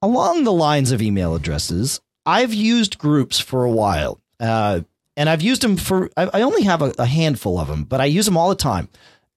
Along 0.00 0.44
the 0.44 0.52
lines 0.52 0.90
of 0.92 1.02
email 1.02 1.34
addresses, 1.34 2.00
I've 2.26 2.54
used 2.54 2.98
groups 2.98 3.38
for 3.38 3.64
a 3.64 3.70
while, 3.70 4.20
uh, 4.40 4.80
and 5.16 5.28
I've 5.28 5.42
used 5.42 5.62
them 5.62 5.76
for. 5.76 6.10
I, 6.16 6.30
I 6.34 6.42
only 6.42 6.62
have 6.62 6.82
a, 6.82 6.94
a 6.98 7.06
handful 7.06 7.58
of 7.58 7.68
them, 7.68 7.84
but 7.84 8.00
I 8.00 8.06
use 8.06 8.24
them 8.24 8.36
all 8.36 8.48
the 8.48 8.54
time. 8.54 8.88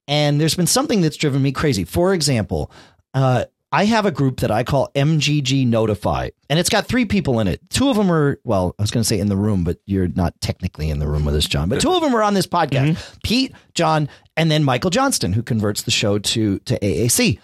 And 0.07 0.39
there's 0.39 0.55
been 0.55 0.67
something 0.67 1.01
that's 1.01 1.17
driven 1.17 1.41
me 1.41 1.51
crazy. 1.51 1.83
For 1.83 2.13
example, 2.13 2.71
uh, 3.13 3.45
I 3.71 3.83
have 3.85 4.05
a 4.05 4.11
group 4.11 4.39
that 4.39 4.51
I 4.51 4.63
call 4.63 4.89
MGG 4.95 5.67
Notify, 5.67 6.29
and 6.49 6.57
it's 6.57 6.69
got 6.69 6.87
three 6.87 7.03
people 7.03 7.41
in 7.41 7.49
it. 7.49 7.69
Two 7.69 7.89
of 7.89 7.97
them 7.97 8.09
are, 8.09 8.39
well, 8.45 8.73
I 8.79 8.83
was 8.83 8.91
going 8.91 9.01
to 9.01 9.07
say 9.07 9.19
in 9.19 9.27
the 9.27 9.35
room, 9.35 9.65
but 9.65 9.79
you're 9.85 10.07
not 10.07 10.39
technically 10.39 10.89
in 10.89 10.99
the 10.99 11.07
room 11.07 11.25
with 11.25 11.35
us, 11.35 11.45
John. 11.45 11.67
But 11.67 11.81
two 11.81 11.91
of 11.93 12.01
them 12.01 12.15
are 12.15 12.23
on 12.23 12.33
this 12.33 12.47
podcast 12.47 12.97
Pete, 13.23 13.53
John, 13.73 14.07
and 14.37 14.49
then 14.49 14.63
Michael 14.63 14.89
Johnston, 14.89 15.33
who 15.33 15.43
converts 15.43 15.83
the 15.83 15.91
show 15.91 16.17
to, 16.17 16.59
to 16.59 16.79
AAC. 16.79 17.39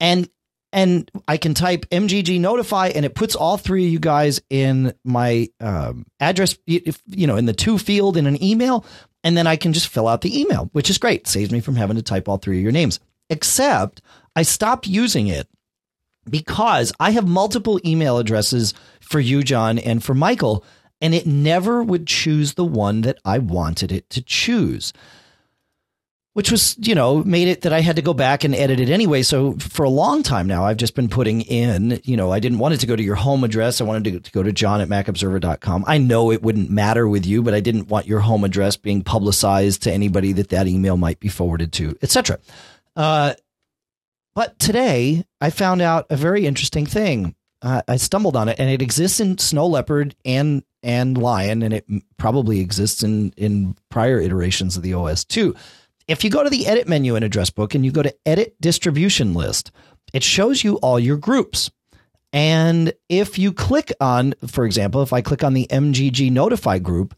And 0.00 0.28
and 0.72 1.10
I 1.26 1.38
can 1.38 1.54
type 1.54 1.86
MGG 1.90 2.40
notify 2.40 2.88
and 2.88 3.04
it 3.06 3.14
puts 3.14 3.34
all 3.34 3.56
three 3.56 3.86
of 3.86 3.92
you 3.92 3.98
guys 3.98 4.40
in 4.50 4.92
my 5.02 5.48
um, 5.60 6.04
address, 6.20 6.58
you 6.66 7.26
know, 7.26 7.36
in 7.36 7.46
the 7.46 7.54
to 7.54 7.78
field 7.78 8.16
in 8.16 8.26
an 8.26 8.42
email. 8.42 8.84
And 9.24 9.36
then 9.36 9.46
I 9.46 9.56
can 9.56 9.72
just 9.72 9.88
fill 9.88 10.08
out 10.08 10.20
the 10.20 10.40
email, 10.40 10.70
which 10.72 10.90
is 10.90 10.98
great. 10.98 11.26
Saves 11.26 11.50
me 11.50 11.60
from 11.60 11.76
having 11.76 11.96
to 11.96 12.02
type 12.02 12.28
all 12.28 12.38
three 12.38 12.58
of 12.58 12.62
your 12.62 12.72
names. 12.72 13.00
Except 13.30 14.00
I 14.36 14.42
stopped 14.42 14.86
using 14.86 15.26
it 15.26 15.48
because 16.28 16.92
I 17.00 17.10
have 17.10 17.26
multiple 17.26 17.80
email 17.84 18.18
addresses 18.18 18.74
for 19.00 19.20
you, 19.20 19.42
John, 19.42 19.78
and 19.78 20.02
for 20.02 20.14
Michael, 20.14 20.64
and 21.00 21.14
it 21.14 21.26
never 21.26 21.82
would 21.82 22.06
choose 22.06 22.54
the 22.54 22.64
one 22.64 23.02
that 23.02 23.18
I 23.24 23.38
wanted 23.38 23.92
it 23.92 24.08
to 24.10 24.22
choose 24.22 24.92
which 26.38 26.52
was, 26.52 26.76
you 26.78 26.94
know, 26.94 27.24
made 27.24 27.48
it 27.48 27.62
that 27.62 27.72
I 27.72 27.80
had 27.80 27.96
to 27.96 28.02
go 28.02 28.14
back 28.14 28.44
and 28.44 28.54
edit 28.54 28.78
it 28.78 28.90
anyway. 28.90 29.22
So 29.22 29.54
for 29.54 29.82
a 29.82 29.90
long 29.90 30.22
time 30.22 30.46
now, 30.46 30.64
I've 30.64 30.76
just 30.76 30.94
been 30.94 31.08
putting 31.08 31.40
in, 31.40 32.00
you 32.04 32.16
know, 32.16 32.30
I 32.30 32.38
didn't 32.38 32.60
want 32.60 32.74
it 32.74 32.76
to 32.78 32.86
go 32.86 32.94
to 32.94 33.02
your 33.02 33.16
home 33.16 33.42
address. 33.42 33.80
I 33.80 33.84
wanted 33.84 34.22
to, 34.22 34.30
go 34.30 34.44
to 34.44 34.52
john 34.52 34.80
at 34.80 34.86
macobserver.com. 34.86 35.82
I 35.88 35.98
know 35.98 36.30
it 36.30 36.40
wouldn't 36.40 36.70
matter 36.70 37.08
with 37.08 37.26
you, 37.26 37.42
but 37.42 37.54
I 37.54 37.60
didn't 37.60 37.88
want 37.88 38.06
your 38.06 38.20
home 38.20 38.44
address 38.44 38.76
being 38.76 39.02
publicized 39.02 39.82
to 39.82 39.92
anybody 39.92 40.30
that 40.34 40.50
that 40.50 40.68
email 40.68 40.96
might 40.96 41.18
be 41.18 41.26
forwarded 41.26 41.72
to, 41.72 41.98
etc. 42.02 42.38
Uh, 42.94 43.34
but 44.36 44.60
today 44.60 45.24
I 45.40 45.50
found 45.50 45.82
out 45.82 46.06
a 46.08 46.16
very 46.16 46.46
interesting 46.46 46.86
thing. 46.86 47.34
Uh, 47.62 47.82
I 47.88 47.96
stumbled 47.96 48.36
on 48.36 48.48
it, 48.48 48.60
and 48.60 48.70
it 48.70 48.80
exists 48.80 49.18
in 49.18 49.38
Snow 49.38 49.66
Leopard 49.66 50.14
and 50.24 50.62
and 50.84 51.18
Lion, 51.18 51.64
and 51.64 51.74
it 51.74 51.84
probably 52.16 52.60
exists 52.60 53.02
in 53.02 53.32
in 53.36 53.74
prior 53.90 54.20
iterations 54.20 54.76
of 54.76 54.84
the 54.84 54.94
OS 54.94 55.24
too. 55.24 55.56
If 56.08 56.24
you 56.24 56.30
go 56.30 56.42
to 56.42 56.50
the 56.50 56.66
edit 56.66 56.88
menu 56.88 57.16
in 57.16 57.22
Address 57.22 57.50
Book 57.50 57.74
and 57.74 57.84
you 57.84 57.92
go 57.92 58.02
to 58.02 58.14
Edit 58.24 58.58
Distribution 58.60 59.34
List, 59.34 59.70
it 60.14 60.24
shows 60.24 60.64
you 60.64 60.76
all 60.76 60.98
your 60.98 61.18
groups. 61.18 61.70
And 62.32 62.94
if 63.10 63.38
you 63.38 63.52
click 63.52 63.92
on, 64.00 64.34
for 64.46 64.64
example, 64.64 65.02
if 65.02 65.12
I 65.12 65.20
click 65.20 65.44
on 65.44 65.52
the 65.52 65.66
MGG 65.70 66.32
Notify 66.32 66.78
group, 66.78 67.14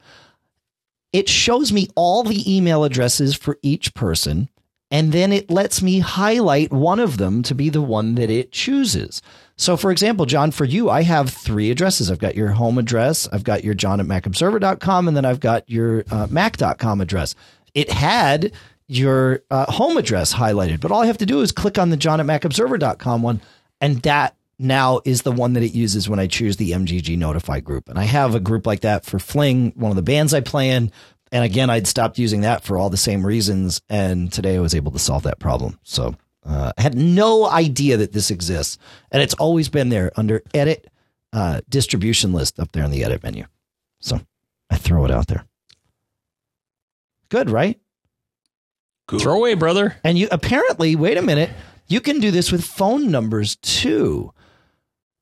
it 1.12 1.28
shows 1.28 1.72
me 1.72 1.88
all 1.94 2.24
the 2.24 2.52
email 2.52 2.82
addresses 2.84 3.34
for 3.34 3.58
each 3.62 3.94
person. 3.94 4.48
And 4.92 5.12
then 5.12 5.32
it 5.32 5.50
lets 5.50 5.82
me 5.82 6.00
highlight 6.00 6.72
one 6.72 6.98
of 6.98 7.16
them 7.16 7.44
to 7.44 7.54
be 7.54 7.70
the 7.70 7.80
one 7.80 8.16
that 8.16 8.28
it 8.28 8.50
chooses. 8.50 9.22
So, 9.56 9.76
for 9.76 9.92
example, 9.92 10.26
John, 10.26 10.50
for 10.50 10.64
you, 10.64 10.90
I 10.90 11.02
have 11.02 11.30
three 11.30 11.70
addresses. 11.70 12.10
I've 12.10 12.18
got 12.18 12.34
your 12.34 12.48
home 12.48 12.76
address, 12.76 13.28
I've 13.30 13.44
got 13.44 13.62
your 13.62 13.74
john 13.74 14.00
at 14.00 14.06
macobserver.com, 14.06 15.06
and 15.06 15.16
then 15.16 15.24
I've 15.24 15.38
got 15.38 15.68
your 15.70 16.04
uh, 16.10 16.26
mac.com 16.28 17.00
address. 17.00 17.36
It 17.74 17.90
had 17.90 18.52
your 18.90 19.42
uh, 19.50 19.70
home 19.70 19.96
address 19.96 20.34
highlighted, 20.34 20.80
but 20.80 20.90
all 20.90 21.00
I 21.00 21.06
have 21.06 21.18
to 21.18 21.26
do 21.26 21.40
is 21.42 21.52
click 21.52 21.78
on 21.78 21.90
the 21.90 21.96
john 21.96 22.18
at 22.18 22.26
macobserver.com 22.26 23.22
one, 23.22 23.40
and 23.80 24.02
that 24.02 24.34
now 24.58 25.00
is 25.04 25.22
the 25.22 25.32
one 25.32 25.52
that 25.54 25.62
it 25.62 25.72
uses 25.72 26.08
when 26.08 26.18
I 26.18 26.26
choose 26.26 26.56
the 26.56 26.72
MGG 26.72 27.16
Notify 27.16 27.60
group. 27.60 27.88
And 27.88 27.98
I 27.98 28.02
have 28.02 28.34
a 28.34 28.40
group 28.40 28.66
like 28.66 28.80
that 28.80 29.04
for 29.04 29.18
Fling, 29.18 29.72
one 29.76 29.90
of 29.90 29.96
the 29.96 30.02
bands 30.02 30.34
I 30.34 30.40
play 30.40 30.70
in. 30.70 30.90
and 31.32 31.44
again, 31.44 31.70
I'd 31.70 31.86
stopped 31.86 32.18
using 32.18 32.40
that 32.42 32.64
for 32.64 32.76
all 32.76 32.90
the 32.90 32.96
same 32.96 33.24
reasons. 33.24 33.80
And 33.88 34.32
today 34.32 34.56
I 34.56 34.60
was 34.60 34.74
able 34.74 34.92
to 34.92 34.98
solve 34.98 35.22
that 35.22 35.38
problem. 35.38 35.78
So 35.84 36.16
uh, 36.44 36.72
I 36.76 36.82
had 36.82 36.96
no 36.96 37.48
idea 37.48 37.96
that 37.96 38.12
this 38.12 38.30
exists. 38.30 38.76
And 39.12 39.22
it's 39.22 39.34
always 39.34 39.68
been 39.68 39.88
there 39.88 40.10
under 40.16 40.42
edit 40.52 40.88
uh, 41.32 41.60
distribution 41.68 42.32
list 42.32 42.58
up 42.58 42.72
there 42.72 42.84
in 42.84 42.90
the 42.90 43.04
edit 43.04 43.22
menu. 43.22 43.44
So 44.00 44.20
I 44.68 44.76
throw 44.76 45.04
it 45.04 45.10
out 45.10 45.28
there. 45.28 45.44
Good, 47.28 47.48
right? 47.48 47.78
Good. 49.10 49.22
Throw 49.22 49.34
away, 49.36 49.54
brother. 49.54 49.96
And 50.04 50.16
you 50.16 50.28
apparently, 50.30 50.94
wait 50.94 51.16
a 51.16 51.22
minute, 51.22 51.50
you 51.88 52.00
can 52.00 52.20
do 52.20 52.30
this 52.30 52.52
with 52.52 52.64
phone 52.64 53.10
numbers 53.10 53.56
too. 53.56 54.32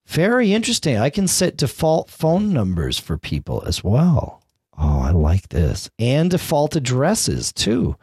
Very 0.07 0.53
interesting. 0.53 0.99
I 0.99 1.09
can 1.09 1.26
set 1.26 1.57
default 1.57 2.11
phone 2.11 2.53
numbers 2.53 2.99
for 2.99 3.16
people 3.16 3.62
as 3.66 3.82
well. 3.82 4.43
Oh, 4.76 5.01
I 5.01 5.11
like 5.12 5.49
this. 5.49 5.89
And 5.99 6.30
default 6.30 6.76
addresses 6.76 7.51
too. 7.51 7.97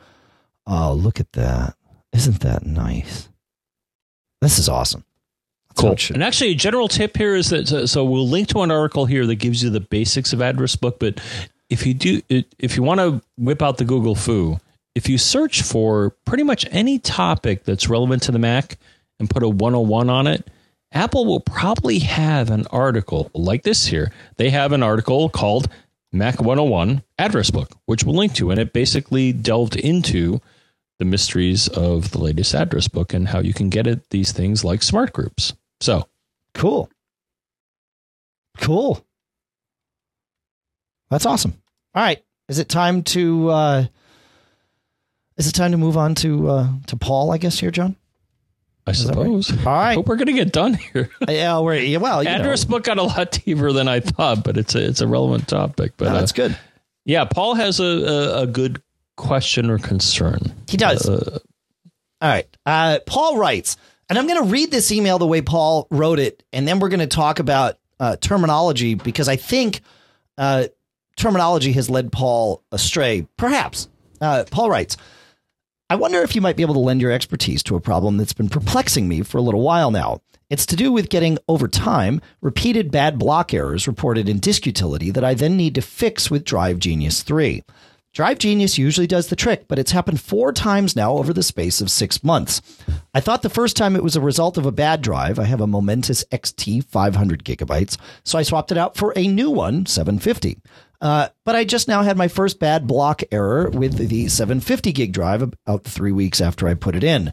Oh, 0.65 0.93
look 0.93 1.19
at 1.19 1.33
that. 1.33 1.75
Isn't 2.11 2.39
that 2.41 2.65
nice? 2.65 3.29
This 4.41 4.57
is 4.57 4.67
awesome. 4.67 5.03
That's 5.69 5.81
Cool. 5.81 5.95
should- 5.97 6.15
And 6.15 6.23
actually, 6.23 6.49
a 6.49 6.55
general 6.55 6.87
tip 6.87 7.15
here 7.15 7.35
is 7.35 7.49
that 7.49 7.67
so, 7.67 7.85
so 7.85 8.03
we'll 8.03 8.27
link 8.27 8.47
to 8.49 8.61
an 8.61 8.71
article 8.71 9.05
here 9.05 9.27
that 9.27 9.35
gives 9.35 9.61
you 9.63 9.69
the 9.69 9.81
basics 9.81 10.33
of 10.33 10.41
address 10.41 10.75
book. 10.75 10.97
But 10.99 11.21
if 11.69 11.85
you 11.85 11.93
do, 11.93 12.21
if 12.29 12.75
you 12.75 12.81
want 12.81 12.99
to 13.01 13.21
whip 13.37 13.61
out 13.61 13.77
the 13.77 13.85
Google 13.85 14.15
Fu, 14.15 14.57
if 14.95 15.09
you 15.09 15.17
search 15.17 15.61
for 15.61 16.11
pretty 16.25 16.43
much 16.43 16.65
any 16.71 16.99
topic 16.99 17.63
that's 17.63 17.89
relevant 17.89 18.23
to 18.23 18.31
the 18.31 18.39
Mac 18.39 18.77
and 19.19 19.29
put 19.29 19.43
a 19.43 19.49
101 19.49 20.09
on 20.09 20.27
it, 20.27 20.49
Apple 20.91 21.25
will 21.25 21.41
probably 21.41 21.99
have 21.99 22.49
an 22.49 22.65
article 22.67 23.29
like 23.33 23.63
this 23.63 23.85
here. 23.87 24.11
They 24.37 24.49
have 24.51 24.71
an 24.71 24.81
article 24.81 25.29
called 25.29 25.67
Mac 26.11 26.39
101 26.39 27.03
Address 27.19 27.51
Book, 27.51 27.71
which 27.85 28.03
we'll 28.03 28.15
link 28.15 28.33
to. 28.35 28.49
And 28.49 28.59
it 28.59 28.71
basically 28.71 29.33
delved 29.33 29.75
into 29.75 30.39
the 30.97 31.05
mysteries 31.05 31.67
of 31.67 32.11
the 32.11 32.19
latest 32.19 32.55
address 32.55 32.87
book 32.87 33.13
and 33.13 33.27
how 33.27 33.39
you 33.39 33.53
can 33.53 33.69
get 33.69 33.85
at 33.85 34.09
these 34.11 34.31
things 34.31 34.63
like 34.63 34.81
smart 34.81 35.11
groups. 35.11 35.53
So, 35.81 36.07
Cool. 36.55 36.89
Cool. 38.57 39.05
That's 41.09 41.25
awesome. 41.25 41.61
All 41.93 42.01
right. 42.01 42.23
Is 42.47 42.59
it 42.59 42.69
time 42.69 43.03
to 43.03 43.49
uh 43.49 43.85
is 45.37 45.47
it 45.47 45.53
time 45.53 45.71
to 45.71 45.77
move 45.77 45.97
on 45.97 46.15
to 46.15 46.49
uh 46.49 46.67
to 46.87 46.95
Paul, 46.97 47.31
I 47.31 47.37
guess 47.37 47.59
here, 47.59 47.71
John? 47.71 47.95
I 48.87 48.91
that 48.91 49.15
right? 49.15 49.15
suppose. 49.15 49.51
All 49.65 49.73
right. 49.73 49.95
Hope 49.95 50.07
we're 50.07 50.15
going 50.15 50.27
to 50.27 50.33
get 50.33 50.51
done 50.51 50.75
here. 50.75 51.09
Yeah, 51.27 51.59
we're 51.59 51.75
yeah, 51.75 51.97
well, 51.97 52.21
you 52.21 52.29
Address 52.29 52.65
know, 52.65 52.75
book 52.75 52.83
got 52.83 52.99
a 52.99 53.03
lot 53.03 53.31
deeper 53.31 53.71
than 53.71 53.87
I 53.87 53.99
thought, 53.99 54.43
but 54.43 54.57
it's 54.57 54.75
a 54.75 54.87
it's 54.87 55.01
a 55.01 55.07
relevant 55.07 55.47
topic. 55.47 55.93
But 55.97 56.05
no, 56.05 56.11
uh, 56.11 56.19
that's 56.19 56.31
good. 56.31 56.55
yeah, 57.03 57.25
Paul 57.25 57.55
has 57.55 57.79
a, 57.79 57.83
a, 57.83 58.41
a 58.43 58.47
good 58.47 58.81
question 59.17 59.69
or 59.71 59.79
concern. 59.79 60.39
He 60.67 60.77
does. 60.77 61.09
Uh, 61.09 61.39
All 62.21 62.29
right. 62.29 62.47
Uh, 62.65 62.99
Paul 63.07 63.37
writes, 63.37 63.77
and 64.07 64.19
I'm 64.19 64.27
going 64.27 64.43
to 64.43 64.49
read 64.51 64.69
this 64.69 64.91
email 64.91 65.17
the 65.17 65.25
way 65.25 65.41
Paul 65.41 65.87
wrote 65.89 66.19
it, 66.19 66.43
and 66.53 66.67
then 66.67 66.79
we're 66.79 66.89
going 66.89 66.99
to 66.99 67.07
talk 67.07 67.39
about 67.39 67.79
uh, 67.99 68.17
terminology 68.17 68.93
because 68.93 69.27
I 69.27 69.35
think 69.35 69.81
uh, 70.37 70.65
terminology 71.15 71.71
has 71.73 71.89
led 71.89 72.11
Paul 72.11 72.61
astray. 72.71 73.27
Perhaps. 73.37 73.87
Uh, 74.21 74.43
Paul 74.49 74.69
writes, 74.69 74.95
I 75.87 75.95
wonder 75.95 76.23
if 76.23 76.33
you 76.33 76.41
might 76.41 76.55
be 76.55 76.63
able 76.63 76.73
to 76.73 76.79
lend 76.79 76.99
your 76.99 77.11
expertise 77.11 77.61
to 77.63 77.75
a 77.75 77.79
problem 77.79 78.17
that's 78.17 78.33
been 78.33 78.49
perplexing 78.49 79.07
me 79.07 79.21
for 79.21 79.37
a 79.37 79.41
little 79.41 79.61
while 79.61 79.91
now. 79.91 80.21
It's 80.49 80.65
to 80.65 80.75
do 80.75 80.91
with 80.91 81.09
getting, 81.09 81.37
over 81.47 81.67
time, 81.67 82.21
repeated 82.41 82.89
bad 82.89 83.19
block 83.19 83.53
errors 83.53 83.87
reported 83.87 84.27
in 84.27 84.39
disk 84.39 84.65
utility 84.65 85.11
that 85.11 85.23
I 85.23 85.35
then 85.35 85.55
need 85.55 85.75
to 85.75 85.83
fix 85.83 86.31
with 86.31 86.43
Drive 86.43 86.79
Genius 86.79 87.21
3. 87.21 87.61
Drive 88.13 88.39
Genius 88.39 88.79
usually 88.79 89.05
does 89.05 89.27
the 89.27 89.35
trick, 89.35 89.67
but 89.67 89.77
it's 89.77 89.91
happened 89.91 90.19
four 90.21 90.51
times 90.51 90.95
now 90.95 91.17
over 91.17 91.33
the 91.33 91.43
space 91.43 91.81
of 91.81 91.91
six 91.91 92.23
months. 92.23 92.63
I 93.13 93.19
thought 93.19 93.43
the 93.43 93.49
first 93.49 93.77
time 93.77 93.95
it 93.95 94.03
was 94.03 94.15
a 94.15 94.21
result 94.21 94.57
of 94.57 94.65
a 94.65 94.71
bad 94.71 95.01
drive. 95.03 95.37
I 95.37 95.43
have 95.43 95.61
a 95.61 95.67
Momentus 95.67 96.23
XT 96.31 96.85
500 96.85 97.43
gigabytes, 97.43 97.97
so 98.23 98.39
I 98.39 98.43
swapped 98.43 98.71
it 98.71 98.77
out 98.77 98.95
for 98.97 99.13
a 99.15 99.27
new 99.27 99.51
one, 99.51 99.85
750. 99.85 100.57
Uh, 101.05 101.29
but 101.43 101.55
I 101.55 101.65
just 101.65 101.87
now 101.87 102.01
had 102.01 102.17
my 102.17 102.27
first 102.27 102.59
bad 102.59 102.87
block 102.87 103.21
error 103.31 103.69
with 103.69 104.09
the 104.09 104.27
750 104.27 104.91
gig 104.91 105.13
drive 105.13 105.43
about 105.43 105.83
three 105.83 106.11
weeks 106.11 106.41
after 106.41 106.67
I 106.67 106.73
put 106.73 106.95
it 106.95 107.03
in. 107.03 107.31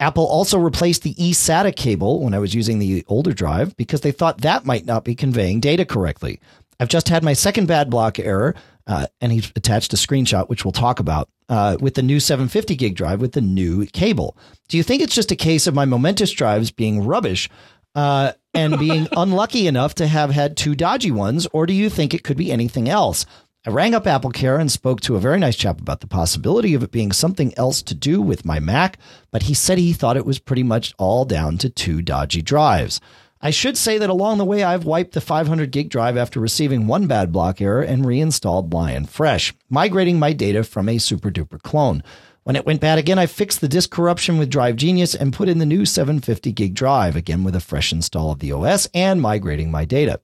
Apple 0.00 0.26
also 0.26 0.58
replaced 0.58 1.04
the 1.04 1.14
eSATA 1.14 1.76
cable 1.76 2.24
when 2.24 2.34
I 2.34 2.40
was 2.40 2.52
using 2.52 2.80
the 2.80 3.04
older 3.06 3.32
drive 3.32 3.76
because 3.76 4.00
they 4.00 4.10
thought 4.10 4.40
that 4.40 4.66
might 4.66 4.86
not 4.86 5.04
be 5.04 5.14
conveying 5.14 5.60
data 5.60 5.84
correctly. 5.84 6.40
I've 6.80 6.88
just 6.88 7.08
had 7.08 7.22
my 7.22 7.32
second 7.32 7.68
bad 7.68 7.90
block 7.90 8.18
error, 8.18 8.56
uh, 8.88 9.06
and 9.20 9.30
he's 9.30 9.52
attached 9.54 9.92
a 9.92 9.96
screenshot, 9.96 10.48
which 10.48 10.64
we'll 10.64 10.72
talk 10.72 10.98
about, 10.98 11.28
uh, 11.48 11.76
with 11.78 11.94
the 11.94 12.02
new 12.02 12.18
750 12.18 12.74
gig 12.74 12.96
drive 12.96 13.20
with 13.20 13.34
the 13.34 13.40
new 13.40 13.86
cable. 13.86 14.36
Do 14.66 14.76
you 14.76 14.82
think 14.82 15.00
it's 15.00 15.14
just 15.14 15.30
a 15.30 15.36
case 15.36 15.68
of 15.68 15.76
my 15.76 15.84
Momentus 15.84 16.34
drives 16.34 16.72
being 16.72 17.06
rubbish 17.06 17.48
uh, 17.94 18.32
and 18.54 18.78
being 18.78 19.08
unlucky 19.16 19.66
enough 19.66 19.94
to 19.96 20.06
have 20.06 20.30
had 20.30 20.56
two 20.56 20.74
dodgy 20.74 21.10
ones, 21.10 21.46
or 21.52 21.66
do 21.66 21.72
you 21.72 21.88
think 21.88 22.14
it 22.14 22.24
could 22.24 22.36
be 22.36 22.52
anything 22.52 22.88
else? 22.88 23.26
I 23.64 23.70
rang 23.70 23.94
up 23.94 24.08
Apple 24.08 24.32
Care 24.32 24.58
and 24.58 24.72
spoke 24.72 25.00
to 25.02 25.14
a 25.14 25.20
very 25.20 25.38
nice 25.38 25.54
chap 25.54 25.80
about 25.80 26.00
the 26.00 26.08
possibility 26.08 26.74
of 26.74 26.82
it 26.82 26.90
being 26.90 27.12
something 27.12 27.56
else 27.56 27.80
to 27.82 27.94
do 27.94 28.20
with 28.20 28.44
my 28.44 28.58
Mac, 28.58 28.98
but 29.30 29.44
he 29.44 29.54
said 29.54 29.78
he 29.78 29.92
thought 29.92 30.16
it 30.16 30.26
was 30.26 30.40
pretty 30.40 30.64
much 30.64 30.94
all 30.98 31.24
down 31.24 31.58
to 31.58 31.70
two 31.70 32.02
dodgy 32.02 32.42
drives. 32.42 33.00
I 33.40 33.50
should 33.50 33.76
say 33.76 33.98
that 33.98 34.10
along 34.10 34.38
the 34.38 34.44
way, 34.44 34.62
I've 34.62 34.84
wiped 34.84 35.14
the 35.14 35.20
500 35.20 35.70
gig 35.70 35.90
drive 35.90 36.16
after 36.16 36.40
receiving 36.40 36.86
one 36.86 37.08
bad 37.08 37.32
block 37.32 37.60
error 37.60 37.82
and 37.82 38.04
reinstalled 38.04 38.72
Lion 38.72 39.04
Fresh, 39.04 39.52
migrating 39.68 40.18
my 40.18 40.32
data 40.32 40.62
from 40.64 40.88
a 40.88 40.96
SuperDuper 40.96 41.60
clone. 41.62 42.04
When 42.44 42.56
it 42.56 42.66
went 42.66 42.80
bad 42.80 42.98
again, 42.98 43.20
I 43.20 43.26
fixed 43.26 43.60
the 43.60 43.68
disk 43.68 43.90
corruption 43.90 44.36
with 44.36 44.50
Drive 44.50 44.74
Genius 44.74 45.14
and 45.14 45.32
put 45.32 45.48
in 45.48 45.58
the 45.58 45.66
new 45.66 45.84
750 45.84 46.50
gig 46.50 46.74
drive, 46.74 47.14
again 47.14 47.44
with 47.44 47.54
a 47.54 47.60
fresh 47.60 47.92
install 47.92 48.32
of 48.32 48.40
the 48.40 48.50
OS 48.50 48.88
and 48.92 49.22
migrating 49.22 49.70
my 49.70 49.84
data. 49.84 50.20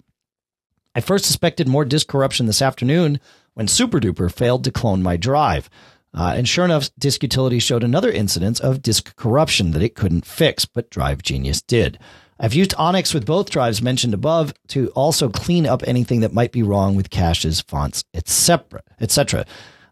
I 0.96 1.00
first 1.00 1.26
suspected 1.26 1.68
more 1.68 1.84
disk 1.84 2.08
corruption 2.08 2.46
this 2.46 2.60
afternoon 2.60 3.20
when 3.54 3.68
SuperDuper 3.68 4.32
failed 4.32 4.64
to 4.64 4.72
clone 4.72 5.00
my 5.00 5.16
drive. 5.16 5.70
Uh, 6.12 6.32
and 6.36 6.48
sure 6.48 6.64
enough, 6.64 6.90
Disk 6.98 7.22
Utility 7.22 7.60
showed 7.60 7.84
another 7.84 8.10
incidence 8.10 8.58
of 8.58 8.82
disk 8.82 9.14
corruption 9.14 9.70
that 9.70 9.82
it 9.82 9.94
couldn't 9.94 10.26
fix, 10.26 10.64
but 10.64 10.90
Drive 10.90 11.22
Genius 11.22 11.62
did. 11.62 12.00
I've 12.40 12.54
used 12.54 12.74
Onyx 12.74 13.14
with 13.14 13.26
both 13.26 13.50
drives 13.50 13.82
mentioned 13.82 14.14
above 14.14 14.54
to 14.68 14.88
also 14.90 15.28
clean 15.28 15.66
up 15.66 15.82
anything 15.86 16.20
that 16.20 16.32
might 16.32 16.50
be 16.50 16.62
wrong 16.62 16.96
with 16.96 17.10
caches, 17.10 17.60
fonts, 17.60 18.04
etc. 18.14 18.82
etc. 19.00 19.44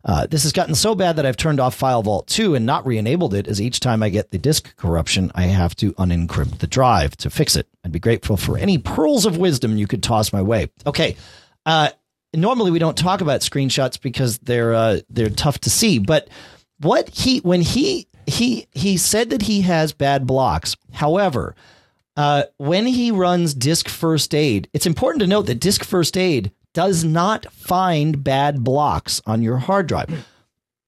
Uh, 0.07 0.25
this 0.25 0.45
has 0.45 0.53
gotten 0.53 0.77
so 0.77 0.95
bad 0.95 1.17
that 1.17 1.27
I've 1.27 1.37
turned 1.37 1.59
off 1.59 1.75
File 1.75 2.01
Vault 2.03 2.29
2 2.29 2.55
and 2.55 2.65
not 2.65 2.87
re-enabled 2.87 3.35
it, 3.35 3.49
as 3.49 3.61
each 3.61 3.81
time 3.81 4.05
I 4.05 4.09
get 4.09 4.31
the 4.31 4.39
disk 4.39 4.77
corruption, 4.77 5.33
I 5.35 5.43
have 5.43 5.75
to 5.77 5.93
unencrypt 5.95 6.59
the 6.59 6.69
drive 6.69 7.17
to 7.19 7.29
fix 7.29 7.57
it. 7.57 7.67
I'd 7.85 7.91
be 7.91 7.99
grateful 7.99 8.37
for 8.37 8.57
any 8.57 8.79
pearls 8.79 9.27
of 9.27 9.37
wisdom 9.37 9.77
you 9.77 9.89
could 9.89 10.05
toss 10.05 10.33
my 10.33 10.43
way. 10.43 10.71
Okay. 10.87 11.17
Uh, 11.67 11.91
normally 12.33 12.71
we 12.71 12.79
don't 12.79 12.97
talk 12.97 13.21
about 13.21 13.41
screenshots 13.41 14.01
because 14.01 14.39
they're 14.39 14.75
uh, 14.75 15.01
they're 15.11 15.29
tough 15.29 15.59
to 15.61 15.71
see, 15.71 15.99
but 15.99 16.29
what 16.79 17.09
he 17.09 17.39
when 17.39 17.61
he 17.61 18.07
he 18.27 18.69
he 18.73 18.97
said 18.97 19.31
that 19.31 19.43
he 19.43 19.63
has 19.63 19.93
bad 19.93 20.27
blocks. 20.27 20.77
However, 20.93 21.57
uh, 22.17 22.45
when 22.59 22.87
he 22.87 23.11
runs 23.11 23.55
Disk 23.55 23.89
First 23.89 24.35
Aid, 24.35 24.69
it's 24.73 24.87
important 24.87 25.21
to 25.21 25.27
note 25.27 25.47
that 25.47 25.61
Disk 25.61 25.85
First 25.85 26.17
Aid 26.17 26.53
does 26.77 27.05
not 27.05 27.51
find 27.55 28.23
bad 28.23 28.63
blocks 28.63 29.23
on 29.25 29.41
your 29.41 29.57
hard 29.57 29.87
drive. 29.87 30.27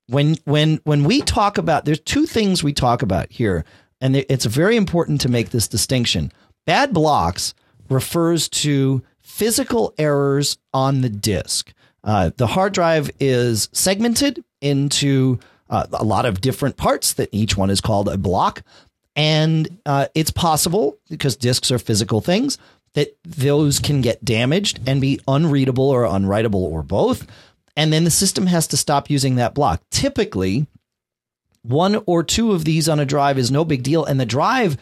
When 0.05 0.35
when 0.45 0.79
when 0.83 1.03
we 1.03 1.21
talk 1.21 1.57
about 1.57 1.85
there's 1.85 1.99
two 1.99 2.27
things 2.27 2.63
we 2.63 2.73
talk 2.73 3.01
about 3.01 3.31
here, 3.31 3.65
and 3.99 4.15
it's 4.15 4.45
very 4.45 4.75
important 4.75 5.19
to 5.21 5.29
make 5.29 5.49
this 5.49 5.67
distinction. 5.67 6.31
Bad 6.67 6.93
blocks 6.93 7.55
refers 7.89 8.47
to 8.49 9.01
physical 9.19 9.95
errors 9.97 10.59
on 10.75 11.01
the 11.01 11.09
disk. 11.09 11.73
Uh, 12.03 12.29
the 12.37 12.45
hard 12.45 12.73
drive 12.73 13.09
is 13.19 13.67
segmented 13.71 14.43
into 14.61 15.39
uh, 15.71 15.87
a 15.91 16.03
lot 16.03 16.27
of 16.27 16.39
different 16.39 16.77
parts 16.77 17.13
that 17.13 17.29
each 17.31 17.57
one 17.57 17.71
is 17.71 17.81
called 17.81 18.07
a 18.09 18.17
block. 18.17 18.61
And 19.15 19.79
uh, 19.87 20.05
it's 20.13 20.31
possible, 20.31 20.99
because 21.09 21.35
disks 21.35 21.71
are 21.71 21.79
physical 21.79 22.21
things, 22.21 22.59
that 22.93 23.17
those 23.23 23.79
can 23.79 24.01
get 24.01 24.25
damaged 24.25 24.79
and 24.87 25.01
be 25.01 25.19
unreadable 25.27 25.89
or 25.89 26.03
unwritable 26.03 26.55
or 26.55 26.83
both. 26.83 27.27
And 27.75 27.93
then 27.93 28.03
the 28.03 28.11
system 28.11 28.47
has 28.47 28.67
to 28.67 28.77
stop 28.77 29.09
using 29.09 29.35
that 29.35 29.53
block. 29.53 29.81
Typically, 29.89 30.67
one 31.61 32.01
or 32.05 32.23
two 32.23 32.51
of 32.51 32.65
these 32.65 32.89
on 32.89 32.99
a 32.99 33.05
drive 33.05 33.37
is 33.37 33.51
no 33.51 33.63
big 33.63 33.83
deal. 33.83 34.03
And 34.05 34.19
the 34.19 34.25
drive, 34.25 34.77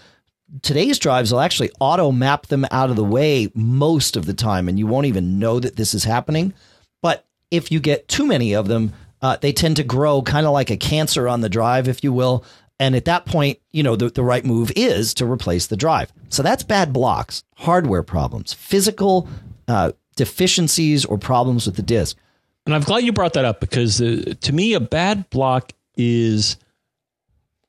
today's 0.61 0.99
drives 0.99 1.31
will 1.31 1.39
actually 1.39 1.71
auto 1.79 2.11
map 2.11 2.47
them 2.47 2.65
out 2.71 2.89
of 2.89 2.95
the 2.95 3.03
way 3.03 3.51
most 3.53 4.15
of 4.15 4.25
the 4.25 4.33
time. 4.33 4.67
And 4.67 4.79
you 4.79 4.87
won't 4.87 5.05
even 5.05 5.39
know 5.39 5.59
that 5.59 5.75
this 5.75 5.93
is 5.93 6.05
happening. 6.05 6.53
But 7.01 7.25
if 7.51 7.71
you 7.71 7.79
get 7.79 8.07
too 8.07 8.25
many 8.25 8.53
of 8.53 8.67
them, 8.67 8.93
uh, 9.21 9.37
they 9.37 9.51
tend 9.51 9.75
to 9.77 9.83
grow 9.83 10.21
kind 10.21 10.45
of 10.45 10.53
like 10.53 10.69
a 10.69 10.77
cancer 10.77 11.27
on 11.27 11.41
the 11.41 11.49
drive, 11.49 11.87
if 11.87 12.03
you 12.03 12.13
will. 12.13 12.45
And 12.79 12.95
at 12.95 13.05
that 13.05 13.25
point, 13.25 13.59
you 13.71 13.83
know, 13.83 13.95
the, 13.95 14.09
the 14.09 14.23
right 14.23 14.45
move 14.45 14.71
is 14.75 15.13
to 15.15 15.25
replace 15.25 15.67
the 15.67 15.77
drive. 15.77 16.13
So 16.29 16.43
that's 16.43 16.63
bad 16.63 16.93
blocks, 16.93 17.43
hardware 17.55 18.03
problems, 18.03 18.53
physical 18.53 19.27
uh, 19.67 19.93
deficiencies 20.15 21.05
or 21.05 21.17
problems 21.17 21.65
with 21.65 21.75
the 21.75 21.81
disk. 21.81 22.17
and 22.65 22.75
I'm 22.75 22.81
glad 22.81 23.03
you 23.03 23.13
brought 23.13 23.33
that 23.33 23.45
up 23.45 23.59
because 23.59 24.01
uh, 24.01 24.33
to 24.41 24.53
me, 24.53 24.73
a 24.73 24.79
bad 24.79 25.29
block 25.29 25.71
is 25.95 26.57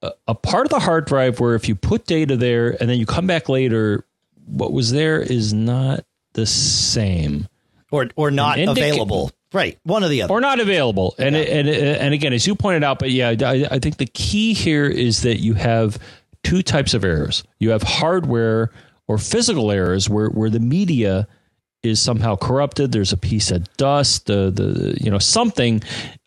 a, 0.02 0.12
a 0.26 0.34
part 0.34 0.66
of 0.66 0.70
the 0.70 0.80
hard 0.80 1.06
drive 1.06 1.40
where 1.40 1.54
if 1.54 1.68
you 1.68 1.74
put 1.74 2.06
data 2.06 2.36
there 2.36 2.76
and 2.80 2.88
then 2.90 2.98
you 2.98 3.06
come 3.06 3.26
back 3.26 3.48
later, 3.48 4.04
what 4.46 4.72
was 4.72 4.92
there 4.92 5.20
is 5.20 5.52
not 5.52 6.04
the 6.32 6.46
same 6.46 7.48
or 7.90 8.08
or 8.16 8.30
not 8.30 8.58
Indica- 8.58 8.80
available. 8.80 9.30
Right, 9.50 9.78
one 9.84 10.04
or 10.04 10.08
the 10.08 10.20
other. 10.22 10.34
or 10.34 10.42
not 10.42 10.60
available. 10.60 11.14
And 11.18 11.34
and 11.34 11.68
and 11.68 12.12
again, 12.12 12.34
as 12.34 12.46
you 12.46 12.54
pointed 12.54 12.84
out, 12.84 12.98
but 12.98 13.10
yeah, 13.10 13.28
I, 13.40 13.66
I 13.70 13.78
think 13.78 13.96
the 13.96 14.04
key 14.06 14.52
here 14.52 14.84
is 14.84 15.22
that 15.22 15.38
you 15.38 15.54
have 15.54 15.98
two 16.42 16.62
types 16.62 16.94
of 16.94 17.04
errors. 17.04 17.44
You 17.58 17.70
have 17.70 17.82
hardware 17.82 18.70
or 19.06 19.18
physical 19.18 19.70
errors 19.70 20.08
where 20.08 20.28
where 20.28 20.50
the 20.50 20.60
media 20.60 21.26
is 21.82 22.00
somehow 22.00 22.36
corrupted. 22.36 22.92
There's 22.92 23.12
a 23.12 23.16
piece 23.16 23.50
of 23.50 23.64
dust, 23.76 24.26
the 24.26 24.50
the 24.50 24.98
you 25.00 25.10
know 25.10 25.18
something, 25.18 25.82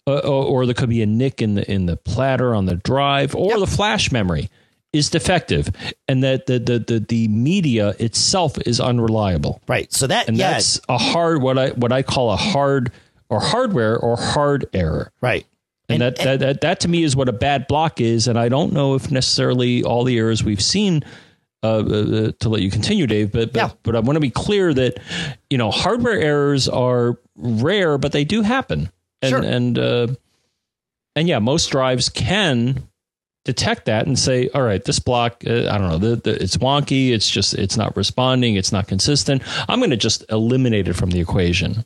uh, 0.07 0.19
or, 0.19 0.45
or 0.45 0.65
there 0.65 0.73
could 0.73 0.89
be 0.89 1.01
a 1.01 1.05
nick 1.05 1.41
in 1.41 1.55
the 1.55 1.71
in 1.71 1.85
the 1.85 1.97
platter 1.97 2.55
on 2.55 2.65
the 2.65 2.75
drive, 2.75 3.35
or 3.35 3.59
the 3.59 3.67
flash 3.67 4.11
memory 4.11 4.49
is 4.93 5.09
defective, 5.09 5.69
and 6.07 6.23
that 6.23 6.45
the 6.47 6.59
the 6.59 6.79
the, 6.79 6.99
the 6.99 7.27
media 7.27 7.89
itself 7.99 8.57
is 8.65 8.79
unreliable 8.79 9.61
right. 9.67 9.91
So 9.93 10.07
that 10.07 10.27
and 10.27 10.37
yeah, 10.37 10.53
that's 10.53 10.81
a 10.89 10.97
hard 10.97 11.41
what 11.41 11.57
I 11.57 11.69
what 11.69 11.91
I 11.91 12.03
call 12.03 12.31
a 12.31 12.37
hard 12.37 12.91
or 13.29 13.39
hardware 13.39 13.97
or 13.97 14.17
hard 14.17 14.65
error. 14.73 15.11
right. 15.21 15.45
And, 15.93 16.01
that, 16.01 16.15
that 16.17 16.39
that 16.39 16.61
that 16.61 16.79
to 16.81 16.87
me 16.87 17.03
is 17.03 17.15
what 17.15 17.29
a 17.29 17.33
bad 17.33 17.67
block 17.67 18.01
is, 18.01 18.27
and 18.27 18.37
I 18.39 18.49
don't 18.49 18.73
know 18.73 18.95
if 18.95 19.11
necessarily 19.11 19.83
all 19.83 20.03
the 20.03 20.17
errors 20.17 20.43
we've 20.43 20.61
seen. 20.61 21.03
Uh, 21.63 21.67
uh, 21.67 22.31
to 22.39 22.49
let 22.49 22.63
you 22.63 22.71
continue, 22.71 23.05
Dave, 23.05 23.31
but 23.31 23.53
but, 23.53 23.59
Yeah. 23.59 23.69
but 23.83 23.95
I 23.95 23.99
want 23.99 24.15
to 24.15 24.19
be 24.19 24.31
clear 24.31 24.73
that 24.73 24.99
you 25.51 25.59
know 25.59 25.69
hardware 25.69 26.19
errors 26.19 26.67
are 26.67 27.19
rare, 27.35 27.99
but 27.99 28.13
they 28.13 28.23
do 28.23 28.41
happen, 28.41 28.89
and 29.21 29.29
Sure. 29.29 29.43
and 29.43 29.77
uh, 29.77 30.07
and 31.15 31.27
yeah, 31.27 31.37
most 31.37 31.67
drives 31.67 32.09
can 32.09 32.87
detect 33.45 33.85
that 33.85 34.07
and 34.07 34.17
say, 34.17 34.49
all 34.55 34.61
right, 34.63 34.83
this 34.85 34.97
block, 34.99 35.43
uh, 35.47 35.67
I 35.69 35.77
don't 35.77 35.89
know, 35.89 35.97
the, 35.97 36.15
the, 36.15 36.41
it's 36.41 36.57
wonky, 36.57 37.11
it's 37.11 37.29
just 37.29 37.53
it's 37.53 37.77
not 37.77 37.95
responding, 37.95 38.55
it's 38.55 38.71
not 38.71 38.87
consistent. 38.87 39.43
I'm 39.69 39.79
going 39.79 39.89
to 39.91 39.97
just 39.97 40.23
eliminate 40.29 40.87
it 40.87 40.93
from 40.93 41.11
the 41.11 41.19
equation. 41.19 41.85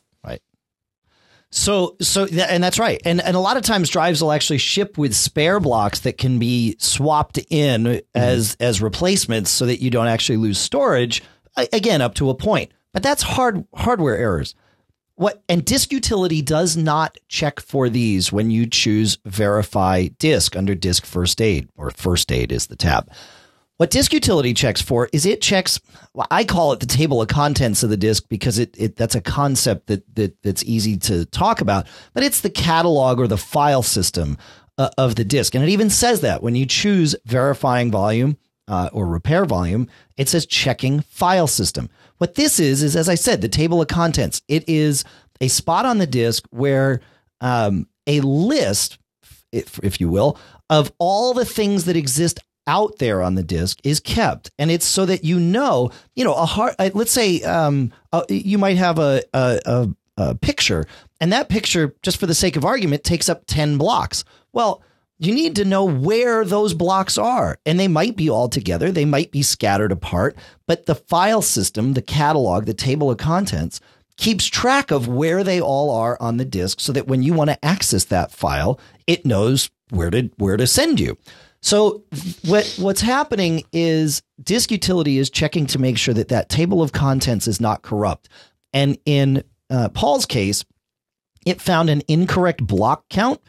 So, 1.56 1.96
so, 2.02 2.26
and 2.26 2.62
that's 2.62 2.78
right. 2.78 3.00
And, 3.04 3.20
and 3.22 3.34
a 3.34 3.40
lot 3.40 3.56
of 3.56 3.62
times 3.62 3.88
drives 3.88 4.20
will 4.20 4.32
actually 4.32 4.58
ship 4.58 4.98
with 4.98 5.14
spare 5.14 5.58
blocks 5.58 6.00
that 6.00 6.18
can 6.18 6.38
be 6.38 6.76
swapped 6.78 7.38
in 7.48 7.84
mm-hmm. 7.84 7.98
as, 8.14 8.56
as 8.60 8.82
replacements 8.82 9.50
so 9.50 9.64
that 9.64 9.80
you 9.80 9.90
don't 9.90 10.06
actually 10.06 10.36
lose 10.36 10.58
storage 10.58 11.22
again, 11.72 12.02
up 12.02 12.14
to 12.14 12.30
a 12.30 12.34
point, 12.34 12.72
but 12.92 13.02
that's 13.02 13.22
hard 13.22 13.64
hardware 13.74 14.16
errors. 14.16 14.54
What 15.14 15.42
and 15.48 15.64
disk 15.64 15.92
utility 15.92 16.42
does 16.42 16.76
not 16.76 17.16
check 17.28 17.60
for 17.60 17.88
these 17.88 18.30
when 18.30 18.50
you 18.50 18.66
choose 18.66 19.18
verify 19.24 20.08
disk 20.18 20.56
under 20.56 20.74
disk 20.74 21.06
first 21.06 21.40
aid 21.40 21.68
or 21.74 21.90
first 21.90 22.30
aid 22.30 22.52
is 22.52 22.66
the 22.66 22.76
tab. 22.76 23.10
What 23.78 23.90
disk 23.90 24.12
utility 24.14 24.54
checks 24.54 24.80
for 24.80 25.08
is 25.12 25.26
it 25.26 25.42
checks. 25.42 25.78
Well, 26.14 26.26
I 26.30 26.44
call 26.44 26.72
it 26.72 26.80
the 26.80 26.86
table 26.86 27.20
of 27.20 27.28
contents 27.28 27.82
of 27.82 27.90
the 27.90 27.96
disk 27.96 28.24
because 28.28 28.58
it, 28.58 28.74
it 28.78 28.96
that's 28.96 29.14
a 29.14 29.20
concept 29.20 29.88
that 29.88 30.14
that 30.14 30.42
that's 30.42 30.64
easy 30.64 30.96
to 30.98 31.26
talk 31.26 31.60
about. 31.60 31.86
But 32.14 32.24
it's 32.24 32.40
the 32.40 32.50
catalog 32.50 33.20
or 33.20 33.26
the 33.26 33.36
file 33.36 33.82
system 33.82 34.38
uh, 34.78 34.90
of 34.96 35.16
the 35.16 35.24
disk, 35.24 35.54
and 35.54 35.62
it 35.62 35.68
even 35.68 35.90
says 35.90 36.22
that 36.22 36.42
when 36.42 36.54
you 36.54 36.64
choose 36.64 37.14
verifying 37.26 37.90
volume 37.90 38.38
uh, 38.66 38.88
or 38.94 39.06
repair 39.06 39.44
volume, 39.44 39.88
it 40.16 40.28
says 40.28 40.46
checking 40.46 41.00
file 41.00 41.46
system. 41.46 41.90
What 42.16 42.34
this 42.34 42.58
is 42.58 42.82
is, 42.82 42.96
as 42.96 43.10
I 43.10 43.14
said, 43.14 43.42
the 43.42 43.48
table 43.48 43.82
of 43.82 43.88
contents. 43.88 44.40
It 44.48 44.66
is 44.68 45.04
a 45.42 45.48
spot 45.48 45.84
on 45.84 45.98
the 45.98 46.06
disk 46.06 46.44
where 46.50 47.00
um, 47.42 47.86
a 48.06 48.20
list 48.22 48.98
if, 49.52 49.78
if 49.82 50.00
you 50.00 50.08
will, 50.08 50.38
of 50.68 50.92
all 50.98 51.34
the 51.34 51.44
things 51.44 51.84
that 51.84 51.96
exist 51.96 52.40
out 52.66 52.98
there 52.98 53.22
on 53.22 53.34
the 53.34 53.42
disk 53.42 53.78
is 53.84 54.00
kept, 54.00 54.50
and 54.58 54.70
it's 54.70 54.86
so 54.86 55.06
that 55.06 55.24
you 55.24 55.38
know, 55.38 55.90
you 56.14 56.24
know, 56.24 56.34
a 56.34 56.46
hard. 56.46 56.74
uh, 56.78 56.90
Let's 56.94 57.12
say 57.12 57.42
um, 57.42 57.92
uh, 58.12 58.24
you 58.28 58.58
might 58.58 58.76
have 58.76 58.98
a, 58.98 59.22
a, 59.32 59.60
a, 59.64 59.88
a 60.16 60.34
picture, 60.34 60.86
and 61.20 61.32
that 61.32 61.48
picture, 61.48 61.94
just 62.02 62.18
for 62.18 62.26
the 62.26 62.34
sake 62.34 62.56
of 62.56 62.64
argument, 62.64 63.04
takes 63.04 63.28
up 63.28 63.44
ten 63.46 63.78
blocks. 63.78 64.24
Well, 64.52 64.82
you 65.18 65.34
need 65.34 65.56
to 65.56 65.64
know 65.64 65.84
where 65.84 66.44
those 66.44 66.74
blocks 66.74 67.16
are, 67.16 67.58
and 67.64 67.80
they 67.80 67.88
might 67.88 68.16
be 68.16 68.28
all 68.28 68.48
together, 68.48 68.92
they 68.92 69.06
might 69.06 69.30
be 69.30 69.42
scattered 69.42 69.92
apart, 69.92 70.36
but 70.66 70.86
the 70.86 70.94
file 70.94 71.42
system, 71.42 71.94
the 71.94 72.02
catalog, 72.02 72.66
the 72.66 72.74
table 72.74 73.10
of 73.10 73.16
contents 73.16 73.80
keeps 74.18 74.46
track 74.46 74.90
of 74.90 75.08
where 75.08 75.44
they 75.44 75.60
all 75.60 75.90
are 75.90 76.16
on 76.20 76.38
the 76.38 76.44
disk 76.44 76.80
so 76.80 76.92
that 76.92 77.06
when 77.06 77.22
you 77.22 77.34
want 77.34 77.50
to 77.50 77.64
access 77.64 78.04
that 78.04 78.32
file, 78.32 78.80
it 79.06 79.24
knows 79.24 79.70
where 79.90 80.10
to 80.10 80.30
where 80.36 80.56
to 80.56 80.66
send 80.66 80.98
you. 80.98 81.16
So 81.66 82.04
what 82.44 82.64
what's 82.78 83.00
happening 83.00 83.64
is 83.72 84.22
disk 84.40 84.70
utility 84.70 85.18
is 85.18 85.28
checking 85.28 85.66
to 85.66 85.80
make 85.80 85.98
sure 85.98 86.14
that 86.14 86.28
that 86.28 86.48
table 86.48 86.80
of 86.80 86.92
contents 86.92 87.48
is 87.48 87.60
not 87.60 87.82
corrupt. 87.82 88.28
And 88.72 88.96
in 89.04 89.42
uh, 89.68 89.88
Paul's 89.88 90.26
case, 90.26 90.64
it 91.44 91.60
found 91.60 91.90
an 91.90 92.02
incorrect 92.06 92.64
block 92.64 93.08
count, 93.10 93.40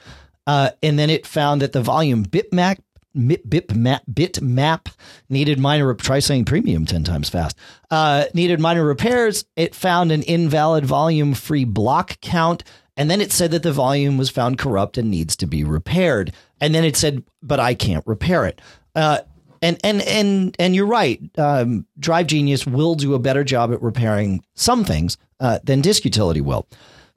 uh, 0.48 0.72
and 0.82 0.98
then 0.98 1.12
it 1.12 1.28
found 1.28 1.62
that 1.62 1.74
the 1.74 1.82
volume 1.82 2.26
bitmap 2.26 2.80
bitmap 3.16 4.02
bitmap 4.12 4.94
needed 5.30 5.60
minor 5.60 5.94
try 5.94 6.18
saying 6.18 6.46
premium 6.46 6.86
10 6.86 7.04
times 7.04 7.30
fast 7.30 7.58
uh, 7.90 8.26
needed 8.36 8.60
minor 8.60 8.84
repairs 8.84 9.46
it 9.56 9.74
found 9.74 10.12
an 10.12 10.22
invalid 10.24 10.86
volume 10.86 11.34
free 11.34 11.66
block 11.66 12.20
count 12.22 12.64
and 12.96 13.10
then 13.10 13.22
it 13.22 13.32
said 13.32 13.50
that 13.50 13.64
the 13.64 13.72
volume 13.72 14.18
was 14.20 14.30
found 14.30 14.60
corrupt 14.60 15.00
and 15.00 15.10
needs 15.10 15.36
to 15.36 15.48
be 15.48 15.64
repaired 15.64 16.32
and 16.62 16.74
then 16.74 16.84
it 16.84 16.96
said 16.96 17.24
but 17.42 17.60
i 17.60 17.74
can't 17.74 18.06
repair 18.08 18.46
it 18.46 18.62
uh, 18.96 19.20
and 19.62 19.80
and 19.84 20.02
and 20.02 20.56
and 20.60 20.76
you're 20.76 20.86
right. 20.86 21.22
Um, 21.38 21.86
Drive 22.00 22.28
Genius 22.28 22.66
will 22.66 22.96
do 22.96 23.14
a 23.14 23.20
better 23.20 23.44
job 23.44 23.72
at 23.74 23.82
repairing 23.82 24.44
some 24.56 24.84
things 24.84 25.18
uh, 25.40 25.60
than 25.64 25.82
Disk 25.82 26.06
Utility 26.06 26.42
will. 26.42 26.68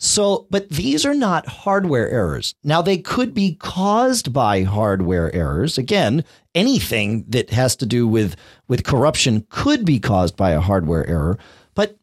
So, 0.02 0.46
but 0.48 0.70
these 0.70 1.04
are 1.04 1.14
not 1.14 1.46
hardware 1.46 2.08
errors. 2.08 2.54
Now, 2.64 2.80
they 2.80 2.96
could 2.96 3.34
be 3.34 3.56
caused 3.56 4.32
by 4.32 4.62
hardware 4.62 5.34
errors. 5.34 5.76
Again, 5.76 6.24
anything 6.54 7.26
that 7.28 7.50
has 7.50 7.76
to 7.76 7.86
do 7.86 8.08
with 8.08 8.36
with 8.66 8.84
corruption 8.84 9.46
could 9.50 9.84
be 9.84 10.00
caused 10.00 10.36
by 10.36 10.52
a 10.52 10.60
hardware 10.60 11.06
error. 11.06 11.38
But 11.74 11.98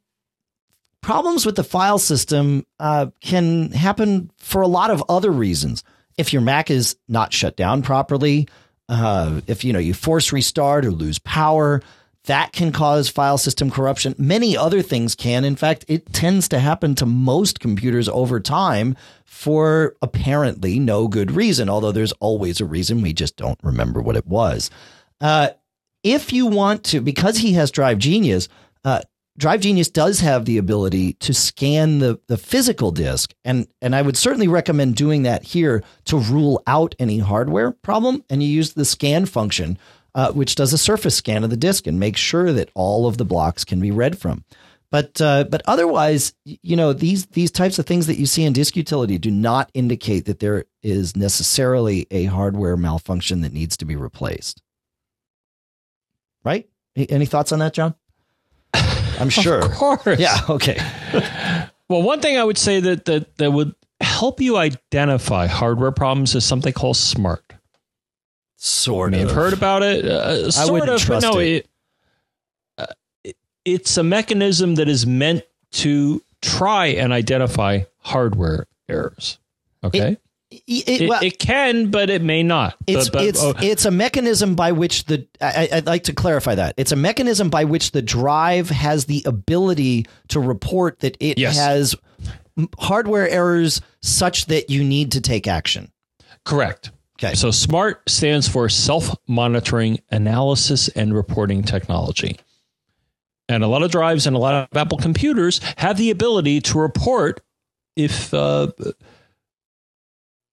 problems 1.02 1.46
with 1.46 1.56
the 1.56 1.64
file 1.64 1.98
system 1.98 2.66
uh, 2.80 3.08
can 3.22 3.72
happen 3.72 4.30
for 4.38 4.62
a 4.62 4.68
lot 4.68 4.92
of 4.92 5.04
other 5.10 5.32
reasons. 5.32 5.84
If 6.18 6.34
your 6.34 6.42
Mac 6.42 6.72
is 6.72 6.98
not 7.08 7.34
shut 7.34 7.56
down 7.56 7.82
properly, 7.84 8.48
uh, 8.90 9.42
if 9.48 9.64
you 9.64 9.74
know 9.74 9.80
you 9.80 9.94
force 9.94 10.32
restart 10.32 10.86
or 10.86 10.92
lose 10.92 11.20
power, 11.20 11.82
that 12.26 12.52
can 12.52 12.72
cause 12.72 13.10
file 13.10 13.38
system 13.38 13.72
corruption. 13.72 14.14
Many 14.18 14.56
other 14.56 14.82
things 14.82 15.16
can. 15.16 15.46
In 15.46 15.56
fact, 15.56 15.86
it 15.88 16.12
tends 16.14 16.50
to 16.50 16.60
happen 16.60 16.94
to 16.96 17.06
most 17.06 17.60
computers 17.60 18.10
over 18.10 18.40
time 18.40 18.96
for 19.26 19.96
apparently 20.02 20.80
no 20.80 21.08
good 21.08 21.32
reason. 21.32 21.70
Although 21.70 21.94
there's 21.94 22.12
always 22.14 22.60
a 22.60 22.66
reason, 22.66 23.02
we 23.02 23.14
just 23.14 23.38
don't 23.38 23.60
remember 23.64 24.02
what 24.02 24.18
it 24.18 24.28
was. 24.28 24.70
Uh, 25.22 25.50
if 26.04 26.32
you 26.32 26.48
want 26.48 26.84
to, 26.86 27.02
because 27.02 27.38
he 27.38 27.54
has 27.54 27.72
Drive 27.72 27.98
Genius, 27.98 28.50
uh, 28.84 29.02
Drive 29.38 29.62
Genius 29.62 29.90
does 29.90 30.20
have 30.22 30.46
the 30.46 30.58
ability 30.58 31.14
to 31.14 31.34
scan 31.34 32.00
the, 32.00 32.20
the 32.28 32.38
physical 32.38 32.92
disk, 32.92 33.36
and 33.46 33.68
and 33.82 33.96
I 33.96 34.02
would 34.02 34.18
certainly 34.18 34.48
recommend 34.48 34.96
doing 34.96 35.24
that 35.24 35.44
here 35.44 35.84
to 36.06 36.18
rule 36.18 36.64
out 36.66 36.96
any 36.98 37.20
hardware 37.20 37.72
problem. 37.72 38.24
And 38.30 38.42
you 38.42 38.50
use 38.50 38.74
the 38.74 38.86
scan 38.86 39.28
function, 39.28 39.78
uh, 40.16 40.32
which 40.32 40.56
does 40.56 40.74
a 40.74 40.78
surface 40.78 41.16
scan 41.16 41.44
of 41.44 41.52
the 41.52 41.58
disk 41.58 41.86
and 41.86 42.00
makes 42.00 42.20
sure 42.20 42.52
that 42.52 42.72
all 42.74 43.06
of 43.06 43.18
the 43.18 43.26
blocks 43.26 43.64
can 43.64 43.80
be 43.80 43.92
read 43.92 44.18
from. 44.18 44.44
But 44.90 45.22
uh, 45.22 45.44
but 45.44 45.62
otherwise, 45.66 46.34
you 46.44 46.76
know 46.76 46.94
these 46.94 47.28
these 47.28 47.52
types 47.52 47.78
of 47.78 47.86
things 47.86 48.08
that 48.08 48.18
you 48.18 48.26
see 48.26 48.44
in 48.44 48.54
disk 48.54 48.76
utility 48.76 49.20
do 49.20 49.30
not 49.30 49.70
indicate 49.76 50.26
that 50.26 50.40
there 50.40 50.66
is 50.82 51.16
necessarily 51.16 52.08
a 52.10 52.26
hardware 52.26 52.78
malfunction 52.78 53.42
that 53.42 53.54
needs 53.54 53.78
to 53.78 53.86
be 53.86 53.96
replaced. 53.96 54.64
Right? 56.44 56.68
Any 56.96 57.28
thoughts 57.28 57.52
on 57.52 57.60
that, 57.60 57.74
John? 57.74 57.94
I'm 59.20 59.30
sure. 59.44 59.60
Of 59.66 59.72
course. 59.72 60.20
Yeah. 60.20 60.38
Okay. 60.50 60.78
Well, 61.90 62.02
one 62.02 62.20
thing 62.20 62.38
I 62.38 62.44
would 62.44 62.58
say 62.58 62.82
that 62.82 63.06
that 63.06 63.38
that 63.38 63.50
would 63.50 63.74
help 64.02 64.42
you 64.42 64.58
identify 64.58 65.48
hardware 65.48 65.94
problems 65.94 66.36
is 66.36 66.44
something 66.44 66.74
called 66.74 66.98
SMART. 66.98 67.54
Sort 68.58 69.14
You've 69.16 69.32
heard 69.32 69.54
about 69.54 69.84
it, 69.84 70.04
uh, 70.04 70.52
sort 70.52 70.72
wouldn't 70.74 70.90
of, 70.90 70.96
but 70.98 71.06
trust 71.06 71.24
no, 71.24 71.40
it. 71.40 71.46
it, 71.48 71.68
uh, 72.78 72.86
it- 73.24 73.38
it's 73.64 73.96
a 73.96 74.04
mechanism 74.04 74.76
that 74.76 74.90
is 74.90 75.06
meant 75.08 75.44
to 75.72 76.22
try 76.42 76.88
and 76.88 77.14
identify 77.14 77.82
hardware 78.00 78.66
errors. 78.90 79.38
Okay, 79.82 80.12
It, 80.14 80.22
it, 80.68 81.02
it- 81.02 81.10
well, 81.10 81.22
it 81.24 81.40
can, 81.40 81.92
but 81.92 82.10
it 82.10 82.22
may 82.22 82.44
not. 82.44 82.76
it's 82.88 83.10
but, 83.10 83.20
but, 83.20 83.26
it's 83.26 83.44
oh, 83.44 83.54
it's 83.62 83.86
a 83.86 83.92
mechanism 83.92 84.56
by 84.56 84.72
which 84.72 85.06
the 85.06 85.28
I, 85.42 85.70
I'd 85.72 85.86
like 85.86 86.04
to 86.06 86.14
clarify 86.14 86.56
that 86.56 86.74
it's 86.78 86.92
a 86.92 86.96
mechanism 86.96 87.50
by 87.50 87.64
which 87.66 87.92
the 87.92 88.02
drive 88.02 88.70
has 88.70 89.06
the 89.06 89.24
ability 89.26 90.06
to 90.30 90.40
report 90.40 91.00
that 91.00 91.18
it 91.20 91.38
Yes. 91.38 91.58
has 91.58 91.96
hardware 92.80 93.28
errors 93.30 93.82
such 94.02 94.48
that 94.48 94.70
you 94.70 94.84
need 94.84 95.12
to 95.12 95.22
take 95.22 95.48
action. 95.48 95.92
Correct. 96.44 96.92
Okay. 97.20 97.34
So 97.36 97.52
SMART 97.52 98.08
stands 98.10 98.48
for 98.48 98.70
self 98.70 99.16
monitoring 99.28 100.00
analysis 100.12 100.88
and 100.90 101.14
reporting 101.14 101.64
technology. 101.64 102.38
And 103.50 103.64
a 103.64 103.68
lot 103.68 103.82
of 103.82 103.92
drives 103.92 104.28
and 104.28 104.36
a 104.36 104.40
lot 104.40 104.68
of 104.72 104.78
Apple 104.78 104.98
computers 104.98 105.62
have 105.78 105.98
the 105.98 106.10
ability 106.12 106.60
to 106.62 106.80
report 106.80 107.42
if 107.96 108.34
uh, 108.34 108.68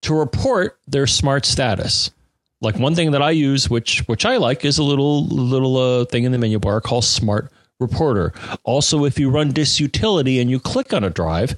to 0.04 0.14
report 0.14 0.78
their 0.86 1.06
smart 1.06 1.46
status. 1.46 2.10
Like 2.60 2.76
one 2.76 2.94
thing 2.94 3.10
that 3.12 3.22
I 3.22 3.30
use, 3.30 3.68
which 3.68 4.00
which 4.06 4.24
I 4.24 4.36
like, 4.36 4.64
is 4.64 4.78
a 4.78 4.82
little 4.82 5.26
little 5.26 5.76
uh, 5.76 6.04
thing 6.06 6.24
in 6.24 6.32
the 6.32 6.38
menu 6.38 6.58
bar 6.58 6.80
called 6.80 7.04
Smart 7.04 7.50
Reporter. 7.80 8.32
Also, 8.64 9.04
if 9.04 9.18
you 9.18 9.30
run 9.30 9.52
Disk 9.52 9.80
Utility 9.80 10.40
and 10.40 10.50
you 10.50 10.60
click 10.60 10.92
on 10.92 11.04
a 11.04 11.10
drive 11.10 11.56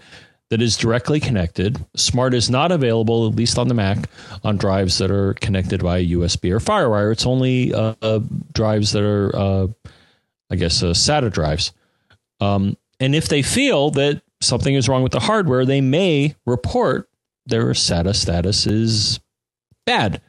that 0.50 0.62
is 0.62 0.76
directly 0.76 1.20
connected, 1.20 1.84
Smart 1.96 2.34
is 2.34 2.48
not 2.48 2.72
available, 2.72 3.28
at 3.28 3.34
least 3.34 3.58
on 3.58 3.68
the 3.68 3.74
Mac, 3.74 4.08
on 4.44 4.56
drives 4.56 4.98
that 4.98 5.10
are 5.10 5.34
connected 5.34 5.82
via 5.82 6.04
USB 6.04 6.52
or 6.52 6.60
FireWire. 6.60 7.12
It's 7.12 7.26
only 7.26 7.74
uh, 7.74 7.94
uh, 8.00 8.20
drives 8.52 8.92
that 8.92 9.02
are, 9.02 9.34
uh, 9.34 9.66
I 10.50 10.56
guess, 10.56 10.82
uh, 10.82 10.92
SATA 10.92 11.32
drives. 11.32 11.72
Um, 12.40 12.76
and 13.00 13.14
if 13.14 13.28
they 13.28 13.42
feel 13.42 13.90
that 13.92 14.22
something 14.40 14.74
is 14.74 14.88
wrong 14.88 15.02
with 15.02 15.12
the 15.12 15.20
hardware, 15.20 15.64
they 15.64 15.80
may 15.80 16.36
report 16.46 17.05
their 17.46 17.66
SATA 17.70 18.14
status 18.14 18.66
is 18.66 19.20
bad. 19.84 20.20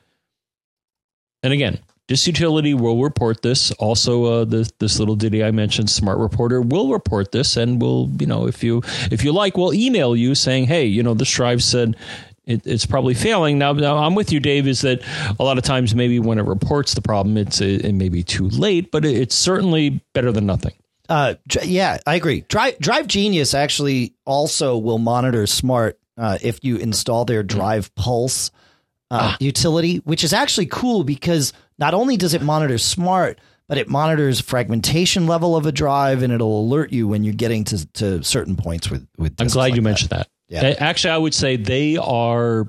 And 1.44 1.54
again, 1.54 1.80
Disk 2.08 2.28
Utility 2.28 2.74
will 2.74 3.04
report 3.04 3.42
this. 3.42 3.72
Also, 3.74 4.24
uh, 4.24 4.46
this 4.46 4.72
this 4.80 4.98
little 4.98 5.16
ditty 5.16 5.44
I 5.44 5.52
mentioned, 5.52 5.90
Smart 5.90 6.20
Reporter, 6.20 6.62
will 6.62 6.92
report 6.92 7.32
this, 7.34 7.58
and 7.58 7.82
will 7.82 8.10
you 8.20 8.26
know 8.26 8.48
if 8.48 8.64
you 8.64 8.82
if 9.12 9.24
you 9.26 9.34
like, 9.34 9.58
we'll 9.58 9.74
email 9.74 10.16
you 10.16 10.34
saying, 10.34 10.66
hey, 10.66 10.86
you 10.86 11.04
know, 11.04 11.14
this 11.14 11.30
drive 11.30 11.62
said 11.62 11.98
it, 12.46 12.66
it's 12.66 12.86
probably 12.86 13.14
failing. 13.14 13.58
Now, 13.58 13.74
now, 13.74 13.98
I'm 13.98 14.16
with 14.16 14.32
you, 14.32 14.40
Dave. 14.40 14.68
Is 14.68 14.82
that 14.82 15.02
a 15.38 15.44
lot 15.44 15.58
of 15.58 15.66
times 15.66 15.94
maybe 15.94 16.18
when 16.20 16.40
it 16.40 16.46
reports 16.46 16.94
the 16.94 17.02
problem, 17.02 17.36
it's 17.36 17.60
it, 17.60 17.84
it 17.84 17.94
may 17.94 18.08
be 18.08 18.24
too 18.24 18.48
late, 18.48 18.90
but 18.90 19.04
it, 19.04 19.16
it's 19.18 19.36
certainly 19.36 20.02
better 20.14 20.32
than 20.32 20.46
nothing. 20.46 20.74
Uh, 21.10 21.36
yeah, 21.64 21.98
I 22.08 22.16
agree. 22.16 22.42
Drive 22.48 22.80
Drive 22.80 23.08
Genius 23.08 23.54
actually 23.54 24.16
also 24.26 24.78
will 24.78 24.98
monitor 24.98 25.46
Smart 25.46 26.00
uh, 26.18 26.38
if 26.42 26.60
you 26.64 26.78
install 26.78 27.26
their 27.26 27.44
Drive 27.44 27.94
Pulse 27.96 28.52
uh, 29.12 29.36
utility, 29.40 29.98
which 29.98 30.24
is 30.24 30.34
actually 30.34 30.66
cool 30.66 31.04
because 31.04 31.54
not 31.78 31.94
only 31.94 32.18
does 32.18 32.34
it 32.34 32.42
monitor 32.42 32.78
Smart, 32.78 33.40
but 33.68 33.78
it 33.78 33.90
monitors 33.90 34.40
fragmentation 34.40 35.28
level 35.28 35.56
of 35.56 35.66
a 35.66 35.72
drive, 35.72 36.24
and 36.24 36.32
it'll 36.32 36.62
alert 36.62 36.92
you 36.94 37.08
when 37.08 37.24
you're 37.24 37.34
getting 37.34 37.64
to, 37.66 37.86
to 37.94 38.24
certain 38.24 38.56
points 38.56 38.90
with 38.90 39.06
with. 39.18 39.40
I'm 39.40 39.48
glad 39.48 39.64
like 39.64 39.76
you 39.76 39.82
that. 39.82 39.84
mentioned 39.84 40.10
that. 40.12 40.28
Yeah. 40.48 40.76
Actually, 40.80 41.12
I 41.12 41.18
would 41.18 41.34
say 41.34 41.58
they 41.58 41.98
are 41.98 42.68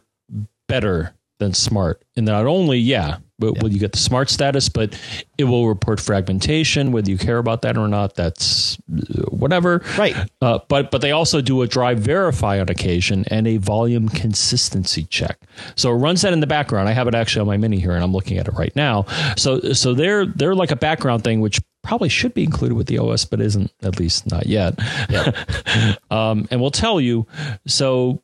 better 0.67 1.15
than 1.39 1.55
smart 1.55 2.03
in 2.17 2.25
that 2.25 2.33
not 2.33 2.47
only, 2.47 2.79
yeah, 2.79 3.19
but 3.39 3.63
will 3.63 3.73
you 3.73 3.79
get 3.79 3.93
the 3.93 3.99
smart 3.99 4.31
status, 4.31 4.69
but 4.69 4.99
it 5.37 5.45
will 5.45 5.69
report 5.69 6.01
fragmentation, 6.01 6.93
whether 6.93 7.11
you 7.11 7.19
care 7.19 7.39
about 7.39 7.63
that 7.63 7.77
or 7.77 7.89
not. 7.89 8.15
That's 8.15 8.79
uh, 8.91 9.23
whatever. 9.31 9.83
Right. 9.97 10.17
Uh, 10.43 10.59
but 10.69 10.91
but 10.91 11.01
they 11.01 11.13
also 11.13 11.41
do 11.41 11.63
a 11.63 11.67
drive 11.67 12.01
verify 12.01 12.61
on 12.61 12.69
occasion 12.69 13.25
and 13.29 13.47
a 13.47 13.59
volume 13.59 14.09
consistency 14.09 15.05
check. 15.05 15.39
So 15.77 15.91
it 15.91 15.97
runs 15.97 16.23
that 16.23 16.33
in 16.33 16.41
the 16.41 16.47
background. 16.47 16.89
I 16.89 16.93
have 16.93 17.09
it 17.09 17.15
actually 17.15 17.43
on 17.43 17.47
my 17.47 17.57
mini 17.57 17.79
here, 17.79 17.93
and 17.93 18.03
I'm 18.03 18.13
looking 18.13 18.39
at 18.39 18.49
it 18.49 18.55
right 18.55 18.75
now. 18.75 19.05
So 19.37 19.61
so 19.73 19.95
they're 19.95 20.27
they're 20.27 20.55
like 20.55 20.71
a 20.71 20.77
background 20.77 21.25
thing, 21.25 21.41
which 21.41 21.61
probably 21.83 22.09
should 22.09 22.35
be 22.35 22.45
included 22.45 22.75
with 22.75 22.87
the 22.87 22.99
OS, 22.99 23.25
but 23.25 23.41
isn't 23.41 23.73
at 23.83 23.99
least 23.99 24.31
not 24.31 24.47
yet. 24.47 24.79
um, 26.11 26.47
and 26.51 26.61
we'll 26.61 26.71
tell 26.71 27.01
you. 27.01 27.27
So 27.67 28.21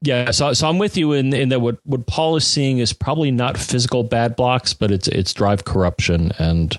yeah, 0.00 0.30
so 0.30 0.52
so 0.52 0.68
I'm 0.68 0.78
with 0.78 0.96
you 0.96 1.12
in 1.12 1.32
in 1.32 1.48
that 1.48 1.60
what 1.60 1.78
what 1.84 2.06
Paul 2.06 2.36
is 2.36 2.46
seeing 2.46 2.78
is 2.78 2.92
probably 2.92 3.30
not 3.30 3.58
physical 3.58 4.04
bad 4.04 4.36
blocks, 4.36 4.72
but 4.72 4.90
it's 4.90 5.08
it's 5.08 5.34
drive 5.34 5.64
corruption 5.64 6.32
and 6.38 6.78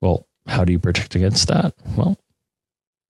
well, 0.00 0.26
how 0.46 0.64
do 0.64 0.72
you 0.72 0.78
protect 0.78 1.14
against 1.14 1.48
that? 1.48 1.74
Well, 1.96 2.18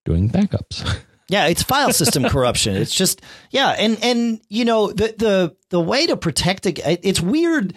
doing 0.05 0.29
backups. 0.29 0.99
Yeah, 1.29 1.47
it's 1.47 1.61
file 1.61 1.91
system 1.91 2.23
corruption. 2.29 2.77
It's 2.77 2.95
just 2.95 3.21
yeah, 3.51 3.71
and 3.71 4.01
and 4.01 4.39
you 4.47 4.63
know 4.63 4.93
the 4.93 5.13
the 5.17 5.55
the 5.71 5.79
way 5.81 6.07
to 6.07 6.15
protect 6.15 6.65
it. 6.65 6.79
It's 7.03 7.19
weird. 7.19 7.73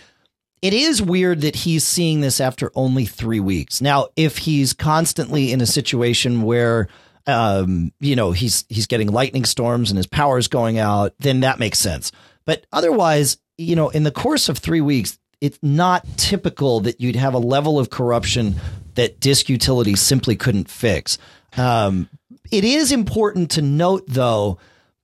It 0.62 0.72
is 0.72 1.02
weird 1.02 1.40
that 1.40 1.56
he's 1.56 1.84
seeing 1.84 2.20
this 2.20 2.40
after 2.40 2.70
only 2.76 3.06
three 3.06 3.40
weeks. 3.40 3.80
Now, 3.80 4.08
if 4.14 4.38
he's 4.38 4.72
constantly 4.72 5.50
in 5.52 5.60
a 5.60 5.66
situation 5.66 6.42
where 6.42 6.86
um, 7.30 7.92
you 8.00 8.16
know 8.16 8.32
he's 8.32 8.64
he's 8.68 8.86
getting 8.86 9.08
lightning 9.08 9.44
storms 9.44 9.90
and 9.90 9.96
his 9.96 10.06
power 10.06 10.38
is 10.38 10.48
going 10.48 10.78
out, 10.78 11.14
then 11.18 11.40
that 11.40 11.58
makes 11.58 11.78
sense. 11.78 12.12
But 12.44 12.66
otherwise, 12.72 13.38
you 13.58 13.76
know, 13.76 13.88
in 13.90 14.02
the 14.02 14.10
course 14.10 14.48
of 14.48 14.58
three 14.58 14.80
weeks, 14.80 15.18
it's 15.40 15.58
not 15.62 16.06
typical 16.16 16.80
that 16.80 17.00
you'd 17.00 17.16
have 17.16 17.34
a 17.34 17.38
level 17.38 17.78
of 17.78 17.90
corruption 17.90 18.56
that 18.94 19.20
disk 19.20 19.48
utility 19.48 19.96
simply 19.96 20.36
couldn't 20.36 20.68
fix. 20.68 21.18
Um, 21.56 22.08
it 22.50 22.64
is 22.64 22.92
important 22.92 23.50
to 23.52 23.62
note, 23.62 24.04
though, 24.08 24.58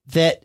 that 0.07 0.43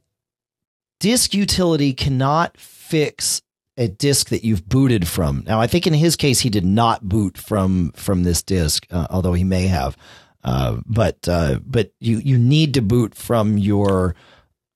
disk 1.00 1.34
utility 1.34 1.92
cannot 1.92 2.56
fix 2.56 3.42
a 3.76 3.88
disk 3.88 4.28
that 4.28 4.44
you've 4.44 4.68
booted 4.68 5.08
from. 5.08 5.44
Now, 5.46 5.60
I 5.60 5.66
think 5.66 5.86
in 5.86 5.94
his 5.94 6.16
case, 6.16 6.40
he 6.40 6.50
did 6.50 6.64
not 6.64 7.08
boot 7.08 7.38
from 7.38 7.92
from 7.92 8.22
this 8.22 8.42
disk, 8.42 8.86
uh, 8.90 9.06
although 9.10 9.32
he 9.32 9.44
may 9.44 9.66
have. 9.66 9.96
Uh, 10.45 10.78
but 10.86 11.28
uh, 11.28 11.59
but 11.64 11.93
you 12.01 12.18
you 12.18 12.36
need 12.38 12.74
to 12.74 12.82
boot 12.82 13.14
from 13.14 13.59
your 13.59 14.14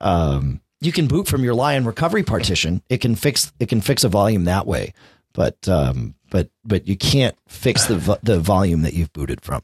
um, 0.01 0.61
you 0.81 0.93
can 0.93 1.07
boot 1.07 1.27
from 1.27 1.43
your 1.43 1.55
Lion 1.55 1.85
recovery 1.85 2.23
partition. 2.23 2.83
It 2.89 2.99
can 2.99 3.14
fix 3.17 3.53
it 3.59 3.69
can 3.69 3.81
fix 3.81 4.05
a 4.05 4.09
volume 4.09 4.45
that 4.45 4.67
way, 4.67 4.93
but 5.33 5.69
um, 5.69 6.14
but 6.31 6.51
but 6.64 6.87
you 6.87 6.97
can't 6.97 7.37
fix 7.49 7.87
the 7.87 7.97
vo- 7.99 8.19
the 8.23 8.39
volume 8.39 8.83
that 8.83 8.95
you've 8.95 9.12
booted 9.12 9.41
from. 9.41 9.62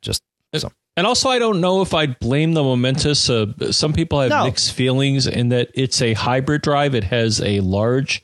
Just 0.00 0.22
so. 0.54 0.70
And 0.96 1.06
also, 1.06 1.30
I 1.30 1.38
don't 1.38 1.62
know 1.62 1.80
if 1.80 1.94
I'd 1.94 2.18
blame 2.18 2.52
the 2.52 2.62
Momentus. 2.62 3.30
Uh, 3.30 3.72
some 3.72 3.94
people 3.94 4.20
have 4.20 4.28
No. 4.28 4.44
mixed 4.44 4.72
feelings 4.74 5.26
in 5.26 5.48
that 5.48 5.70
it's 5.74 6.02
a 6.02 6.12
hybrid 6.12 6.60
drive. 6.62 6.94
It 6.94 7.04
has 7.04 7.40
a 7.40 7.60
large, 7.60 8.22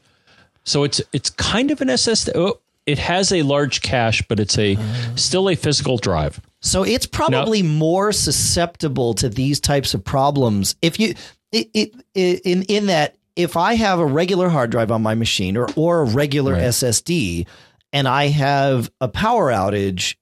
so 0.64 0.84
it's 0.84 1.00
it's 1.14 1.30
kind 1.30 1.70
of 1.70 1.80
an 1.80 1.88
SSD. 1.88 2.30
Oh, 2.34 2.60
it 2.86 2.98
has 2.98 3.32
a 3.32 3.40
large 3.42 3.80
cache, 3.82 4.22
but 4.28 4.38
it's 4.38 4.58
a 4.58 4.76
still 5.16 5.48
a 5.48 5.54
physical 5.56 5.96
drive. 5.98 6.40
So 6.60 6.82
it's 6.82 7.06
probably 7.06 7.62
more 7.62 8.12
susceptible 8.12 9.14
to 9.14 9.28
these 9.28 9.60
types 9.60 9.94
of 9.94 10.04
problems 10.04 10.74
if 10.82 10.98
you 10.98 11.14
it, 11.52 11.70
it, 11.72 11.94
it 12.14 12.40
in 12.44 12.62
in 12.64 12.86
that 12.86 13.16
if 13.36 13.56
I 13.56 13.74
have 13.74 14.00
a 14.00 14.06
regular 14.06 14.48
hard 14.48 14.70
drive 14.70 14.90
on 14.90 15.02
my 15.02 15.14
machine 15.14 15.56
or 15.56 15.68
or 15.76 16.00
a 16.00 16.04
regular 16.04 16.54
Right. 16.54 16.64
SSD 16.64 17.46
and 17.92 18.08
I 18.08 18.28
have 18.28 18.90
a 19.00 19.08
power 19.08 19.50
outage, 19.50 20.16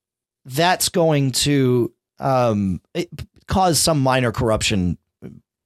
that's 0.44 0.88
going 0.90 1.32
to 1.32 1.92
um, 2.18 2.80
it, 2.94 3.08
cause 3.46 3.78
some 3.80 4.00
minor 4.00 4.32
corruption 4.32 4.98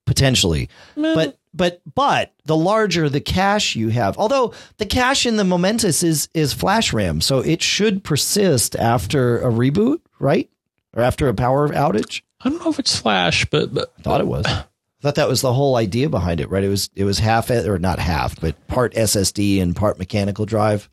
potentially. 0.07 0.69
But 1.15 1.39
but 1.53 1.83
but 1.95 2.33
the 2.45 2.57
larger 2.57 3.09
the 3.09 3.21
cache 3.21 3.75
you 3.75 3.89
have, 3.89 4.17
although 4.19 4.55
the 4.79 4.87
cache 4.87 5.27
in 5.27 5.37
the 5.37 5.45
Momentus 5.45 6.03
is 6.05 6.29
is 6.33 6.53
flash 6.53 6.93
RAM, 6.93 7.21
so 7.21 7.41
it 7.41 7.61
should 7.63 8.05
persist 8.05 8.77
after 8.77 9.41
a 9.41 9.51
reboot, 9.51 10.01
right? 10.19 10.49
Or 10.95 11.03
after 11.03 11.29
a 11.29 11.35
power 11.35 11.69
outage. 11.69 12.23
I 12.41 12.49
don't 12.49 12.63
know 12.63 12.71
if 12.71 12.79
it's 12.79 12.97
Flash, 12.99 13.45
but, 13.47 13.73
but 13.73 13.93
I 13.99 14.03
Thought 14.03 14.21
it 14.21 14.27
was. 14.27 14.47
I 14.47 14.65
thought 15.03 15.15
that 15.15 15.29
was 15.29 15.41
the 15.41 15.53
whole 15.53 15.77
idea 15.77 16.09
behind 16.11 16.41
it, 16.41 16.51
right? 16.51 16.63
It 16.65 16.69
was 16.69 16.91
it 16.95 17.05
was 17.05 17.19
half 17.19 17.51
or 17.51 17.79
not 17.79 17.99
half, 17.99 18.39
but 18.39 18.67
part 18.67 18.93
SSD 18.93 19.63
and 19.63 19.75
part 19.75 19.99
mechanical 19.99 20.45
drive. 20.45 20.91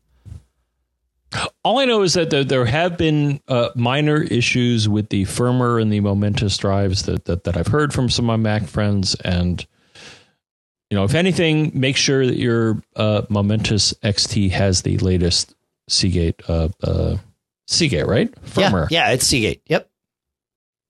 all 1.62 1.78
I 1.78 1.84
know 1.84 2.02
is 2.02 2.14
that 2.14 2.30
there, 2.30 2.42
there 2.44 2.64
have 2.64 2.96
been 2.96 3.40
uh, 3.48 3.68
minor 3.74 4.22
issues 4.22 4.88
with 4.88 5.10
the 5.10 5.24
firmware 5.24 5.80
and 5.82 5.92
the 5.92 6.00
Momentus 6.00 6.56
drives 6.56 7.02
that, 7.02 7.26
that 7.26 7.44
that 7.44 7.56
I've 7.58 7.66
heard 7.66 7.92
from 7.92 8.08
some 8.08 8.30
of 8.30 8.40
my 8.40 8.42
Mac 8.42 8.66
friends, 8.66 9.14
and 9.16 9.66
you 10.88 10.96
know, 10.96 11.04
if 11.04 11.14
anything, 11.14 11.70
make 11.74 11.98
sure 11.98 12.24
that 12.24 12.38
your 12.38 12.82
uh, 12.96 13.22
Momentus 13.28 13.92
XT 14.00 14.50
has 14.52 14.82
the 14.82 14.96
latest 14.98 15.54
Seagate 15.86 16.40
uh, 16.48 16.68
uh, 16.82 17.16
Seagate, 17.68 18.06
right? 18.06 18.32
Firmware. 18.42 18.90
Yeah, 18.90 19.08
yeah, 19.08 19.14
it's 19.14 19.26
Seagate. 19.26 19.62
Yep. 19.66 19.88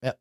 Yep. 0.03 0.18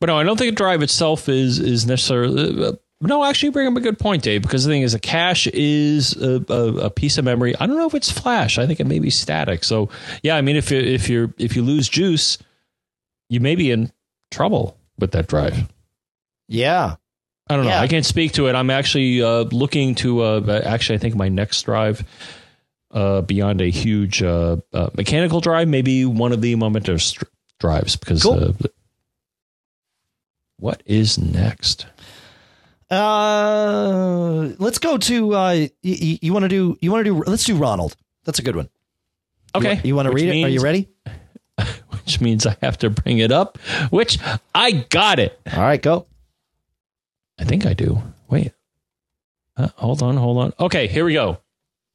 But 0.00 0.06
no, 0.06 0.18
I 0.18 0.24
don't 0.24 0.36
think 0.36 0.56
drive 0.56 0.82
itself 0.82 1.28
is 1.28 1.58
is 1.58 1.86
necessarily. 1.86 2.64
Uh, 2.64 2.72
no, 3.00 3.24
actually, 3.24 3.46
you 3.46 3.52
bring 3.52 3.68
up 3.68 3.76
a 3.76 3.80
good 3.80 3.98
point, 3.98 4.22
Dave. 4.22 4.42
Because 4.42 4.64
the 4.64 4.70
thing 4.70 4.82
is, 4.82 4.92
a 4.92 4.98
cache 4.98 5.46
is 5.46 6.14
a, 6.16 6.44
a, 6.52 6.86
a 6.86 6.90
piece 6.90 7.16
of 7.16 7.24
memory. 7.24 7.54
I 7.58 7.66
don't 7.66 7.78
know 7.78 7.86
if 7.86 7.94
it's 7.94 8.10
flash. 8.10 8.58
I 8.58 8.66
think 8.66 8.78
it 8.78 8.86
may 8.86 8.98
be 8.98 9.08
static. 9.08 9.64
So, 9.64 9.88
yeah, 10.22 10.36
I 10.36 10.42
mean, 10.42 10.56
if 10.56 10.70
you 10.70 10.78
if 10.78 11.08
you're 11.08 11.32
if 11.38 11.56
you 11.56 11.62
lose 11.62 11.88
juice, 11.88 12.36
you 13.30 13.40
may 13.40 13.54
be 13.54 13.70
in 13.70 13.90
trouble 14.30 14.76
with 14.98 15.12
that 15.12 15.28
drive. 15.28 15.66
Yeah. 16.48 16.96
I 17.48 17.56
don't 17.56 17.64
know. 17.64 17.70
Yeah. 17.70 17.80
I 17.80 17.88
can't 17.88 18.04
speak 18.04 18.32
to 18.32 18.48
it. 18.48 18.54
I'm 18.54 18.70
actually 18.70 19.22
uh, 19.22 19.44
looking 19.44 19.94
to. 19.96 20.20
Uh, 20.20 20.62
actually, 20.64 20.96
I 20.96 20.98
think 20.98 21.14
my 21.14 21.28
next 21.28 21.62
drive, 21.62 22.04
uh, 22.92 23.20
beyond 23.22 23.60
a 23.60 23.70
huge 23.70 24.22
uh, 24.22 24.56
uh, 24.72 24.90
mechanical 24.96 25.40
drive, 25.40 25.68
maybe 25.68 26.04
one 26.04 26.32
of 26.32 26.40
the 26.40 26.54
Momentus 26.56 27.12
dr- 27.14 27.30
drives. 27.58 27.96
Because 27.96 28.22
Cool. 28.22 28.44
uh, 28.44 28.52
what 30.58 30.82
is 30.86 31.18
next? 31.18 31.86
Uh, 32.90 34.50
let's 34.58 34.78
go 34.78 34.98
to. 34.98 35.32
Uh, 35.34 35.36
y- 35.36 35.70
y- 35.84 36.18
you 36.20 36.32
want 36.32 36.42
to 36.44 36.48
do? 36.48 36.76
You 36.80 36.90
want 36.92 37.04
to 37.04 37.10
do? 37.14 37.22
Let's 37.26 37.44
do 37.44 37.56
Ronald. 37.56 37.96
That's 38.24 38.38
a 38.38 38.42
good 38.42 38.56
one. 38.56 38.68
Okay. 39.54 39.80
You 39.84 39.94
want 39.96 40.06
to 40.06 40.12
read 40.12 40.28
it? 40.28 40.44
Are 40.44 40.48
you 40.48 40.60
ready? 40.60 40.88
Which 41.90 42.20
means 42.20 42.46
I 42.46 42.56
have 42.62 42.78
to 42.78 42.90
bring 42.90 43.18
it 43.18 43.30
up, 43.30 43.58
which 43.90 44.18
I 44.54 44.72
got 44.72 45.18
it. 45.20 45.38
All 45.52 45.60
right, 45.60 45.80
go. 45.80 46.06
I 47.38 47.44
think 47.44 47.66
I 47.66 47.74
do. 47.74 48.02
Wait. 48.28 48.52
Uh, 49.56 49.68
hold 49.76 50.02
on, 50.02 50.16
hold 50.16 50.38
on. 50.38 50.52
Okay, 50.58 50.86
here 50.88 51.04
we 51.04 51.12
go. 51.12 51.38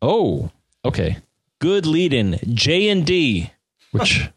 Oh, 0.01 0.51
okay. 0.85 1.17
Good 1.59 1.85
lead 1.85 2.13
in 2.13 2.39
J 2.53 2.89
and 2.89 3.05
D, 3.05 3.51
which 3.91 4.29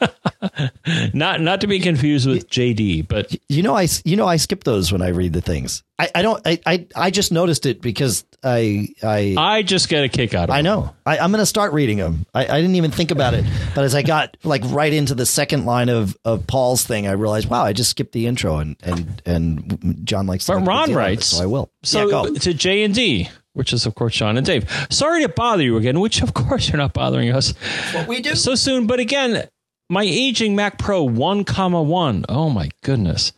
not 1.14 1.40
not 1.40 1.60
to 1.60 1.66
be 1.66 1.80
confused 1.80 2.26
with 2.26 2.48
JD, 2.48 3.06
but 3.08 3.34
You 3.48 3.62
know, 3.62 3.76
I 3.76 3.88
you 4.04 4.16
know 4.16 4.26
I 4.26 4.36
skip 4.36 4.64
those 4.64 4.92
when 4.92 5.02
I 5.02 5.08
read 5.08 5.32
the 5.32 5.40
things. 5.40 5.82
I, 5.98 6.10
I 6.14 6.22
don't. 6.22 6.40
I, 6.46 6.60
I 6.64 6.86
I 6.94 7.10
just 7.10 7.32
noticed 7.32 7.66
it 7.66 7.80
because 7.80 8.24
I 8.42 8.88
I 9.02 9.34
I 9.36 9.62
just 9.62 9.88
get 9.88 10.04
a 10.04 10.08
kick 10.08 10.34
out 10.34 10.48
of 10.48 10.54
I 10.54 10.62
know. 10.62 10.94
I, 11.04 11.18
I'm 11.18 11.30
going 11.30 11.42
to 11.42 11.46
start 11.46 11.72
reading 11.72 11.98
them. 11.98 12.24
I, 12.34 12.44
I 12.46 12.60
didn't 12.60 12.76
even 12.76 12.90
think 12.92 13.10
about 13.10 13.34
it, 13.34 13.44
but 13.74 13.84
as 13.84 13.94
I 13.94 14.02
got 14.02 14.36
like 14.44 14.62
right 14.66 14.92
into 14.92 15.14
the 15.14 15.26
second 15.26 15.66
line 15.66 15.88
of, 15.88 16.16
of 16.24 16.46
Paul's 16.46 16.84
thing, 16.84 17.06
I 17.06 17.12
realized, 17.12 17.48
wow, 17.50 17.64
I 17.64 17.72
just 17.72 17.90
skipped 17.90 18.12
the 18.12 18.26
intro, 18.26 18.58
and 18.58 18.76
and 18.82 19.22
and 19.26 20.06
John 20.06 20.26
likes. 20.26 20.46
To 20.46 20.54
But 20.54 20.66
Ron 20.66 20.84
of 20.84 20.90
it, 20.90 20.96
writes, 20.96 21.26
so 21.26 21.42
I 21.42 21.46
will. 21.46 21.70
So 21.82 22.08
yeah, 22.08 22.38
to 22.38 22.54
J 22.54 22.84
and 22.84 22.94
D, 22.94 23.28
which 23.58 23.72
is 23.72 23.84
of 23.84 23.94
course 23.94 24.14
John 24.14 24.36
and 24.38 24.46
Dave. 24.46 24.64
Sorry 24.88 25.22
to 25.22 25.28
bother 25.28 25.62
you 25.62 25.76
again, 25.76 26.00
which 26.00 26.22
of 26.22 26.32
course 26.32 26.68
you're 26.68 26.78
not 26.78 26.94
bothering 26.94 27.30
us 27.32 27.52
What 27.92 28.08
we 28.08 28.20
do? 28.22 28.34
so 28.34 28.54
soon. 28.54 28.86
But 28.86 29.00
again, 29.00 29.48
my 29.90 30.04
aging 30.04 30.54
Mac 30.54 30.78
Pro 30.78 31.02
1, 31.02 31.44
comma 31.44 31.82
1. 31.82 32.26
Oh 32.28 32.48
my 32.50 32.70
goodness. 32.82 33.32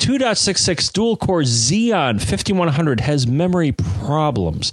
2.66 0.00 0.92
dual 0.92 1.16
core 1.16 1.42
Xeon 1.42 2.20
5100 2.22 3.00
has 3.00 3.26
memory 3.26 3.72
problems. 3.72 4.72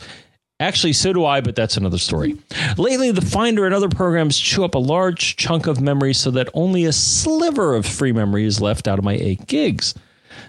Actually, 0.60 0.94
so 0.94 1.12
do 1.12 1.26
I, 1.26 1.42
but 1.42 1.56
that's 1.56 1.76
another 1.78 1.98
story. 1.98 2.38
Lately, 2.78 3.10
the 3.12 3.22
Finder 3.22 3.66
and 3.66 3.74
other 3.74 3.90
programs 3.90 4.38
chew 4.38 4.64
up 4.64 4.76
a 4.76 4.80
large 4.80 5.36
chunk 5.36 5.66
of 5.66 5.82
memory 5.82 6.14
so 6.14 6.30
that 6.32 6.50
only 6.54 6.86
a 6.86 6.92
sliver 6.94 7.74
of 7.74 7.86
free 7.86 8.12
memory 8.12 8.46
is 8.46 8.62
left 8.62 8.88
out 8.88 9.00
of 9.00 9.06
my 9.06 9.14
8 9.14 9.48
gigs. 9.48 9.96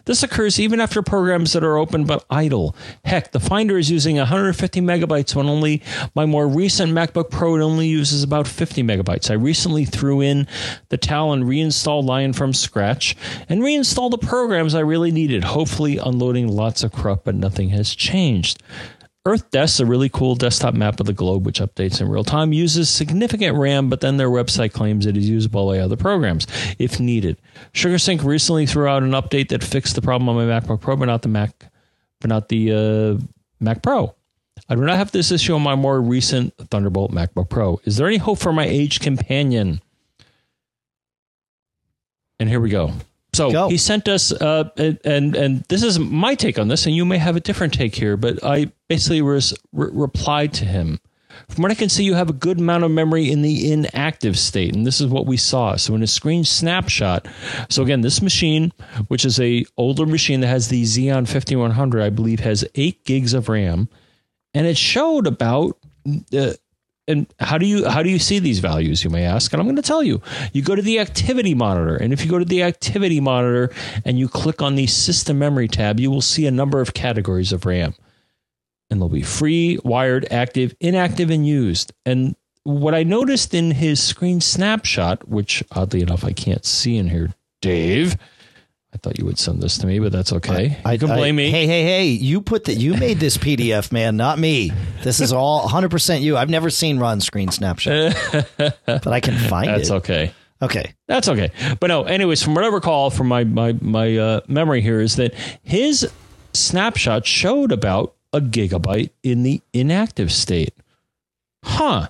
This 0.04 0.22
occurs 0.22 0.58
even 0.58 0.80
after 0.80 1.02
programs 1.02 1.52
that 1.52 1.64
are 1.64 1.76
open 1.76 2.04
but 2.04 2.24
idle. 2.30 2.74
Heck, 3.04 3.32
the 3.32 3.40
Finder 3.40 3.78
is 3.78 3.90
using 3.90 4.16
150 4.16 4.80
megabytes 4.80 5.34
when 5.34 5.46
only 5.46 5.82
my 6.14 6.26
more 6.26 6.48
recent 6.48 6.92
MacBook 6.92 7.30
Pro 7.30 7.52
only 7.60 7.86
uses 7.86 8.22
about 8.22 8.48
50 8.48 8.82
megabytes. 8.82 9.30
I 9.30 9.34
recently 9.34 9.84
threw 9.84 10.20
in 10.20 10.46
the 10.88 10.96
towel 10.96 11.32
and 11.32 11.46
reinstalled 11.46 12.06
Lion 12.06 12.32
from 12.32 12.52
scratch 12.52 13.16
and 13.48 13.62
reinstalled 13.62 14.12
the 14.12 14.18
programs 14.18 14.74
I 14.74 14.80
really 14.80 15.10
needed, 15.10 15.44
hopefully 15.44 15.98
unloading 15.98 16.48
lots 16.48 16.82
of 16.82 16.92
crap, 16.92 17.24
but 17.24 17.34
nothing 17.34 17.70
has 17.70 17.94
changed. 17.94 18.62
EarthDesk, 19.26 19.64
is 19.64 19.80
a 19.80 19.86
really 19.86 20.08
cool 20.08 20.34
desktop 20.34 20.74
map 20.74 20.98
of 20.98 21.06
the 21.06 21.12
globe 21.12 21.46
which 21.46 21.60
updates 21.60 22.00
in 22.00 22.08
real 22.08 22.24
time, 22.24 22.52
uses 22.52 22.88
significant 22.88 23.56
RAM, 23.56 23.88
but 23.88 24.00
then 24.00 24.16
their 24.16 24.28
website 24.28 24.72
claims 24.72 25.06
it 25.06 25.16
is 25.16 25.28
usable 25.28 25.68
by 25.68 25.78
other 25.78 25.96
programs 25.96 26.46
if 26.78 26.98
needed. 26.98 27.40
SugarSync 27.72 28.24
recently 28.24 28.66
threw 28.66 28.88
out 28.88 29.04
an 29.04 29.12
update 29.12 29.48
that 29.50 29.62
fixed 29.62 29.94
the 29.94 30.02
problem 30.02 30.28
on 30.28 30.34
my 30.34 30.60
MacBook 30.60 30.80
Pro, 30.80 30.96
but 30.96 31.04
not 31.04 31.22
the 31.22 31.28
Mac, 31.28 31.70
but 32.20 32.30
not 32.30 32.48
the 32.48 32.72
uh, 32.72 33.24
Mac 33.60 33.80
Pro. 33.80 34.12
I 34.68 34.74
do 34.74 34.80
not 34.80 34.96
have 34.96 35.12
this 35.12 35.30
issue 35.30 35.54
on 35.54 35.62
my 35.62 35.76
more 35.76 36.00
recent 36.00 36.54
Thunderbolt 36.70 37.12
MacBook 37.12 37.48
Pro. 37.48 37.80
Is 37.84 37.96
there 37.96 38.08
any 38.08 38.16
hope 38.16 38.38
for 38.38 38.52
my 38.52 38.64
aged 38.64 39.02
companion? 39.02 39.80
And 42.40 42.48
here 42.48 42.60
we 42.60 42.70
go. 42.70 42.92
So 43.34 43.50
Go. 43.50 43.68
he 43.68 43.78
sent 43.78 44.08
us, 44.08 44.30
uh, 44.30 44.68
and, 44.76 44.98
and 45.04 45.34
and 45.34 45.64
this 45.68 45.82
is 45.82 45.98
my 45.98 46.34
take 46.34 46.58
on 46.58 46.68
this, 46.68 46.84
and 46.84 46.94
you 46.94 47.06
may 47.06 47.16
have 47.16 47.34
a 47.34 47.40
different 47.40 47.72
take 47.72 47.94
here, 47.94 48.18
but 48.18 48.44
I 48.44 48.70
basically 48.88 49.22
res- 49.22 49.54
re- 49.72 49.88
replied 49.90 50.52
to 50.54 50.66
him. 50.66 51.00
From 51.48 51.62
what 51.62 51.70
I 51.70 51.74
can 51.74 51.88
see, 51.88 52.04
you 52.04 52.12
have 52.12 52.28
a 52.28 52.34
good 52.34 52.58
amount 52.58 52.84
of 52.84 52.90
memory 52.90 53.30
in 53.30 53.40
the 53.40 53.72
inactive 53.72 54.38
state, 54.38 54.76
and 54.76 54.86
this 54.86 55.00
is 55.00 55.06
what 55.06 55.24
we 55.24 55.38
saw. 55.38 55.76
So 55.76 55.94
in 55.94 56.02
a 56.02 56.06
screen 56.06 56.44
snapshot, 56.44 57.26
so 57.70 57.82
again, 57.82 58.02
this 58.02 58.20
machine, 58.20 58.70
which 59.08 59.24
is 59.24 59.40
a 59.40 59.64
older 59.78 60.04
machine 60.04 60.40
that 60.40 60.48
has 60.48 60.68
the 60.68 60.82
Xeon 60.82 61.26
5100, 61.26 62.02
I 62.02 62.10
believe, 62.10 62.40
has 62.40 62.66
eight 62.74 63.02
gigs 63.06 63.32
of 63.32 63.48
RAM, 63.48 63.88
and 64.52 64.66
it 64.66 64.76
showed 64.76 65.26
about. 65.26 65.78
Uh, 66.36 66.52
and 67.08 67.32
how 67.40 67.58
do 67.58 67.66
you 67.66 67.88
how 67.88 68.02
do 68.02 68.10
you 68.10 68.18
see 68.18 68.38
these 68.38 68.60
values 68.60 69.02
you 69.02 69.10
may 69.10 69.24
ask? 69.24 69.52
And 69.52 69.60
i'm 69.60 69.66
going 69.66 69.76
to 69.76 69.82
tell 69.82 70.02
you. 70.02 70.22
You 70.52 70.62
go 70.62 70.74
to 70.74 70.82
the 70.82 70.98
activity 70.98 71.54
monitor 71.54 71.96
and 71.96 72.12
if 72.12 72.24
you 72.24 72.30
go 72.30 72.38
to 72.38 72.44
the 72.44 72.62
activity 72.62 73.20
monitor 73.20 73.70
and 74.04 74.18
you 74.18 74.28
click 74.28 74.62
on 74.62 74.76
the 74.76 74.86
system 74.86 75.38
memory 75.38 75.68
tab 75.68 75.98
you 75.98 76.10
will 76.10 76.22
see 76.22 76.46
a 76.46 76.50
number 76.50 76.80
of 76.80 76.94
categories 76.94 77.52
of 77.52 77.66
ram. 77.66 77.94
And 78.90 79.00
they'll 79.00 79.08
be 79.08 79.22
free 79.22 79.78
wired 79.84 80.26
active 80.30 80.74
inactive 80.80 81.30
and 81.30 81.46
used. 81.46 81.92
And 82.04 82.36
what 82.64 82.94
i 82.94 83.02
noticed 83.02 83.54
in 83.54 83.72
his 83.72 84.02
screen 84.02 84.40
snapshot 84.40 85.28
which 85.28 85.64
oddly 85.72 86.00
enough 86.00 86.24
i 86.24 86.32
can't 86.32 86.64
see 86.64 86.96
in 86.96 87.08
here 87.08 87.34
dave 87.60 88.16
i 88.94 88.98
thought 88.98 89.18
you 89.18 89.24
would 89.24 89.38
send 89.38 89.62
this 89.62 89.78
to 89.78 89.86
me 89.86 89.98
but 89.98 90.12
that's 90.12 90.32
okay 90.32 90.78
I 90.84 90.92
you 90.92 90.98
can 90.98 91.08
blame 91.08 91.36
me 91.36 91.50
Hey, 91.50 91.66
hey, 91.66 91.82
hey! 91.82 92.06
You 92.06 92.40
put 92.40 92.64
that. 92.64 92.74
You 92.74 92.94
made 92.94 93.18
this 93.18 93.36
PDF, 93.36 93.92
man, 93.92 94.16
not 94.16 94.38
me. 94.38 94.72
This 95.02 95.20
is 95.20 95.32
all 95.32 95.62
100 95.62 95.90
percent 95.90 96.22
you. 96.22 96.36
I've 96.36 96.50
never 96.50 96.70
seen 96.70 96.98
Ron's 96.98 97.24
screen 97.26 97.50
snapshot, 97.50 98.14
but 98.86 99.06
I 99.06 99.20
can 99.20 99.36
find 99.36 99.68
that's 99.68 99.88
it. 99.88 99.92
That's 99.92 100.10
okay 100.10 100.34
Okay. 100.62 100.94
That's 101.08 101.28
okay. 101.28 101.50
But 101.80 101.88
no, 101.88 102.04
anyways, 102.04 102.42
from 102.42 102.54
what 102.54 102.64
I 102.64 102.68
recall 102.68 103.10
from 103.10 103.26
my 103.26 103.42
my 103.44 103.72
my 103.80 104.16
uh, 104.16 104.40
memory 104.46 104.80
here 104.80 105.00
is 105.00 105.16
that 105.16 105.34
his 105.62 106.08
snapshot 106.54 107.26
showed 107.26 107.72
about 107.72 108.14
a 108.32 108.40
gigabyte 108.40 109.10
in 109.24 109.42
the 109.42 109.60
inactive 109.72 110.32
state. 110.32 110.72
Huh. 111.64 112.08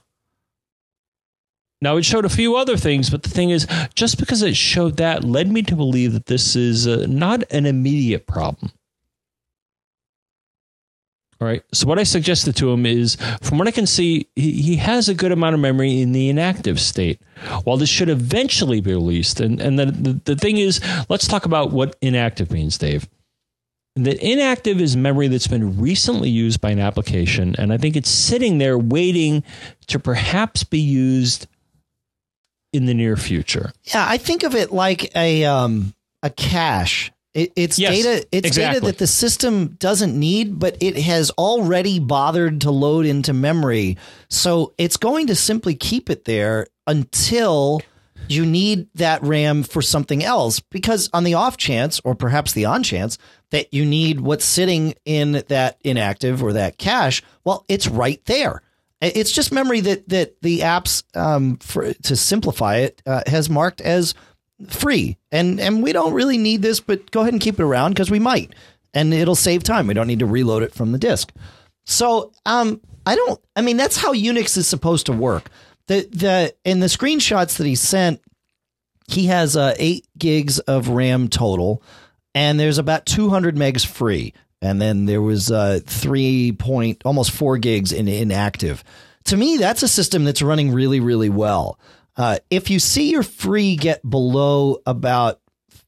Now 1.82 1.96
it 1.96 2.04
showed 2.04 2.24
a 2.24 2.30
few 2.30 2.54
other 2.54 2.76
things, 2.76 3.10
but 3.10 3.24
the 3.24 3.28
thing 3.28 3.50
is, 3.50 3.66
just 3.94 4.16
because 4.16 4.40
it 4.40 4.56
showed 4.56 4.98
that 4.98 5.24
led 5.24 5.50
me 5.50 5.62
to 5.62 5.74
believe 5.74 6.12
that 6.12 6.26
this 6.26 6.54
is 6.54 6.86
uh, 6.86 7.06
not 7.08 7.42
an 7.50 7.66
immediate 7.66 8.24
problem. 8.26 8.70
All 11.40 11.48
right. 11.48 11.64
So 11.74 11.88
what 11.88 11.98
I 11.98 12.04
suggested 12.04 12.54
to 12.58 12.70
him 12.70 12.86
is, 12.86 13.16
from 13.42 13.58
what 13.58 13.66
I 13.66 13.72
can 13.72 13.88
see, 13.88 14.28
he, 14.36 14.62
he 14.62 14.76
has 14.76 15.08
a 15.08 15.14
good 15.14 15.32
amount 15.32 15.54
of 15.54 15.60
memory 15.60 16.00
in 16.00 16.12
the 16.12 16.28
inactive 16.28 16.80
state. 16.80 17.20
While 17.64 17.78
this 17.78 17.88
should 17.88 18.08
eventually 18.08 18.80
be 18.80 18.92
released, 18.92 19.40
and 19.40 19.60
and 19.60 19.76
the 19.76 19.86
the, 19.86 20.20
the 20.24 20.36
thing 20.36 20.58
is, 20.58 20.80
let's 21.08 21.26
talk 21.26 21.46
about 21.46 21.72
what 21.72 21.96
inactive 22.00 22.52
means, 22.52 22.78
Dave. 22.78 23.08
That 23.96 24.24
inactive 24.24 24.80
is 24.80 24.96
memory 24.96 25.26
that's 25.26 25.48
been 25.48 25.80
recently 25.80 26.30
used 26.30 26.60
by 26.60 26.70
an 26.70 26.78
application, 26.78 27.56
and 27.58 27.72
I 27.72 27.76
think 27.76 27.96
it's 27.96 28.08
sitting 28.08 28.58
there 28.58 28.78
waiting 28.78 29.42
to 29.88 29.98
perhaps 29.98 30.62
be 30.62 30.78
used 30.78 31.48
in 32.72 32.86
the 32.86 32.94
near 32.94 33.16
future. 33.16 33.72
Yeah, 33.84 34.04
I 34.08 34.18
think 34.18 34.42
of 34.42 34.54
it 34.54 34.72
like 34.72 35.14
a 35.16 35.44
um 35.44 35.94
a 36.22 36.30
cache. 36.30 37.12
It, 37.34 37.52
it's 37.56 37.78
Yes, 37.78 37.94
data. 38.02 38.26
It's 38.30 38.46
exactly. 38.46 38.80
data 38.80 38.86
that 38.86 38.98
the 38.98 39.06
system 39.06 39.68
doesn't 39.78 40.18
need, 40.18 40.58
but 40.58 40.76
it 40.80 40.96
has 40.98 41.30
already 41.32 41.98
bothered 41.98 42.60
to 42.62 42.70
load 42.70 43.06
into 43.06 43.32
memory. 43.32 43.96
So 44.28 44.74
it's 44.76 44.98
going 44.98 45.28
to 45.28 45.34
simply 45.34 45.74
keep 45.74 46.10
it 46.10 46.26
there 46.26 46.66
until 46.86 47.80
you 48.28 48.44
need 48.44 48.86
that 48.96 49.22
RAM 49.22 49.62
for 49.62 49.80
something 49.80 50.22
else. 50.22 50.60
Because 50.60 51.08
on 51.14 51.24
the 51.24 51.34
off 51.34 51.56
chance, 51.56 52.00
or 52.04 52.14
perhaps 52.14 52.52
the 52.52 52.66
on 52.66 52.82
chance, 52.82 53.16
that 53.50 53.72
you 53.72 53.86
need 53.86 54.20
what's 54.20 54.44
sitting 54.44 54.94
in 55.06 55.42
that 55.48 55.78
inactive 55.82 56.42
or 56.42 56.52
that 56.52 56.76
cache, 56.76 57.22
well, 57.44 57.64
it's 57.66 57.88
right 57.88 58.22
there. 58.26 58.60
It's 59.02 59.32
just 59.32 59.50
memory 59.50 59.80
that 59.80 60.08
that 60.10 60.40
the 60.42 60.60
apps, 60.60 61.02
um, 61.16 61.56
for 61.56 61.92
to 61.92 62.16
simplify 62.16 62.76
it, 62.76 63.02
uh, 63.04 63.22
has 63.26 63.50
marked 63.50 63.80
as 63.80 64.14
free, 64.68 65.18
and 65.32 65.60
and 65.60 65.82
we 65.82 65.92
don't 65.92 66.12
really 66.12 66.38
need 66.38 66.62
this, 66.62 66.78
but 66.78 67.10
go 67.10 67.22
ahead 67.22 67.34
and 67.34 67.42
keep 67.42 67.58
it 67.58 67.64
around 67.64 67.92
because 67.92 68.12
we 68.12 68.20
might, 68.20 68.54
and 68.94 69.12
it'll 69.12 69.34
save 69.34 69.64
time. 69.64 69.88
We 69.88 69.94
don't 69.94 70.06
need 70.06 70.20
to 70.20 70.26
reload 70.26 70.62
it 70.62 70.72
from 70.72 70.92
the 70.92 70.98
disk. 70.98 71.32
So, 71.84 72.32
um, 72.46 72.80
I 73.04 73.16
don't. 73.16 73.40
I 73.56 73.62
mean, 73.62 73.76
that's 73.76 73.96
how 73.96 74.14
Unix 74.14 74.56
is 74.56 74.68
supposed 74.68 75.06
to 75.06 75.12
work. 75.12 75.50
The 75.88 76.08
the 76.10 76.54
in 76.64 76.78
the 76.78 76.86
screenshots 76.86 77.56
that 77.56 77.66
he 77.66 77.74
sent, 77.74 78.20
he 79.08 79.26
has 79.26 79.56
uh, 79.56 79.74
eight 79.78 80.06
gigs 80.16 80.60
of 80.60 80.88
RAM 80.88 81.26
total, 81.26 81.82
and 82.34 82.58
there's 82.58 82.78
about 82.78 83.06
200 83.06 83.56
megs 83.56 83.84
free, 83.84 84.32
and 84.62 84.80
then 84.80 85.04
there 85.06 85.20
was 85.20 85.50
uh, 85.50 85.80
three 85.84 86.52
point 86.52 87.02
almost 87.04 87.32
four 87.32 87.58
gigs 87.58 87.92
in 87.92 88.08
inactive. 88.08 88.82
To 89.24 89.36
me, 89.36 89.58
that's 89.58 89.82
a 89.82 89.88
system 89.88 90.24
that's 90.24 90.40
running 90.40 90.72
really 90.72 91.00
really 91.00 91.28
well. 91.28 91.78
Uh, 92.16 92.38
if 92.50 92.70
you 92.70 92.78
see 92.78 93.10
your 93.10 93.22
free 93.22 93.76
get 93.76 94.08
below 94.08 94.78
about 94.86 95.40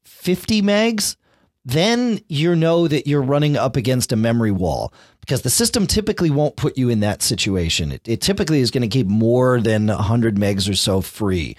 50 0.03 0.61
megs, 0.63 1.15
then 1.63 2.19
you 2.27 2.55
know 2.55 2.87
that 2.87 3.07
you're 3.07 3.21
running 3.21 3.57
up 3.57 3.75
against 3.75 4.11
a 4.11 4.15
memory 4.15 4.51
wall 4.51 4.91
because 5.19 5.41
the 5.43 5.49
system 5.49 5.87
typically 5.87 6.29
won't 6.29 6.55
put 6.55 6.77
you 6.77 6.89
in 6.89 6.99
that 7.01 7.21
situation. 7.21 7.91
It, 7.91 8.07
it 8.07 8.21
typically 8.21 8.59
is 8.59 8.71
going 8.71 8.81
to 8.81 8.87
keep 8.87 9.07
more 9.07 9.59
than 9.61 9.87
100 9.87 10.35
megs 10.35 10.69
or 10.69 10.75
so 10.75 11.01
free. 11.01 11.55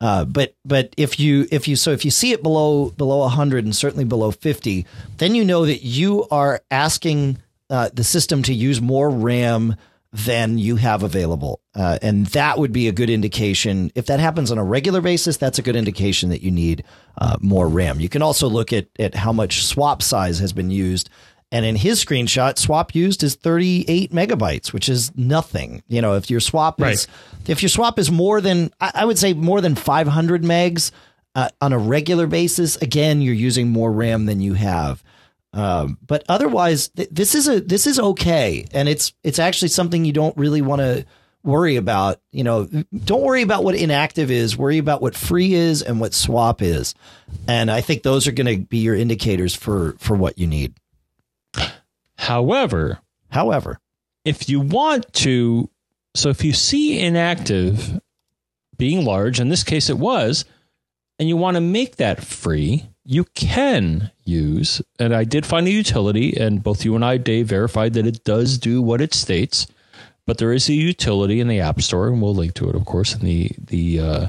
Uh, 0.00 0.24
but 0.24 0.54
but 0.64 0.94
if 0.96 1.20
you 1.20 1.46
if 1.50 1.68
you 1.68 1.76
so 1.76 1.90
if 1.90 2.04
you 2.04 2.10
see 2.10 2.32
it 2.32 2.42
below 2.42 2.90
below 2.90 3.18
100 3.18 3.64
and 3.64 3.76
certainly 3.76 4.04
below 4.04 4.30
50, 4.30 4.86
then 5.18 5.34
you 5.34 5.44
know 5.44 5.66
that 5.66 5.84
you 5.84 6.26
are 6.30 6.62
asking 6.70 7.38
uh, 7.68 7.90
the 7.92 8.04
system 8.04 8.42
to 8.44 8.54
use 8.54 8.80
more 8.80 9.10
RAM 9.10 9.76
than 10.12 10.58
you 10.58 10.74
have 10.74 11.04
available, 11.04 11.60
uh, 11.74 11.98
and 12.02 12.26
that 12.28 12.58
would 12.58 12.72
be 12.72 12.88
a 12.88 12.92
good 12.92 13.10
indication. 13.10 13.92
If 13.94 14.06
that 14.06 14.18
happens 14.18 14.50
on 14.50 14.58
a 14.58 14.64
regular 14.64 15.00
basis, 15.00 15.36
that's 15.36 15.58
a 15.58 15.62
good 15.62 15.76
indication 15.76 16.30
that 16.30 16.42
you 16.42 16.50
need 16.50 16.82
uh, 17.18 17.36
more 17.40 17.68
RAM. 17.68 18.00
You 18.00 18.08
can 18.08 18.22
also 18.22 18.48
look 18.48 18.72
at 18.72 18.88
at 18.98 19.14
how 19.14 19.32
much 19.32 19.64
swap 19.64 20.02
size 20.02 20.38
has 20.38 20.52
been 20.52 20.70
used. 20.70 21.10
And 21.52 21.64
in 21.66 21.74
his 21.76 22.04
screenshot, 22.04 22.58
swap 22.58 22.94
used 22.94 23.22
is 23.24 23.34
38 23.34 24.12
megabytes, 24.12 24.72
which 24.72 24.88
is 24.88 25.10
nothing. 25.16 25.82
You 25.88 26.00
know, 26.00 26.14
if 26.14 26.30
your 26.30 26.38
swap 26.40 26.80
Right. 26.80 26.94
is 26.94 27.08
if 27.46 27.62
your 27.62 27.68
swap 27.68 27.98
is 27.98 28.10
more 28.10 28.40
than 28.40 28.70
I 28.80 29.04
would 29.04 29.18
say 29.18 29.32
more 29.32 29.60
than 29.60 29.74
500 29.74 30.42
megs 30.42 30.92
uh, 31.34 31.48
on 31.60 31.72
a 31.72 31.78
regular 31.78 32.26
basis, 32.26 32.76
again, 32.76 33.20
you're 33.20 33.34
using 33.34 33.68
more 33.68 33.90
RAM 33.90 34.26
than 34.26 34.40
you 34.40 34.54
have. 34.54 35.02
Um, 35.52 35.98
but 36.06 36.22
otherwise, 36.28 36.88
th- 36.90 37.08
this 37.10 37.34
is 37.34 37.48
a 37.48 37.60
this 37.60 37.88
is 37.88 37.98
okay, 37.98 38.66
and 38.72 38.88
it's 38.88 39.12
it's 39.24 39.40
actually 39.40 39.68
something 39.68 40.04
you 40.04 40.12
don't 40.12 40.36
really 40.36 40.62
want 40.62 40.80
to 40.80 41.04
worry 41.42 41.74
about. 41.74 42.20
You 42.30 42.44
know, 42.44 42.66
don't 43.04 43.22
worry 43.22 43.42
about 43.42 43.64
what 43.64 43.74
inactive 43.74 44.30
is. 44.30 44.56
Worry 44.56 44.78
about 44.78 45.02
what 45.02 45.16
free 45.16 45.54
is 45.54 45.82
and 45.82 45.98
what 46.00 46.14
swap 46.14 46.62
is, 46.62 46.94
and 47.48 47.68
I 47.68 47.80
think 47.80 48.04
those 48.04 48.28
are 48.28 48.32
going 48.32 48.46
to 48.58 48.64
be 48.64 48.78
your 48.78 48.94
indicators 48.94 49.52
for 49.56 49.96
for 49.98 50.14
what 50.16 50.38
you 50.38 50.46
need. 50.46 50.74
However, 52.20 53.00
However, 53.30 53.78
if 54.24 54.48
you 54.48 54.60
want 54.60 55.12
to, 55.14 55.70
so 56.14 56.28
if 56.28 56.44
you 56.44 56.52
see 56.52 57.00
inactive 57.00 58.00
being 58.76 59.04
large, 59.04 59.40
in 59.40 59.48
this 59.48 59.64
case 59.64 59.88
it 59.88 59.98
was, 59.98 60.44
and 61.18 61.28
you 61.28 61.36
want 61.36 61.54
to 61.56 61.60
make 61.60 61.96
that 61.96 62.24
free, 62.24 62.88
you 63.04 63.24
can 63.24 64.10
use, 64.24 64.82
and 64.98 65.14
I 65.14 65.24
did 65.24 65.46
find 65.46 65.66
a 65.66 65.70
utility, 65.70 66.36
and 66.36 66.62
both 66.62 66.84
you 66.84 66.94
and 66.94 67.04
I, 67.04 67.16
Dave, 67.16 67.48
verified 67.48 67.94
that 67.94 68.06
it 68.06 68.24
does 68.24 68.58
do 68.58 68.82
what 68.82 69.00
it 69.00 69.14
states. 69.14 69.66
But 70.26 70.38
there 70.38 70.52
is 70.52 70.68
a 70.68 70.74
utility 70.74 71.40
in 71.40 71.48
the 71.48 71.60
App 71.60 71.80
Store, 71.82 72.08
and 72.08 72.22
we'll 72.22 72.34
link 72.34 72.54
to 72.54 72.68
it, 72.68 72.76
of 72.76 72.84
course, 72.84 73.14
in 73.14 73.20
the 73.20 73.50
the 73.58 74.00
uh, 74.00 74.28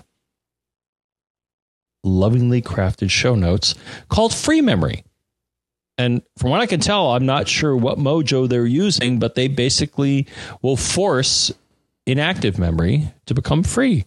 lovingly 2.03 2.61
crafted 2.61 3.11
show 3.11 3.35
notes 3.35 3.75
called 4.09 4.33
Free 4.33 4.61
Memory. 4.61 5.03
And 5.97 6.21
from 6.37 6.49
what 6.51 6.61
I 6.61 6.65
can 6.65 6.79
tell, 6.79 7.11
I'm 7.11 7.25
not 7.25 7.47
sure 7.47 7.75
what 7.75 7.97
mojo 7.97 8.47
they're 8.47 8.65
using, 8.65 9.19
but 9.19 9.35
they 9.35 9.47
basically 9.47 10.27
will 10.61 10.77
force 10.77 11.51
inactive 12.05 12.57
memory 12.57 13.11
to 13.27 13.33
become 13.33 13.63
free. 13.63 14.05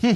Hmm. 0.00 0.12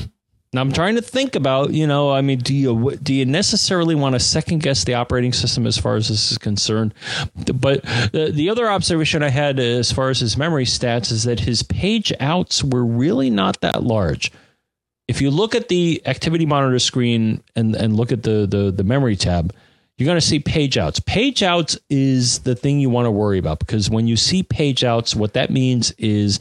Now 0.52 0.60
I'm 0.60 0.72
trying 0.72 0.94
to 0.94 1.02
think 1.02 1.34
about, 1.34 1.72
you 1.72 1.86
know, 1.86 2.12
I 2.12 2.20
mean, 2.20 2.38
do 2.38 2.54
you 2.54 2.96
do 3.02 3.12
you 3.12 3.26
necessarily 3.26 3.96
want 3.96 4.14
to 4.14 4.20
second 4.20 4.62
guess 4.62 4.84
the 4.84 4.94
operating 4.94 5.32
system 5.32 5.66
as 5.66 5.76
far 5.76 5.96
as 5.96 6.08
this 6.08 6.30
is 6.30 6.38
concerned? 6.38 6.94
But 7.52 7.82
the, 8.12 8.30
the 8.32 8.48
other 8.50 8.70
observation 8.70 9.24
I 9.24 9.30
had 9.30 9.58
as 9.58 9.90
far 9.90 10.10
as 10.10 10.20
his 10.20 10.36
memory 10.36 10.64
stats 10.64 11.10
is 11.10 11.24
that 11.24 11.40
his 11.40 11.64
page 11.64 12.12
outs 12.20 12.62
were 12.62 12.86
really 12.86 13.30
not 13.30 13.60
that 13.62 13.82
large 13.82 14.30
if 15.08 15.20
you 15.20 15.30
look 15.30 15.54
at 15.54 15.68
the 15.68 16.02
activity 16.06 16.46
monitor 16.46 16.78
screen 16.78 17.42
and, 17.54 17.74
and 17.74 17.96
look 17.96 18.12
at 18.12 18.22
the, 18.22 18.46
the, 18.46 18.70
the 18.70 18.84
memory 18.84 19.16
tab, 19.16 19.54
you're 19.96 20.06
going 20.06 20.18
to 20.18 20.26
see 20.26 20.40
page 20.40 20.76
outs. 20.76 20.98
Page 21.00 21.42
outs 21.42 21.78
is 21.88 22.40
the 22.40 22.56
thing 22.56 22.80
you 22.80 22.90
want 22.90 23.06
to 23.06 23.10
worry 23.10 23.38
about 23.38 23.60
because 23.60 23.88
when 23.88 24.08
you 24.08 24.16
see 24.16 24.42
page 24.42 24.82
outs, 24.82 25.14
what 25.14 25.34
that 25.34 25.50
means 25.50 25.92
is 25.92 26.40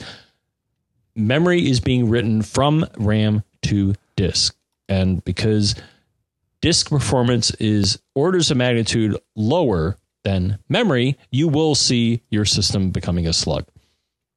memory 1.16 1.70
is 1.70 1.80
being 1.80 2.10
written 2.10 2.42
from 2.42 2.86
RAM 2.98 3.44
to 3.64 3.94
disk. 4.16 4.56
And 4.90 5.24
because 5.24 5.76
disk 6.62 6.90
performance 6.90 7.52
is 7.56 8.00
orders 8.16 8.50
of 8.50 8.58
magnitude 8.58 9.18
lower 9.36 9.98
than 10.24 10.58
memory, 10.70 11.18
you 11.30 11.48
will 11.48 11.76
see 11.76 12.22
your 12.30 12.46
system 12.46 12.90
becoming 12.90 13.28
a 13.28 13.34
slug. 13.34 13.66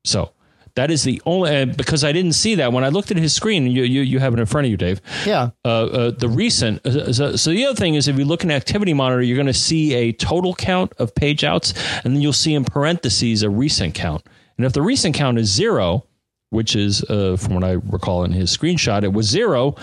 So 0.05 0.33
that 0.77 0.91
is 0.91 1.03
the 1.03 1.20
only 1.27 1.55
uh, 1.57 1.64
because 1.66 2.05
I 2.05 2.12
didn't 2.12 2.33
see 2.35 2.55
that 2.57 2.72
when 2.72 2.85
I 2.85 2.89
looked 2.89 3.11
at 3.11 3.16
his 3.16 3.35
screen. 3.35 3.66
You 3.66 3.83
you, 3.83 4.03
you 4.03 4.18
have 4.20 4.33
it 4.35 4.39
in 4.41 4.47
front 4.47 4.66
of 4.66 4.70
you, 4.70 4.77
Dave. 4.77 5.01
yeah, 5.27 5.51
Uh, 5.64 5.68
uh, 5.68 6.11
the 6.12 6.29
recent. 6.29 6.87
Uh, 6.87 7.12
so, 7.12 7.37
so 7.37 7.51
the 7.51 7.66
other 7.66 7.77
thing 7.77 7.95
is, 7.97 8.09
if 8.09 8.18
you 8.18 8.24
look 8.24 8.45
in 8.45 8.51
Activity 8.51 8.95
Monitor, 8.95 9.22
you're 9.22 9.37
going 9.37 9.47
to 9.47 9.53
see 9.55 9.95
a 9.95 10.12
total 10.12 10.55
count 10.55 10.93
of 10.99 11.14
page 11.14 11.43
outs, 11.45 11.74
and 12.05 12.14
then 12.14 12.22
you'll 12.22 12.33
see 12.33 12.55
in 12.55 12.64
parentheses 12.64 13.43
a 13.43 13.51
recent 13.51 13.95
count. 13.95 14.22
And 14.57 14.64
if 14.64 14.72
the 14.72 14.83
recent 14.83 15.14
count 15.14 15.39
is 15.39 15.53
zero, 15.53 16.05
which 16.51 16.77
is 16.77 17.03
uh, 17.05 17.37
from 17.39 17.55
what 17.55 17.64
I 17.64 17.72
recall 17.72 18.24
in 18.24 18.33
his 18.33 18.57
screenshot, 18.57 19.03
it 19.03 19.12
was 19.12 19.27
zero. 19.27 19.74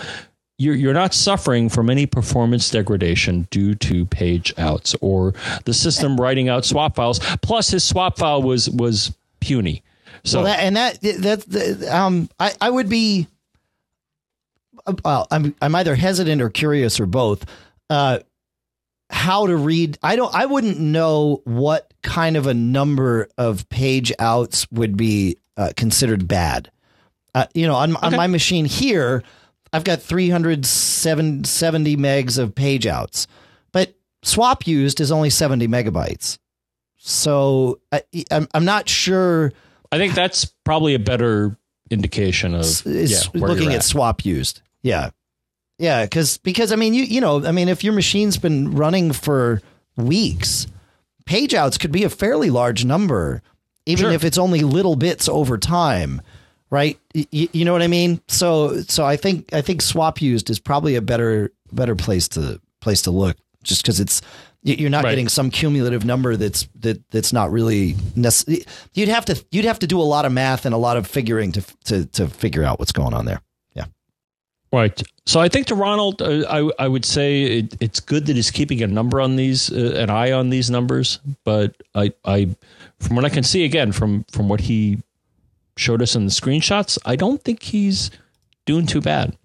You're, 0.56 0.76
you're 0.76 0.94
not 0.94 1.12
suffering 1.14 1.68
from 1.68 1.90
any 1.90 2.06
performance 2.06 2.70
degradation 2.70 3.48
due 3.50 3.74
to 3.74 4.06
page 4.06 4.54
outs 4.56 4.94
or 5.00 5.34
the 5.64 5.74
system 5.74 6.16
writing 6.16 6.48
out 6.48 6.64
swap 6.64 6.94
files. 6.94 7.18
Plus, 7.42 7.70
his 7.70 7.82
swap 7.82 8.16
file 8.18 8.40
was 8.40 8.70
was 8.70 9.12
puny. 9.40 9.82
So 10.24 10.42
Well, 10.42 10.46
that, 10.46 10.60
and 10.60 10.76
that 10.76 10.98
that's 11.00 11.44
the 11.44 11.88
um, 11.94 12.28
I 12.40 12.52
I 12.60 12.70
would 12.70 12.88
be. 12.88 13.28
Well, 15.04 15.26
I'm 15.30 15.54
I'm 15.62 15.74
either 15.74 15.94
hesitant 15.94 16.42
or 16.42 16.50
curious 16.50 16.98
or 16.98 17.06
both. 17.06 17.44
Uh, 17.88 18.20
how 19.10 19.46
to 19.46 19.56
read? 19.56 19.98
I 20.02 20.16
don't. 20.16 20.34
I 20.34 20.46
wouldn't 20.46 20.80
know 20.80 21.42
what 21.44 21.92
kind 22.02 22.36
of 22.36 22.46
a 22.46 22.54
number 22.54 23.28
of 23.36 23.68
page 23.68 24.12
outs 24.18 24.66
would 24.70 24.96
be 24.96 25.36
uh, 25.56 25.70
considered 25.76 26.26
bad. 26.26 26.70
Uh, 27.34 27.46
you 27.54 27.66
know, 27.66 27.74
on 27.74 27.96
on 27.96 28.16
my 28.16 28.26
machine 28.26 28.64
here, 28.64 29.22
I've 29.72 29.84
got 29.84 30.00
370 30.00 31.96
megs 31.96 32.38
of 32.38 32.54
page 32.54 32.86
outs, 32.86 33.26
but 33.72 33.94
swap 34.22 34.66
used 34.66 35.00
is 35.00 35.12
only 35.12 35.30
70 35.30 35.68
megabytes. 35.68 36.38
So 36.96 37.80
I, 37.92 38.02
I'm 38.30 38.48
I'm 38.54 38.64
not 38.64 38.88
sure 38.88 39.52
I 39.94 39.98
think 39.98 40.14
that's 40.14 40.44
probably 40.64 40.94
a 40.94 40.98
better 40.98 41.56
indication 41.90 42.54
of 42.54 42.64
yeah, 42.86 43.18
looking 43.34 43.64
you're 43.64 43.72
at. 43.74 43.84
swap 43.84 44.24
used. 44.24 44.60
Yeah. 44.82 45.10
Yeah, 45.78 46.04
because 46.04 46.38
because 46.38 46.72
I 46.72 46.76
mean 46.76 46.94
you 46.94 47.02
you 47.04 47.20
know 47.20 47.44
I 47.44 47.52
mean 47.52 47.68
if 47.68 47.82
your 47.84 47.92
machine's 47.92 48.36
been 48.36 48.72
running 48.74 49.12
for 49.12 49.60
weeks, 49.96 50.66
page 51.26 51.54
outs 51.54 51.78
could 51.78 51.92
be 51.92 52.04
a 52.04 52.08
fairly 52.10 52.50
large 52.50 52.84
number, 52.84 53.42
even 53.86 54.04
Sure. 54.04 54.12
if 54.12 54.24
it's 54.24 54.38
only 54.38 54.60
little 54.60 54.94
bits 54.96 55.28
over 55.28 55.58
time, 55.58 56.22
right? 56.70 56.98
Y- 57.14 57.26
you 57.52 57.64
know 57.64 57.72
what 57.72 57.82
I 57.82 57.88
mean? 57.88 58.20
So 58.28 58.82
so 58.82 59.04
I 59.04 59.16
think 59.16 59.52
I 59.52 59.62
think 59.62 59.82
swap 59.82 60.22
used 60.22 60.48
is 60.48 60.58
probably 60.60 60.94
a 60.94 61.02
better 61.02 61.50
better 61.72 61.96
place 61.96 62.28
to 62.28 62.60
place 62.80 63.02
to 63.02 63.10
look, 63.10 63.36
just 63.64 63.82
because 63.82 63.98
it's 64.00 64.20
you're 64.62 64.88
not 64.88 65.04
Right. 65.04 65.10
getting 65.10 65.28
some 65.28 65.50
cumulative 65.50 66.04
number 66.06 66.36
that's 66.36 66.68
that 66.80 67.02
that's 67.10 67.32
not 67.32 67.50
really 67.52 67.96
necessary. 68.16 68.64
You'd 68.94 69.08
have 69.08 69.24
to 69.26 69.44
you'd 69.50 69.64
have 69.66 69.78
to 69.80 69.86
do 69.86 70.00
a 70.00 70.02
lot 70.14 70.24
of 70.24 70.32
math 70.32 70.64
and 70.64 70.74
a 70.74 70.78
lot 70.78 70.96
of 70.96 71.06
figuring 71.06 71.52
to 71.52 71.62
to 71.84 72.06
to 72.06 72.28
figure 72.28 72.64
out 72.64 72.78
what's 72.78 72.92
going 72.92 73.12
on 73.12 73.26
there. 73.26 73.40
Yeah. 73.74 73.84
Right. 74.72 75.02
So 75.26 75.40
I 75.40 75.48
think 75.48 75.66
to 75.66 75.74
Ronald, 75.74 76.22
uh, 76.22 76.44
I 76.48 76.70
I 76.84 76.88
would 76.88 77.04
say 77.04 77.42
it, 77.58 77.76
it's 77.80 78.00
good 78.00 78.24
that 78.26 78.36
he's 78.36 78.50
keeping 78.50 78.82
a 78.82 78.86
number 78.86 79.20
on 79.20 79.36
these, 79.36 79.70
uh, 79.72 79.96
an 79.98 80.08
eye 80.10 80.32
on 80.32 80.48
these 80.50 80.70
numbers. 80.70 81.18
But 81.44 81.74
I 81.94 82.12
I 82.24 82.48
from 83.00 83.16
what 83.16 83.24
I 83.26 83.28
can 83.30 83.42
see 83.42 83.64
again 83.64 83.92
from 83.92 84.24
from 84.32 84.48
what 84.48 84.60
he 84.60 85.02
showed 85.76 86.00
us 86.00 86.14
in 86.16 86.24
the 86.24 86.30
screenshots, 86.32 86.98
I 87.04 87.16
don't 87.16 87.42
think 87.42 87.62
he's 87.62 88.10
doing 88.64 88.86
too 88.86 89.00
bad. 89.02 89.36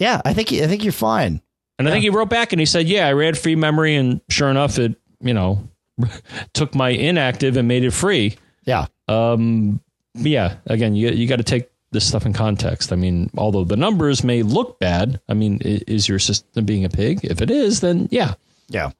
Yeah, 0.00 0.20
I 0.24 0.32
think 0.34 0.52
I 0.52 0.66
think 0.66 0.82
you're 0.82 0.92
fine. 0.92 1.42
And 1.78 1.88
I 1.88 1.92
think 1.92 2.02
he 2.02 2.10
wrote 2.10 2.28
back 2.28 2.52
and 2.52 2.58
he 2.60 2.66
said, 2.66 2.86
"Yeah, 2.88 3.06
I 3.06 3.12
read 3.12 3.38
free 3.38 3.54
memory, 3.56 3.94
and 3.96 4.20
sure 4.28 4.50
enough, 4.50 4.78
it 4.78 4.96
you 5.20 5.32
know 5.34 5.68
took 6.52 6.74
my 6.74 6.90
inactive 6.90 7.56
and 7.56 7.68
made 7.68 7.84
it 7.84 7.92
free." 7.92 8.36
Yeah. 8.64 8.86
Um, 9.06 9.80
yeah, 10.14 10.56
again, 10.66 10.94
you 10.96 11.10
you 11.10 11.26
got 11.28 11.36
to 11.36 11.44
take 11.44 11.70
this 11.92 12.06
stuff 12.06 12.26
in 12.26 12.32
context. 12.32 12.92
I 12.92 12.96
mean, 12.96 13.30
although 13.38 13.64
the 13.64 13.76
numbers 13.76 14.22
may 14.24 14.42
look 14.42 14.78
bad, 14.78 15.20
I 15.28 15.34
mean, 15.34 15.58
is 15.62 16.08
your 16.08 16.18
system 16.18 16.64
being 16.66 16.84
a 16.84 16.88
pig? 16.90 17.20
If 17.24 17.40
it 17.40 17.50
is, 17.50 17.80
then 17.80 18.08
yeah, 18.10 18.34
Yeah. 18.68 18.90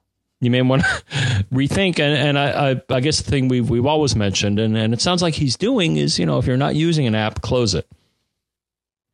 you 0.41 0.49
may 0.49 0.61
want 0.63 0.81
to 0.83 0.87
rethink. 1.53 1.99
And, 1.99 2.17
and 2.17 2.39
I, 2.39 2.71
I, 2.71 2.81
I 2.89 2.99
guess 3.01 3.21
the 3.21 3.29
thing 3.29 3.47
we've 3.47 3.69
we've 3.69 3.85
always 3.85 4.15
mentioned, 4.15 4.57
and, 4.57 4.75
and 4.77 4.93
it 4.93 5.01
sounds 5.01 5.21
like 5.21 5.35
he's 5.35 5.55
doing 5.57 5.97
is, 5.97 6.17
you 6.17 6.25
know, 6.25 6.39
if 6.39 6.47
you're 6.47 6.57
not 6.57 6.75
using 6.75 7.05
an 7.05 7.13
app, 7.13 7.41
close 7.41 7.75
it. 7.75 7.85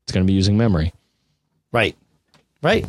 It's 0.03 0.11
going 0.13 0.24
to 0.26 0.28
be 0.28 0.34
using 0.36 0.55
memory. 0.57 0.93
Right. 1.74 1.97
Right. 2.61 2.86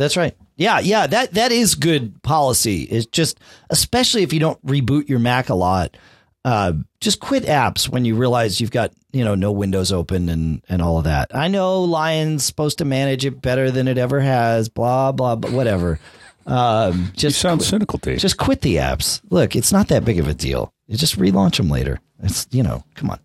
That's 0.00 0.16
right. 0.16 0.34
Yeah, 0.56 0.80
yeah, 0.80 1.06
that 1.08 1.34
that 1.34 1.52
is 1.52 1.74
good 1.74 2.22
policy. 2.22 2.84
It's 2.84 3.04
just 3.04 3.38
especially 3.68 4.22
if 4.22 4.32
you 4.32 4.40
don't 4.40 4.64
reboot 4.64 5.10
your 5.10 5.18
Mac 5.18 5.50
a 5.50 5.54
lot. 5.54 5.94
Uh, 6.42 6.72
just 7.02 7.20
quit 7.20 7.42
apps 7.44 7.86
when 7.86 8.06
you 8.06 8.14
realize 8.14 8.62
you've 8.62 8.70
got, 8.70 8.92
you 9.12 9.22
know, 9.22 9.34
no 9.34 9.52
windows 9.52 9.92
open 9.92 10.30
and 10.30 10.62
and 10.70 10.80
all 10.80 10.96
of 10.96 11.04
that. 11.04 11.30
I 11.34 11.48
know 11.48 11.82
Lion's 11.82 12.44
supposed 12.44 12.78
to 12.78 12.86
manage 12.86 13.26
it 13.26 13.42
better 13.42 13.70
than 13.70 13.88
it 13.88 13.98
ever 13.98 14.20
has, 14.20 14.70
blah 14.70 15.12
blah 15.12 15.36
but 15.36 15.52
whatever. 15.52 16.00
Um, 16.46 17.08
You 17.12 17.12
just 17.16 17.38
sound 17.38 17.62
cynical, 17.62 17.98
Dave. 17.98 18.20
just 18.20 18.38
quit 18.38 18.62
the 18.62 18.76
apps. 18.76 19.20
Look, 19.28 19.54
it's 19.54 19.70
not 19.70 19.88
that 19.88 20.06
big 20.06 20.18
of 20.18 20.28
a 20.28 20.32
deal. 20.34 20.72
You 20.88 20.96
just 20.96 21.18
relaunch 21.18 21.58
them 21.58 21.68
later. 21.68 22.00
It's, 22.22 22.46
you 22.50 22.62
know, 22.62 22.84
come 22.94 23.10
on. 23.10 23.20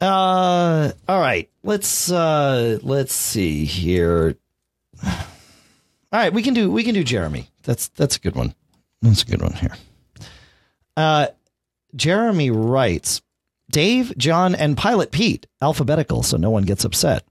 Uh, 0.00 0.92
all 1.06 1.20
right. 1.20 1.50
Let's 1.62 2.10
uh, 2.10 2.78
let's 2.82 3.12
see 3.14 3.66
here. 3.66 4.36
All 5.04 6.20
right, 6.20 6.32
we 6.32 6.42
can 6.42 6.54
do 6.54 6.70
we 6.70 6.84
can 6.84 6.94
do 6.94 7.04
Jeremy. 7.04 7.50
That's 7.62 7.88
that's 7.88 8.16
a 8.16 8.20
good 8.20 8.34
one. 8.34 8.54
That's 9.02 9.22
a 9.22 9.26
good 9.26 9.42
one 9.42 9.52
here. 9.52 9.76
Uh, 10.96 11.28
Jeremy 11.94 12.50
writes, 12.50 13.20
Dave, 13.70 14.16
John, 14.16 14.54
and 14.54 14.76
Pilot 14.76 15.10
Pete, 15.10 15.46
alphabetical, 15.60 16.22
so 16.22 16.36
no 16.36 16.50
one 16.50 16.62
gets 16.62 16.84
upset. 16.84 17.24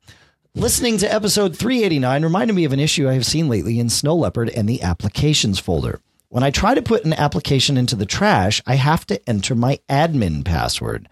Listening 0.53 0.97
to 0.99 1.13
episode 1.13 1.57
389 1.57 2.23
reminded 2.23 2.53
me 2.53 2.65
of 2.65 2.73
an 2.73 2.79
issue 2.79 3.09
I 3.09 3.13
have 3.13 3.25
seen 3.25 3.49
lately 3.49 3.79
in 3.79 3.89
Snow 3.89 4.15
Leopard 4.15 4.49
and 4.49 4.69
the 4.69 4.81
applications 4.81 5.59
folder. 5.59 5.99
When 6.29 6.43
I 6.43 6.51
try 6.51 6.73
to 6.73 6.81
put 6.81 7.05
an 7.05 7.13
application 7.13 7.77
into 7.77 7.95
the 7.95 8.05
trash, 8.05 8.61
I 8.65 8.75
have 8.75 9.05
to 9.07 9.29
enter 9.29 9.55
my 9.55 9.79
admin 9.89 10.45
password. 10.45 11.09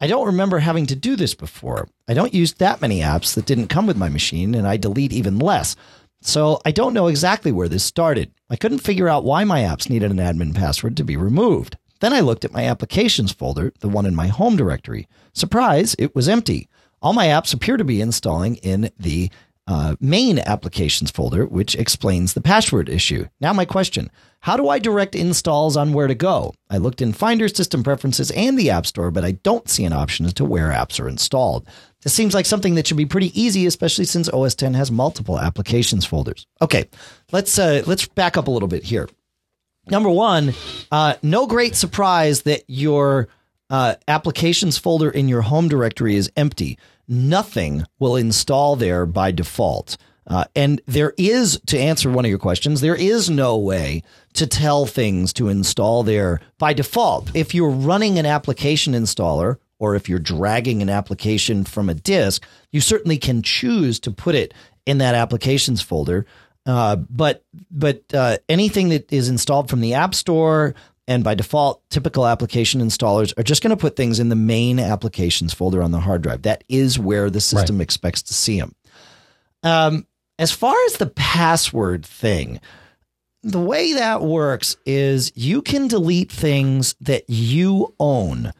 I 0.00 0.06
don't 0.06 0.26
remember 0.26 0.58
having 0.58 0.86
to 0.86 0.96
do 0.96 1.16
this 1.16 1.34
before. 1.34 1.88
I 2.06 2.14
don't 2.14 2.34
use 2.34 2.54
that 2.54 2.82
many 2.82 3.00
apps 3.00 3.34
that 3.34 3.46
didn't 3.46 3.68
come 3.68 3.86
with 3.86 3.96
my 3.96 4.10
machine, 4.10 4.54
and 4.54 4.66
I 4.66 4.76
delete 4.76 5.12
even 5.12 5.38
less. 5.38 5.74
So 6.20 6.60
I 6.66 6.70
don't 6.72 6.92
know 6.92 7.06
exactly 7.06 7.50
where 7.52 7.68
this 7.68 7.84
started. 7.84 8.32
I 8.50 8.56
couldn't 8.56 8.80
figure 8.80 9.08
out 9.08 9.24
why 9.24 9.44
my 9.44 9.60
apps 9.60 9.88
needed 9.88 10.10
an 10.10 10.18
admin 10.18 10.54
password 10.54 10.96
to 10.98 11.04
be 11.04 11.16
removed. 11.16 11.78
Then 12.00 12.12
I 12.12 12.20
looked 12.20 12.44
at 12.44 12.52
my 12.52 12.64
applications 12.64 13.32
folder, 13.32 13.72
the 13.80 13.88
one 13.88 14.04
in 14.04 14.14
my 14.14 14.26
home 14.26 14.56
directory. 14.56 15.08
Surprise, 15.32 15.96
it 15.98 16.14
was 16.14 16.28
empty. 16.28 16.68
All 17.00 17.14
my 17.14 17.26
apps 17.26 17.54
appear 17.54 17.76
to 17.76 17.84
be 17.84 18.00
installing 18.00 18.56
in 18.56 18.90
the 18.98 19.30
uh, 19.66 19.96
main 20.00 20.38
applications 20.38 21.10
folder, 21.10 21.44
which 21.44 21.74
explains 21.74 22.34
the 22.34 22.40
password 22.40 22.88
issue. 22.88 23.26
Now, 23.40 23.52
my 23.52 23.64
question 23.64 24.10
How 24.40 24.56
do 24.56 24.68
I 24.68 24.78
direct 24.78 25.14
installs 25.14 25.76
on 25.76 25.92
where 25.92 26.06
to 26.06 26.14
go? 26.14 26.54
I 26.70 26.78
looked 26.78 27.02
in 27.02 27.12
Finder, 27.12 27.48
System 27.48 27.82
Preferences, 27.82 28.30
and 28.30 28.58
the 28.58 28.70
App 28.70 28.86
Store, 28.86 29.10
but 29.10 29.24
I 29.24 29.32
don't 29.32 29.68
see 29.68 29.84
an 29.84 29.92
option 29.92 30.26
as 30.26 30.34
to 30.34 30.44
where 30.44 30.70
apps 30.70 31.00
are 31.00 31.08
installed. 31.08 31.66
This 32.02 32.12
seems 32.12 32.34
like 32.34 32.46
something 32.46 32.76
that 32.76 32.86
should 32.86 32.96
be 32.96 33.06
pretty 33.06 33.38
easy, 33.40 33.66
especially 33.66 34.04
since 34.04 34.28
OS 34.28 34.54
10 34.54 34.74
has 34.74 34.92
multiple 34.92 35.40
applications 35.40 36.04
folders. 36.04 36.46
Okay, 36.62 36.88
let's 37.32 37.58
uh, 37.58 37.82
let's 37.86 38.06
back 38.06 38.36
up 38.36 38.46
a 38.46 38.50
little 38.52 38.68
bit 38.68 38.84
here. 38.84 39.08
Number 39.88 40.10
one, 40.10 40.52
uh, 40.90 41.14
no 41.22 41.46
great 41.46 41.76
surprise 41.76 42.42
that 42.42 42.62
your 42.66 43.28
uh, 43.70 43.94
applications 44.08 44.78
folder 44.78 45.10
in 45.10 45.28
your 45.28 45.42
home 45.42 45.68
directory 45.68 46.16
is 46.16 46.30
empty. 46.36 46.78
Nothing 47.08 47.84
will 47.98 48.16
install 48.16 48.76
there 48.76 49.06
by 49.06 49.30
default. 49.32 49.96
Uh, 50.26 50.44
and 50.56 50.80
there 50.86 51.14
is, 51.16 51.60
to 51.66 51.78
answer 51.78 52.10
one 52.10 52.24
of 52.24 52.28
your 52.28 52.38
questions, 52.38 52.80
there 52.80 52.96
is 52.96 53.30
no 53.30 53.56
way 53.56 54.02
to 54.32 54.46
tell 54.46 54.84
things 54.84 55.32
to 55.34 55.48
install 55.48 56.02
there 56.02 56.40
by 56.58 56.72
default. 56.72 57.30
If 57.34 57.54
you're 57.54 57.70
running 57.70 58.18
an 58.18 58.26
application 58.26 58.92
installer 58.92 59.58
or 59.78 59.94
if 59.94 60.08
you're 60.08 60.18
dragging 60.18 60.82
an 60.82 60.88
application 60.88 61.64
from 61.64 61.88
a 61.88 61.94
disk, 61.94 62.44
you 62.72 62.80
certainly 62.80 63.18
can 63.18 63.42
choose 63.42 64.00
to 64.00 64.10
put 64.10 64.34
it 64.34 64.52
in 64.84 64.98
that 64.98 65.14
applications 65.14 65.80
folder. 65.80 66.26
Uh, 66.64 66.96
but 66.96 67.44
but 67.70 68.02
uh, 68.12 68.38
anything 68.48 68.88
that 68.88 69.12
is 69.12 69.28
installed 69.28 69.70
from 69.70 69.80
the 69.80 69.94
App 69.94 70.14
Store 70.14 70.74
and 71.08 71.22
by 71.22 71.34
default, 71.34 71.88
typical 71.88 72.26
application 72.26 72.80
installers 72.80 73.32
are 73.38 73.44
just 73.44 73.62
going 73.62 73.70
to 73.70 73.80
put 73.80 73.96
things 73.96 74.18
in 74.18 74.28
the 74.28 74.36
main 74.36 74.80
applications 74.80 75.54
folder 75.54 75.82
on 75.82 75.92
the 75.92 76.00
hard 76.00 76.22
drive. 76.22 76.42
That 76.42 76.64
is 76.68 76.98
where 76.98 77.30
the 77.30 77.40
system 77.40 77.78
right. 77.78 77.84
expects 77.84 78.22
to 78.22 78.34
see 78.34 78.58
them. 78.58 78.74
Um, 79.62 80.06
as 80.38 80.52
far 80.52 80.74
as 80.86 80.94
the 80.94 81.06
password 81.06 82.04
thing, 82.04 82.60
the 83.42 83.60
way 83.60 83.92
that 83.92 84.22
works 84.22 84.76
is 84.84 85.32
you 85.36 85.62
can 85.62 85.86
delete 85.86 86.32
things 86.32 86.96
that 87.00 87.24
you 87.28 87.94
own, 88.00 88.52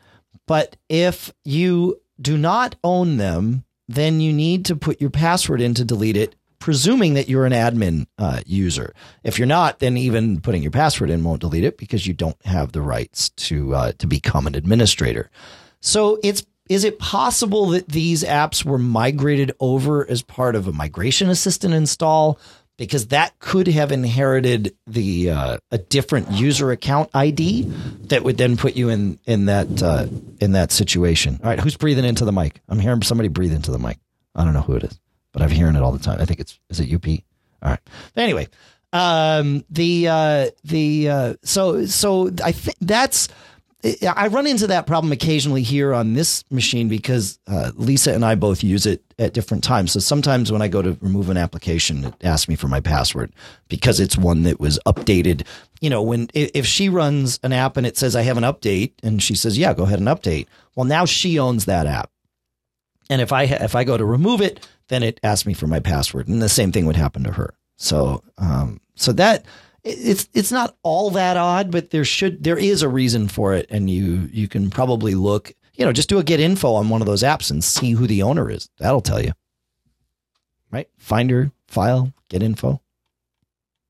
but 0.47 0.77
if 0.89 1.33
you 1.45 2.01
do 2.21 2.39
not 2.39 2.77
own 2.85 3.17
them, 3.17 3.65
then 3.89 4.21
you 4.21 4.33
need 4.33 4.65
to 4.67 4.77
put 4.77 5.01
your 5.01 5.11
password 5.11 5.61
in 5.61 5.75
to 5.75 5.85
delete 5.85 6.17
it 6.17 6.36
presuming 6.67 7.15
that 7.15 7.29
you're 7.29 7.47
an 7.47 7.53
admin 7.53 8.09
uh, 8.19 8.41
user. 8.45 8.93
If 9.23 9.39
you're 9.39 9.47
not, 9.47 9.79
then 9.79 9.97
even 9.97 10.41
putting 10.41 10.63
your 10.63 10.73
password 10.73 11.11
in 11.11 11.23
won't 11.23 11.41
delete 11.41 11.63
it 11.63 11.79
because 11.79 12.09
you 12.09 12.13
don't 12.13 12.45
have 12.45 12.73
the 12.73 12.83
rights 12.83 13.29
to 13.29 13.73
uh, 13.73 13.93
to 13.99 14.09
become 14.09 14.49
an 14.49 14.57
administrator. 14.57 15.31
So 15.81 16.19
it's 16.25 16.45
is 16.69 16.83
it 16.83 16.99
possible 16.99 17.67
that 17.67 17.91
these 17.91 18.25
apps 18.25 18.65
were 18.65 18.79
migrated 18.79 19.53
over 19.61 20.11
as 20.11 20.23
part 20.23 20.57
of 20.57 20.67
a 20.67 20.73
migration 20.73 21.31
assistant 21.31 21.73
install? 21.73 22.37
Because 22.79 23.07
that 23.07 23.39
could 23.39 23.69
have 23.69 23.93
inherited 23.93 24.75
the 24.89 25.31
uh, 25.31 25.59
a 25.71 25.79
different 25.79 26.33
user 26.33 26.73
account 26.73 27.11
ID 27.15 27.63
that 28.09 28.25
would 28.25 28.39
then 28.39 28.57
put 28.57 28.75
you 28.75 28.89
in 28.89 29.21
in 29.25 29.47
that 29.47 29.85
uh, 29.85 30.09
in 30.41 30.51
that 30.51 30.73
situation. 30.73 31.39
All 31.45 31.49
right, 31.49 31.61
who's 31.61 31.77
breathing 31.77 32.05
into 32.05 32.25
the 32.25 32.33
mic? 32.33 32.61
I'm 32.69 32.81
hearing 32.81 33.03
somebody 33.03 33.29
breathe 33.29 33.53
into 33.53 33.71
the 33.71 33.79
mic. 33.79 34.01
I 34.35 34.45
don't 34.45 34.53
know 34.53 34.63
who 34.63 34.75
it 34.75 34.83
is 34.83 34.99
but 35.37 35.43
I'm 35.43 35.51
hearing 35.51 35.77
it 35.77 35.83
all 35.83 35.93
the 35.93 35.99
time. 35.99 36.19
I 36.19 36.25
think 36.25 36.41
it's 36.41 36.59
is 36.71 36.81
it 36.81 36.91
UP? 36.91 37.07
All 37.63 37.69
right. 37.69 37.81
Anyway, 38.17 38.49
um, 38.95 39.67
the 39.69 40.09
uh, 40.09 40.47
the 40.65 41.11
uh, 41.11 41.35
so 41.43 41.85
so 41.85 42.31
I 42.43 42.53
think 42.53 42.79
that's. 42.81 43.29
I 44.17 44.29
run 44.29 44.49
into 44.49 44.67
that 44.69 44.87
problem 44.87 45.13
occasionally 45.13 45.63
here 45.63 45.95
on 45.95 46.15
this 46.15 46.43
machine 46.51 46.89
because 46.89 47.39
uh, 47.47 47.71
Lisa 47.77 48.13
and 48.15 48.25
I 48.25 48.35
both 48.35 48.65
use 48.65 48.85
it 48.85 49.05
at 49.17 49.33
different 49.33 49.63
times. 49.63 49.93
So 49.93 50.01
sometimes 50.01 50.51
when 50.51 50.61
I 50.63 50.67
go 50.67 50.83
to 50.83 50.97
remove 51.01 51.29
an 51.29 51.37
application, 51.37 52.07
it 52.07 52.15
asks 52.25 52.49
me 52.49 52.57
for 52.57 52.67
my 52.67 52.81
password 52.81 53.33
because 53.69 54.01
it's 54.01 54.17
one 54.17 54.43
that 54.43 54.59
was 54.59 54.81
updated. 54.87 55.47
You 55.83 55.91
know, 55.91 56.03
when 56.03 56.29
if 56.33 56.67
she 56.67 56.89
runs 56.89 57.39
an 57.43 57.53
app 57.53 57.77
and 57.77 57.87
it 57.87 57.99
says 57.99 58.17
I 58.17 58.23
have 58.23 58.39
an 58.39 58.45
update, 58.45 58.93
and 59.03 59.23
she 59.23 59.35
says, 59.35 59.59
"Yeah, 59.59 59.75
go 59.75 59.85
ahead 59.85 59.99
and 59.99 60.09
update." 60.09 60.47
Well, 60.75 60.87
now 60.87 61.05
she 61.05 61.39
owns 61.39 61.67
that 61.67 61.87
app, 61.87 62.11
and 63.11 63.21
if 63.21 63.31
I 63.31 63.43
if 63.43 63.77
I 63.77 63.85
go 63.85 63.99
to 63.99 64.05
remove 64.07 64.41
it, 64.41 64.67
then 64.89 65.03
it 65.03 65.21
asked 65.23 65.47
me 65.47 65.55
for 65.55 65.67
my 65.67 65.81
password, 65.81 66.29
and 66.29 66.41
the 66.41 66.49
same 66.49 66.73
thing 66.73 66.87
would 66.87 66.97
happen 66.97 67.25
to 67.25 67.33
her. 67.33 67.55
So, 67.77 68.23
um, 68.39 68.81
so 68.95 69.13
that 69.13 69.45
it's 69.85 70.29
it's 70.33 70.51
not 70.51 70.77
all 70.83 71.11
that 71.11 71.37
odd, 71.37 71.71
but 71.71 71.91
there 71.91 72.05
should 72.05 72.43
there 72.43 72.59
is 72.59 72.83
a 72.83 72.89
reason 72.89 73.29
for 73.29 73.55
it, 73.55 73.67
and 73.71 73.89
you 73.89 74.29
you 74.33 74.49
can 74.49 74.71
probably 74.71 75.15
look, 75.15 75.53
you 75.75 75.85
know, 75.85 75.93
just 75.93 76.09
do 76.09 76.19
a 76.19 76.25
get 76.25 76.41
info 76.41 76.75
on 76.75 76.89
one 76.89 77.01
of 77.03 77.07
those 77.07 77.23
apps 77.23 77.51
and 77.51 77.63
see 77.63 77.93
who 77.93 78.07
the 78.07 78.23
owner 78.23 78.51
is. 78.51 78.69
That'll 78.79 79.01
tell 79.01 79.23
you, 79.23 79.33
right? 80.71 80.89
Finder, 80.99 81.53
file, 81.69 82.13
get 82.29 82.43
info. 82.43 82.81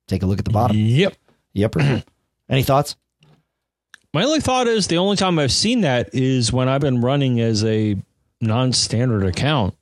Take 0.07 0.23
a 0.23 0.27
look 0.27 0.39
at 0.39 0.45
the 0.45 0.53
bottom. 0.53 0.77
Yep. 0.77 1.17
Yep. 1.53 1.77
Any 2.49 2.63
thoughts? 2.63 2.97
My 4.15 4.23
only 4.23 4.41
thought 4.41 4.69
is 4.69 4.87
the 4.87 4.99
only 4.99 5.17
time 5.17 5.39
I've 5.39 5.53
seen 5.53 5.81
that 5.81 6.11
is 6.15 6.53
when 6.53 6.69
I've 6.69 6.81
been 6.81 7.01
running 7.01 7.41
as 7.41 7.65
a 7.65 7.97
non-standard 8.41 9.25
account 9.25 9.75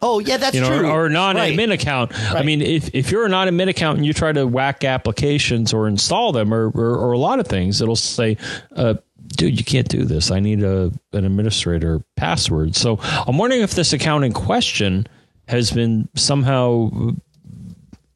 Oh 0.00 0.18
yeah, 0.18 0.36
that's 0.36 0.54
you 0.54 0.60
know, 0.60 0.78
true. 0.78 0.88
Or, 0.88 1.06
a 1.06 1.10
non-admin 1.10 1.68
right. 1.68 1.70
account. 1.70 2.12
Right. 2.12 2.36
I 2.36 2.42
mean, 2.42 2.60
if 2.60 2.94
if 2.94 3.10
you're 3.10 3.26
a 3.26 3.28
non-admin 3.28 3.68
account 3.68 3.98
and 3.98 4.06
you 4.06 4.12
try 4.12 4.32
to 4.32 4.46
whack 4.46 4.84
applications 4.84 5.72
or 5.72 5.88
install 5.88 6.32
them 6.32 6.52
or 6.52 6.70
or, 6.70 6.96
or 6.96 7.12
a 7.12 7.18
lot 7.18 7.40
of 7.40 7.46
things, 7.46 7.80
it'll 7.80 7.96
say. 7.96 8.36
Uh, 8.74 8.94
Dude, 9.36 9.58
you 9.58 9.64
can't 9.64 9.88
do 9.88 10.04
this. 10.04 10.30
I 10.30 10.40
need 10.40 10.62
a 10.62 10.90
an 11.12 11.24
administrator 11.26 12.02
password. 12.16 12.74
So 12.74 12.98
I'm 13.02 13.36
wondering 13.36 13.60
if 13.60 13.72
this 13.72 13.92
account 13.92 14.24
in 14.24 14.32
question 14.32 15.06
has 15.48 15.70
been 15.70 16.08
somehow 16.14 16.90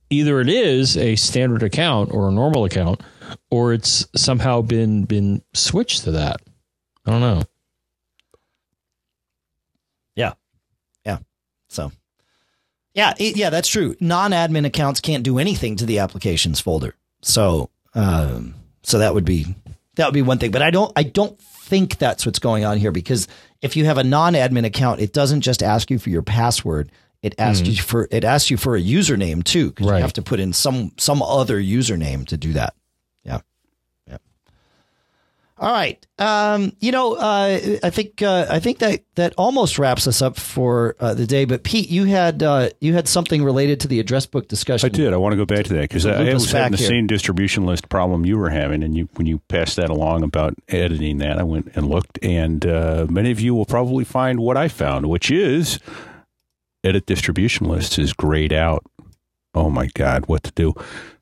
either 0.09 0.41
it 0.41 0.49
is 0.49 0.97
a 0.97 1.15
standard 1.17 1.63
account 1.63 2.13
or 2.13 2.29
a 2.29 2.33
normal 2.33 2.65
account, 2.65 3.03
or 3.51 3.75
it's 3.75 4.07
somehow 4.17 4.63
been 4.63 5.05
been 5.05 5.43
switched 5.53 6.05
to 6.05 6.13
that. 6.13 6.41
I 7.07 7.11
don't 7.11 7.21
know. 7.21 7.43
So, 11.73 11.91
yeah, 12.95 13.15
it, 13.19 13.37
yeah, 13.37 13.51
that's 13.51 13.69
true. 13.69 13.97
Non-admin 14.01 14.67
accounts 14.67 15.01
can't 15.01 15.25
do 15.25 15.39
anything 15.39 15.77
to 15.77 15.87
the 15.87 15.99
applications 15.99 16.61
folder. 16.61 16.95
So, 17.23 17.71
um, 17.95 18.55
so 18.83 18.99
that 18.99 19.15
would 19.15 19.25
be 19.25 19.55
that 19.97 20.07
would 20.07 20.15
be 20.15 20.23
one 20.23 20.39
thing. 20.39 20.51
But 20.51 20.63
I 20.63 20.71
don't 20.71 20.93
I 20.97 21.03
don't 21.03 21.41
think 21.41 21.99
that's 21.99 22.27
what's 22.27 22.39
going 22.39 22.65
on 22.65 22.77
here 22.77 22.93
because 22.93 23.29
if 23.63 23.77
you 23.77 23.85
have 23.85 23.99
a 23.99 24.05
non-admin 24.05 24.67
account, 24.67 25.01
it 25.01 25.13
doesn't 25.13 25.43
just 25.43 25.63
ask 25.63 25.91
you 25.91 25.99
for 25.99 26.11
your 26.11 26.23
password. 26.23 26.91
It 27.23 27.35
asks 27.39 27.63
mm-hmm. 27.63 27.71
you 27.73 27.83
for 27.83 28.09
it 28.11 28.25
asks 28.25 28.51
you 28.51 28.57
for 28.57 28.77
a 28.77 28.83
username 28.83 29.45
too 29.45 29.71
because 29.71 29.87
right. 29.87 29.99
you 29.99 30.03
have 30.03 30.13
to 30.15 30.23
put 30.23 30.41
in 30.41 30.53
some 30.53 30.93
some 30.99 31.23
other 31.23 31.61
username 31.61 32.27
to 32.29 32.37
do 32.37 32.53
that. 32.55 32.75
All 35.59 35.71
right. 35.71 36.05
Um, 36.19 36.73
you 36.81 36.93
know, 36.93 37.15
uh, 37.15 37.79
I 37.83 37.91
think 37.91 38.23
uh, 38.23 38.47
I 38.49 38.59
think 38.59 38.79
that 38.79 39.05
that 39.15 39.35
almost 39.37 39.79
wraps 39.79 40.07
us 40.07 40.23
up 40.23 40.37
for 40.37 40.97
uh, 40.99 41.15
the 41.15 41.27
day. 41.27 41.45
But 41.45 41.63
Pete, 41.63 41.91
you 41.91 42.05
had 42.05 42.43
uh, 42.43 42.71
you 42.81 42.95
had 42.95 43.07
something 43.07 43.45
related 43.45 43.79
to 43.81 43.89
the 43.89 44.01
address 44.01 44.27
book 44.27 44.49
discussion. 44.49 44.87
I 44.87 44.89
did. 44.89 45.13
I 45.13 45.19
want 45.19 45.35
to 45.35 45.37
go 45.37 45.45
back 45.45 45.67
to 45.67 45.75
that 45.75 45.83
because 45.83 46.07
I 46.07 46.33
was 46.33 46.51
having 46.51 46.73
the 46.73 46.79
here. 46.79 46.89
same 46.89 47.07
distribution 47.07 47.65
list 47.67 47.89
problem 47.89 48.25
you 48.25 48.39
were 48.39 48.51
having, 48.51 48.83
and 48.83 48.97
you 48.97 49.09
when 49.15 49.27
you 49.27 49.39
passed 49.49 49.77
that 49.77 49.91
along 49.91 50.23
about 50.23 50.55
editing 50.69 51.19
that, 51.19 51.39
I 51.39 51.43
went 51.43 51.71
and 51.75 51.89
looked, 51.89 52.19
and 52.23 52.67
uh, 52.67 53.07
many 53.09 53.31
of 53.31 53.39
you 53.39 53.55
will 53.55 53.67
probably 53.67 54.05
find 54.05 54.41
what 54.41 54.57
I 54.57 54.69
found, 54.69 55.09
which 55.09 55.31
is 55.31 55.79
edit 56.83 57.07
distribution 57.07 57.69
lists 57.69 57.99
is 57.99 58.13
grayed 58.13 58.53
out. 58.53 58.85
Oh 59.55 59.69
my 59.69 59.87
God, 59.95 60.27
what 60.27 60.43
to 60.45 60.51
do? 60.53 60.75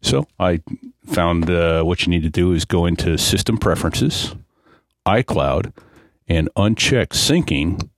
So 0.03 0.27
I 0.39 0.61
found 1.11 1.51
uh, 1.51 1.83
what 1.83 2.07
you 2.07 2.11
need 2.11 2.23
to 2.23 2.31
do 2.31 2.53
is 2.53 2.65
go 2.65 2.87
into 2.87 3.19
System 3.19 3.59
Preferences, 3.59 4.35
iCloud, 5.07 5.73
and 6.29 6.49
uncheck 6.57 7.09
syncing 7.09 7.89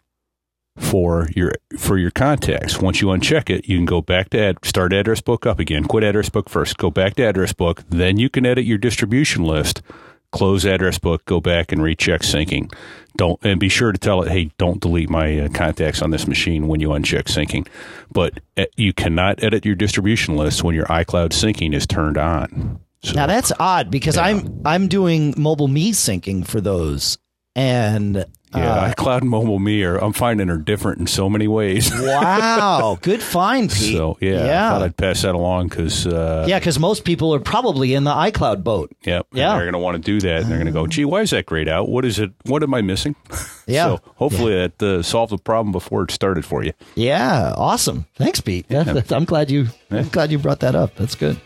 for 0.77 1.29
your 1.37 1.53
for 1.79 1.99
your 1.99 2.11
contacts. 2.11 2.79
Once 2.81 3.01
you 3.01 3.09
uncheck 3.09 3.51
it, 3.51 3.69
you 3.69 3.77
can 3.77 3.85
go 3.85 4.01
back 4.01 4.31
to 4.31 4.41
ad, 4.41 4.65
start 4.65 4.93
address 4.93 5.21
book 5.21 5.47
up 5.47 5.59
again. 5.59 5.85
Quit 5.85 6.05
address 6.05 6.29
book 6.29 6.49
first. 6.49 6.79
Go 6.79 6.91
back 6.91 7.15
to 7.17 7.23
address 7.23 7.53
book. 7.53 7.83
Then 7.89 8.17
you 8.17 8.31
can 8.31 8.47
edit 8.47 8.65
your 8.65 8.79
distribution 8.79 9.45
list. 9.45 9.83
Close 10.31 10.65
address 10.65 10.99
book. 10.99 11.25
Go 11.27 11.41
back 11.41 11.73
and 11.73 11.83
recheck 11.83 12.23
syncing. 12.23 12.73
Don't 13.19 13.39
and 13.45 13.61
be 13.61 13.69
sure 13.69 13.93
to 13.93 13.99
tell 13.99 14.23
it, 14.23 14.31
hey, 14.31 14.51
don't 14.57 14.81
delete 14.81 15.11
my 15.11 15.41
uh, 15.41 15.49
contacts 15.51 16.01
on 16.01 16.11
this 16.11 16.27
machine 16.27 16.69
when 16.69 16.81
you 16.81 16.89
uncheck 16.89 17.25
syncing. 17.25 17.69
But 18.11 18.41
uh, 18.57 18.65
you 18.77 18.95
cannot 18.95 19.45
edit 19.45 19.67
your 19.67 19.75
distribution 19.75 20.37
list 20.37 20.65
when 20.65 20.75
your 20.75 20.87
iCloud 20.87 21.31
syncing 21.31 21.75
is 21.75 21.87
turned 21.87 22.17
on. 22.17 22.81
So, 23.03 23.15
Now 23.15 23.27
that's 23.27 23.53
odd 23.59 23.91
because 23.91 24.17
I'm 24.17 24.63
I'm 24.65 24.89
doing 24.89 25.35
MobileMe 25.35 25.91
syncing 25.91 26.47
for 26.47 26.61
those, 26.61 27.19
and 27.57 28.25
yeah, 28.55 28.75
uh, 28.75 28.93
iCloud 28.93 29.23
and 29.23 29.31
MobileMe 29.31 29.85
are 29.87 29.97
I'm 29.97 30.13
finding 30.13 30.51
are 30.51 30.59
different 30.59 31.01
in 31.01 31.07
so 31.07 31.29
many 31.31 31.49
ways. 31.49 31.91
wow, 32.01 32.99
good 33.01 33.23
find, 33.23 33.71
Pete. 33.71 33.97
So 33.97 34.19
yeah, 34.21 34.67
I 34.69 34.71
thought 34.71 34.83
I'd 34.83 34.97
pass 34.97 35.23
that 35.23 35.35
along 35.35 35.69
because 35.69 36.07
uh, 36.07 36.45
yeah, 36.49 36.59
because 36.59 36.79
most 36.79 37.05
people 37.05 37.35
are 37.35 37.41
probably 37.41 37.95
in 37.95 38.05
the 38.05 38.13
iCloud 38.13 38.63
boat. 38.63 38.93
Yep. 39.05 39.27
Yeah. 39.33 39.55
They're 39.55 39.63
going 39.63 39.73
to 39.73 39.79
want 39.79 39.97
to 39.97 40.03
do 40.03 40.21
that. 40.21 40.43
And 40.43 40.51
they're 40.51 40.59
going 40.59 40.67
to 40.67 40.73
go, 40.73 40.87
gee, 40.87 41.05
why 41.05 41.23
is 41.23 41.31
that 41.31 41.47
grayed 41.47 41.69
out? 41.69 41.89
What 41.89 42.05
is 42.05 42.19
it? 42.19 42.31
What 42.45 42.63
am 42.63 42.75
I 42.75 42.83
missing? 42.83 43.17
Yeah. 43.65 43.85
so 43.85 44.01
hopefully 44.17 44.55
that 44.57 44.83
uh, 44.83 45.03
solved 45.03 45.31
the 45.31 45.39
problem 45.39 45.71
before 45.71 46.03
it 46.03 46.11
started 46.11 46.45
for 46.45 46.65
you. 46.65 46.73
Yeah, 46.97 47.55
awesome. 47.57 48.07
Thanks, 48.17 48.41
Pete. 48.41 48.67
I'm 48.75 49.25
glad 49.25 49.53
you 49.53 49.69
I'm 49.89 50.09
glad 50.09 50.33
you 50.33 50.39
brought 50.39 50.59
that 50.61 50.75
up. 50.75 50.97
That's 50.97 51.15
good. 51.15 51.41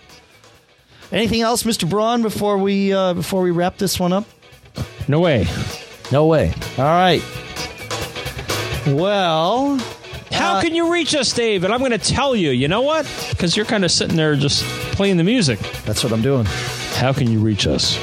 Anything 1.12 1.40
else, 1.42 1.62
Mr. 1.62 1.88
Braun, 1.88 2.22
before 2.22 2.58
we 2.58 2.92
uh, 2.92 3.14
before 3.14 3.42
we 3.42 3.50
wrap 3.50 3.76
this 3.78 3.98
one 4.00 4.12
up? 4.12 4.24
No 5.08 5.20
way. 5.20 5.46
No 6.12 6.26
way. 6.26 6.52
All 6.78 6.84
right. 6.84 7.22
Well, 8.88 9.78
How 10.30 10.60
can 10.60 10.74
you 10.74 10.92
reach 10.92 11.14
us, 11.14 11.32
Dave? 11.32 11.64
And 11.64 11.72
I'm 11.72 11.80
going 11.80 11.90
to 11.92 11.98
tell 11.98 12.36
you. 12.36 12.50
You 12.50 12.68
know 12.68 12.82
what? 12.82 13.04
Because 13.30 13.56
you're 13.56 13.66
kind 13.66 13.84
of 13.84 13.90
sitting 13.90 14.16
there 14.16 14.36
just 14.36 14.62
playing 14.94 15.16
the 15.16 15.24
music. 15.24 15.58
that's 15.84 16.04
what 16.04 16.12
I'm 16.12 16.22
doing. 16.22 16.44
How 16.94 17.12
can 17.12 17.30
you 17.30 17.40
reach 17.40 17.66
us? 17.66 17.96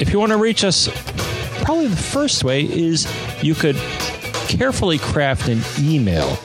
If 0.00 0.12
you 0.12 0.18
want 0.18 0.32
to 0.32 0.38
reach 0.38 0.64
us, 0.64 0.88
probably 1.62 1.86
the 1.86 1.96
first 1.96 2.42
way 2.44 2.62
is 2.62 3.06
you 3.42 3.54
could 3.54 3.76
carefully 4.48 4.98
craft 4.98 5.48
an 5.48 5.60
email. 5.78 6.36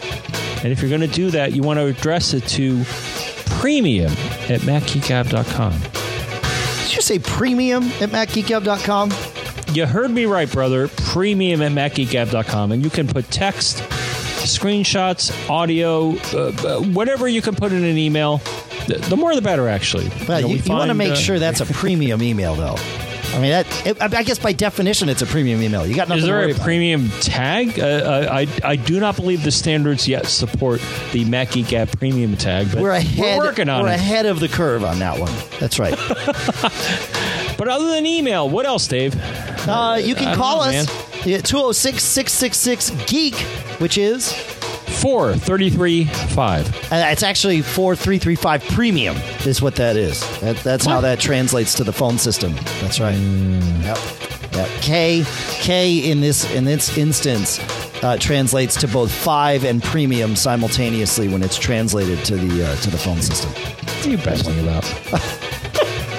And 0.63 0.67
if 0.71 0.81
you're 0.81 0.89
going 0.89 1.01
to 1.01 1.07
do 1.07 1.31
that, 1.31 1.53
you 1.53 1.63
want 1.63 1.79
to 1.79 1.85
address 1.87 2.33
it 2.33 2.45
to 2.49 2.83
premium 3.59 4.11
at 4.49 4.61
macgeekgab.com. 4.61 5.73
Did 6.89 6.95
you 6.95 7.01
say 7.03 7.19
premium 7.19 7.83
at 8.01 8.09
macgeekgab.com? 8.09 9.11
You 9.75 9.85
heard 9.85 10.09
me 10.09 10.25
right, 10.25 10.51
brother. 10.51 10.87
Premium 10.87 11.61
at 11.61 11.71
macgeekgab.com. 11.71 12.71
And 12.71 12.83
you 12.83 12.89
can 12.89 13.07
put 13.07 13.29
text, 13.29 13.77
screenshots, 13.77 15.31
audio, 15.51 16.15
uh, 16.33 16.51
uh, 16.67 16.81
whatever 16.81 17.27
you 17.27 17.43
can 17.43 17.53
put 17.53 17.73
in 17.73 17.83
an 17.83 17.95
email. 17.95 18.37
The, 18.87 19.05
the 19.07 19.15
more 19.15 19.35
the 19.35 19.41
better, 19.43 19.67
actually. 19.67 20.09
But 20.25 20.41
know, 20.41 20.47
you, 20.47 20.55
you 20.55 20.73
want 20.73 20.87
to 20.87 20.95
make 20.95 21.11
uh, 21.11 21.15
sure 21.15 21.37
that's 21.37 21.61
a 21.61 21.67
premium 21.67 22.23
email, 22.23 22.55
though. 22.55 22.77
I 23.33 23.39
mean, 23.39 23.51
that 23.51 23.87
it, 23.87 24.01
I 24.01 24.23
guess 24.23 24.39
by 24.39 24.53
definition, 24.53 25.07
it's 25.09 25.21
a 25.21 25.25
premium 25.25 25.61
email. 25.61 25.85
You 25.85 25.95
got 25.95 26.07
nothing 26.09 26.23
Is 26.23 26.25
there 26.27 26.41
a 26.43 26.51
about. 26.51 26.61
premium 26.63 27.09
tag? 27.21 27.79
Uh, 27.79 27.83
uh, 27.83 28.27
I 28.31 28.47
I 28.63 28.75
do 28.75 28.99
not 28.99 29.15
believe 29.15 29.43
the 29.43 29.51
standards 29.51 30.07
yet 30.07 30.25
support 30.25 30.81
the 31.11 31.25
Mac 31.25 31.51
Geek 31.51 31.67
Gab 31.67 31.97
premium 31.99 32.35
tag, 32.37 32.71
but 32.71 32.81
We're 32.81 32.91
ahead. 32.91 33.37
We're 33.39 33.45
working 33.45 33.69
on 33.69 33.83
we're 33.83 33.89
it. 33.89 33.95
ahead 33.95 34.25
of 34.25 34.39
the 34.39 34.47
curve 34.47 34.83
on 34.83 34.99
that 34.99 35.19
one. 35.19 35.31
That's 35.59 35.79
right. 35.79 35.95
But 37.59 37.67
other 37.67 37.89
than 37.89 38.05
email, 38.05 38.49
what 38.49 38.65
else, 38.65 38.87
Dave? 38.87 39.13
Uh, 39.67 39.99
you 40.01 40.15
can 40.15 40.33
call 40.33 40.59
know, 40.59 40.69
us 40.69 40.87
man. 41.25 41.33
at 41.33 41.43
206 41.43 42.01
666 42.01 42.91
Geek, 43.05 43.35
which 43.81 43.97
is, 43.97 44.31
Four 45.01 45.33
thirty 45.35 45.69
three 45.69 46.05
five. 46.05 46.67
uh, 46.91 47.05
it's 47.09 47.23
actually 47.23 47.61
4335 47.61 48.63
Premium, 48.75 49.15
is 49.45 49.61
what 49.61 49.75
that 49.77 49.95
is. 49.95 50.19
That, 50.41 50.57
that's 50.57 50.85
how 50.85 50.99
that 51.01 51.19
translates 51.19 51.73
to 51.75 51.83
the 51.83 51.93
phone 51.93 52.17
system. 52.17 52.53
That's 52.81 52.99
right. 52.99 53.15
Yep. 53.15 53.97
Yep. 54.51 54.67
K 54.81 55.23
K 55.61 56.11
in 56.11 56.19
this 56.19 56.49
in 56.51 56.65
this 56.65 56.97
instance 56.97 57.59
uh, 58.03 58.17
translates 58.17 58.75
to 58.81 58.87
both 58.89 59.11
five 59.11 59.63
and 59.63 59.81
premium 59.81 60.35
simultaneously 60.35 61.27
when 61.29 61.43
it's 61.43 61.57
translated 61.57 62.23
to 62.25 62.35
the 62.35 62.65
uh, 62.65 62.75
to 62.77 62.89
the 62.89 62.97
phone 62.97 63.21
system. 63.21 63.51
What 63.51 64.05
are 64.05 64.09
you 64.09 64.17
babbling 64.17 64.59
about? 64.59 64.83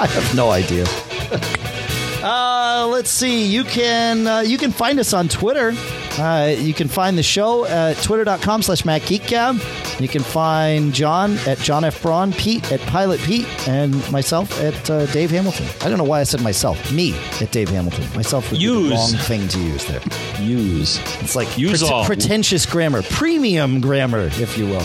I 0.01 0.07
have 0.07 0.35
no 0.35 0.51
idea. 0.51 0.87
uh, 2.22 2.89
let's 2.91 3.11
see. 3.11 3.45
You 3.45 3.64
can 3.64 4.26
uh, 4.26 4.41
you 4.41 4.57
can 4.57 4.70
find 4.72 4.99
us 4.99 5.12
on 5.12 5.28
Twitter. 5.28 5.74
Uh, 6.19 6.55
you 6.59 6.75
can 6.75 6.89
find 6.89 7.17
the 7.17 7.23
show 7.23 7.65
at 7.67 7.97
twitter.com 8.03 8.63
slash 8.63 8.83
macgeekgab. 8.83 10.01
You 10.01 10.09
can 10.09 10.23
find 10.23 10.93
John 10.93 11.37
at 11.47 11.59
John 11.59 11.85
F. 11.85 12.03
Braun, 12.03 12.33
Pete 12.33 12.71
at 12.73 12.81
Pilot 12.81 13.21
Pete, 13.21 13.47
and 13.69 13.93
myself 14.11 14.61
at 14.61 14.91
uh, 14.91 15.07
Dave 15.07 15.31
Hamilton. 15.31 15.67
I 15.83 15.89
don't 15.89 15.99
know 15.99 16.05
why 16.05 16.21
I 16.21 16.25
said 16.25 16.43
myself. 16.43 16.93
Me 16.93 17.15
at 17.41 17.53
Dave 17.53 17.69
Hamilton. 17.69 18.05
Myself 18.15 18.51
would 18.51 18.59
be 18.59 18.65
Use. 18.65 18.89
the 18.89 18.95
wrong 18.95 19.11
thing 19.25 19.49
to 19.49 19.59
use 19.61 19.85
there. 19.87 20.01
Use. 20.41 20.99
It's 21.21 21.37
like 21.37 21.57
Use 21.57 21.83
all. 21.83 22.05
pretentious 22.05 22.67
grammar, 22.67 23.03
premium 23.03 23.81
grammar, 23.81 24.29
if 24.35 24.59
you 24.59 24.67
will. 24.67 24.81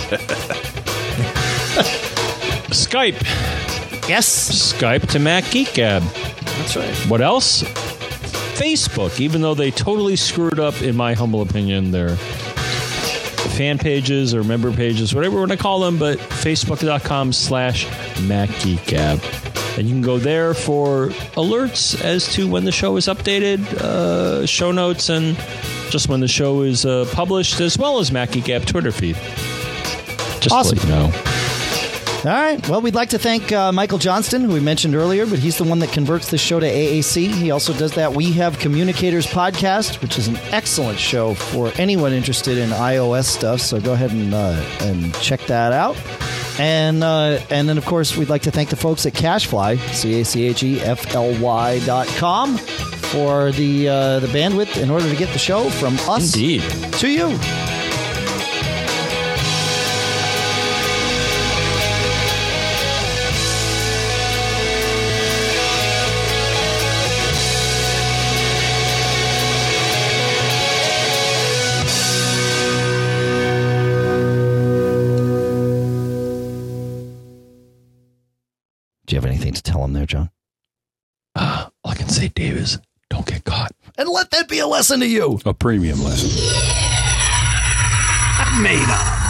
Skype. 2.72 3.22
yes, 4.10 4.74
Skype 4.74 5.08
to 5.12 5.20
Mac 5.20 5.50
Geek 5.52 5.74
Gab. 5.74 6.02
that's 6.04 6.76
right. 6.76 6.94
What 7.10 7.22
else? 7.22 7.64
Facebook, 8.56 9.20
even 9.20 9.41
though 9.41 9.53
they 9.53 9.70
totally 9.72 10.16
screwed 10.16 10.60
up, 10.60 10.82
in 10.82 10.95
my 10.95 11.14
humble 11.14 11.41
opinion, 11.41 11.91
their 11.91 12.16
fan 12.16 13.78
pages 13.78 14.34
or 14.34 14.43
member 14.43 14.72
pages, 14.72 15.14
whatever 15.14 15.34
you 15.36 15.39
want 15.39 15.51
to 15.51 15.58
call 15.58 15.80
them, 15.82 15.97
but 15.97 16.18
facebook.com 16.18 17.32
slash 17.34 17.86
MacGeekGab. 18.28 19.78
And 19.78 19.88
you 19.88 19.93
can 19.93 20.01
go 20.01 20.18
there 20.18 20.53
for 20.53 21.08
alerts 21.36 22.01
as 22.01 22.32
to 22.34 22.47
when 22.49 22.64
the 22.64 22.72
show 22.72 22.95
is 22.95 23.08
updated, 23.08 23.62
uh, 23.76 24.45
show 24.45 24.72
notes, 24.72 25.10
and 25.10 25.36
just 25.89 26.08
when 26.08 26.22
the 26.22 26.28
show 26.28 26.62
is 26.62 26.86
uh, 26.86 27.06
published, 27.12 27.60
as 27.60 27.78
well 27.78 27.99
as 27.99 28.10
MacGeekGab 28.10 28.66
Twitter 28.66 28.91
feed. 28.91 29.16
Just 30.41 30.51
Awesome. 30.51 30.78
to 30.78 30.88
let 30.88 31.03
you 31.03 31.10
know. 31.12 31.35
All 32.26 32.32
right. 32.32 32.68
Well, 32.68 32.82
we'd 32.82 32.96
like 32.96 33.10
to 33.10 33.20
thank 33.20 33.52
uh, 33.52 33.72
Michael 33.72 34.00
Johnston, 34.00 34.42
who 34.42 34.54
we 34.54 34.60
mentioned 34.60 34.96
earlier, 34.96 35.28
but 35.28 35.38
he's 35.38 35.60
the 35.60 35.64
one 35.64 35.78
that 35.80 35.92
converts 35.92 36.32
this 36.32 36.42
show 36.42 36.60
to 36.60 36.66
AAC. 36.66 37.32
He 37.32 37.52
also 37.52 37.72
does 37.72 37.92
that 37.94 38.14
We 38.14 38.32
Have 38.32 38.58
Communicators 38.58 39.28
podcast, 39.28 40.02
which 40.02 40.18
is 40.18 40.28
an 40.28 40.38
excellent 40.50 40.98
show 40.98 41.36
for 41.36 41.72
anyone 41.76 42.14
interested 42.14 42.58
in 42.58 42.70
iOS 42.72 43.26
stuff. 43.26 43.62
So 43.62 43.80
go 43.80 43.94
ahead 43.94 44.10
and 44.12 44.34
uh, 44.34 44.60
and 44.82 45.14
check 45.16 45.42
that 45.42 45.72
out. 45.72 45.98
And 46.60 47.04
uh, 47.04 47.42
and 47.52 47.70
then 47.70 47.78
of 47.78 47.86
course 47.86 48.18
we'd 48.18 48.30
like 48.30 48.42
to 48.44 48.52
thank 48.52 48.70
the 48.70 48.76
folks 48.76 49.06
at 49.06 49.14
CacheFly, 49.14 49.78
c 49.94 50.22
a 50.22 50.26
c 50.26 50.48
h 50.48 50.64
e 50.64 50.82
f 50.82 51.14
l 51.14 51.40
y 51.40 51.80
dot 51.86 52.08
com, 52.18 52.58
for 52.58 53.52
the 53.52 53.88
uh, 53.88 54.20
the 54.20 54.28
bandwidth 54.28 54.82
in 54.82 54.90
order 54.90 55.08
to 55.08 55.16
get 55.16 55.32
the 55.32 55.40
show 55.40 55.70
from 55.70 55.94
us 56.10 56.34
Indeed. 56.34 56.64
to 56.94 57.08
you. 57.08 57.38
Let 84.16 84.32
that 84.32 84.47
be 84.47 84.59
a 84.59 84.67
lesson 84.67 85.01
to 85.01 85.08
you. 85.08 85.39
A 85.46 85.54
premium 85.54 86.01
lesson. 86.01 86.29
Made 88.62 88.87
up. 88.87 89.25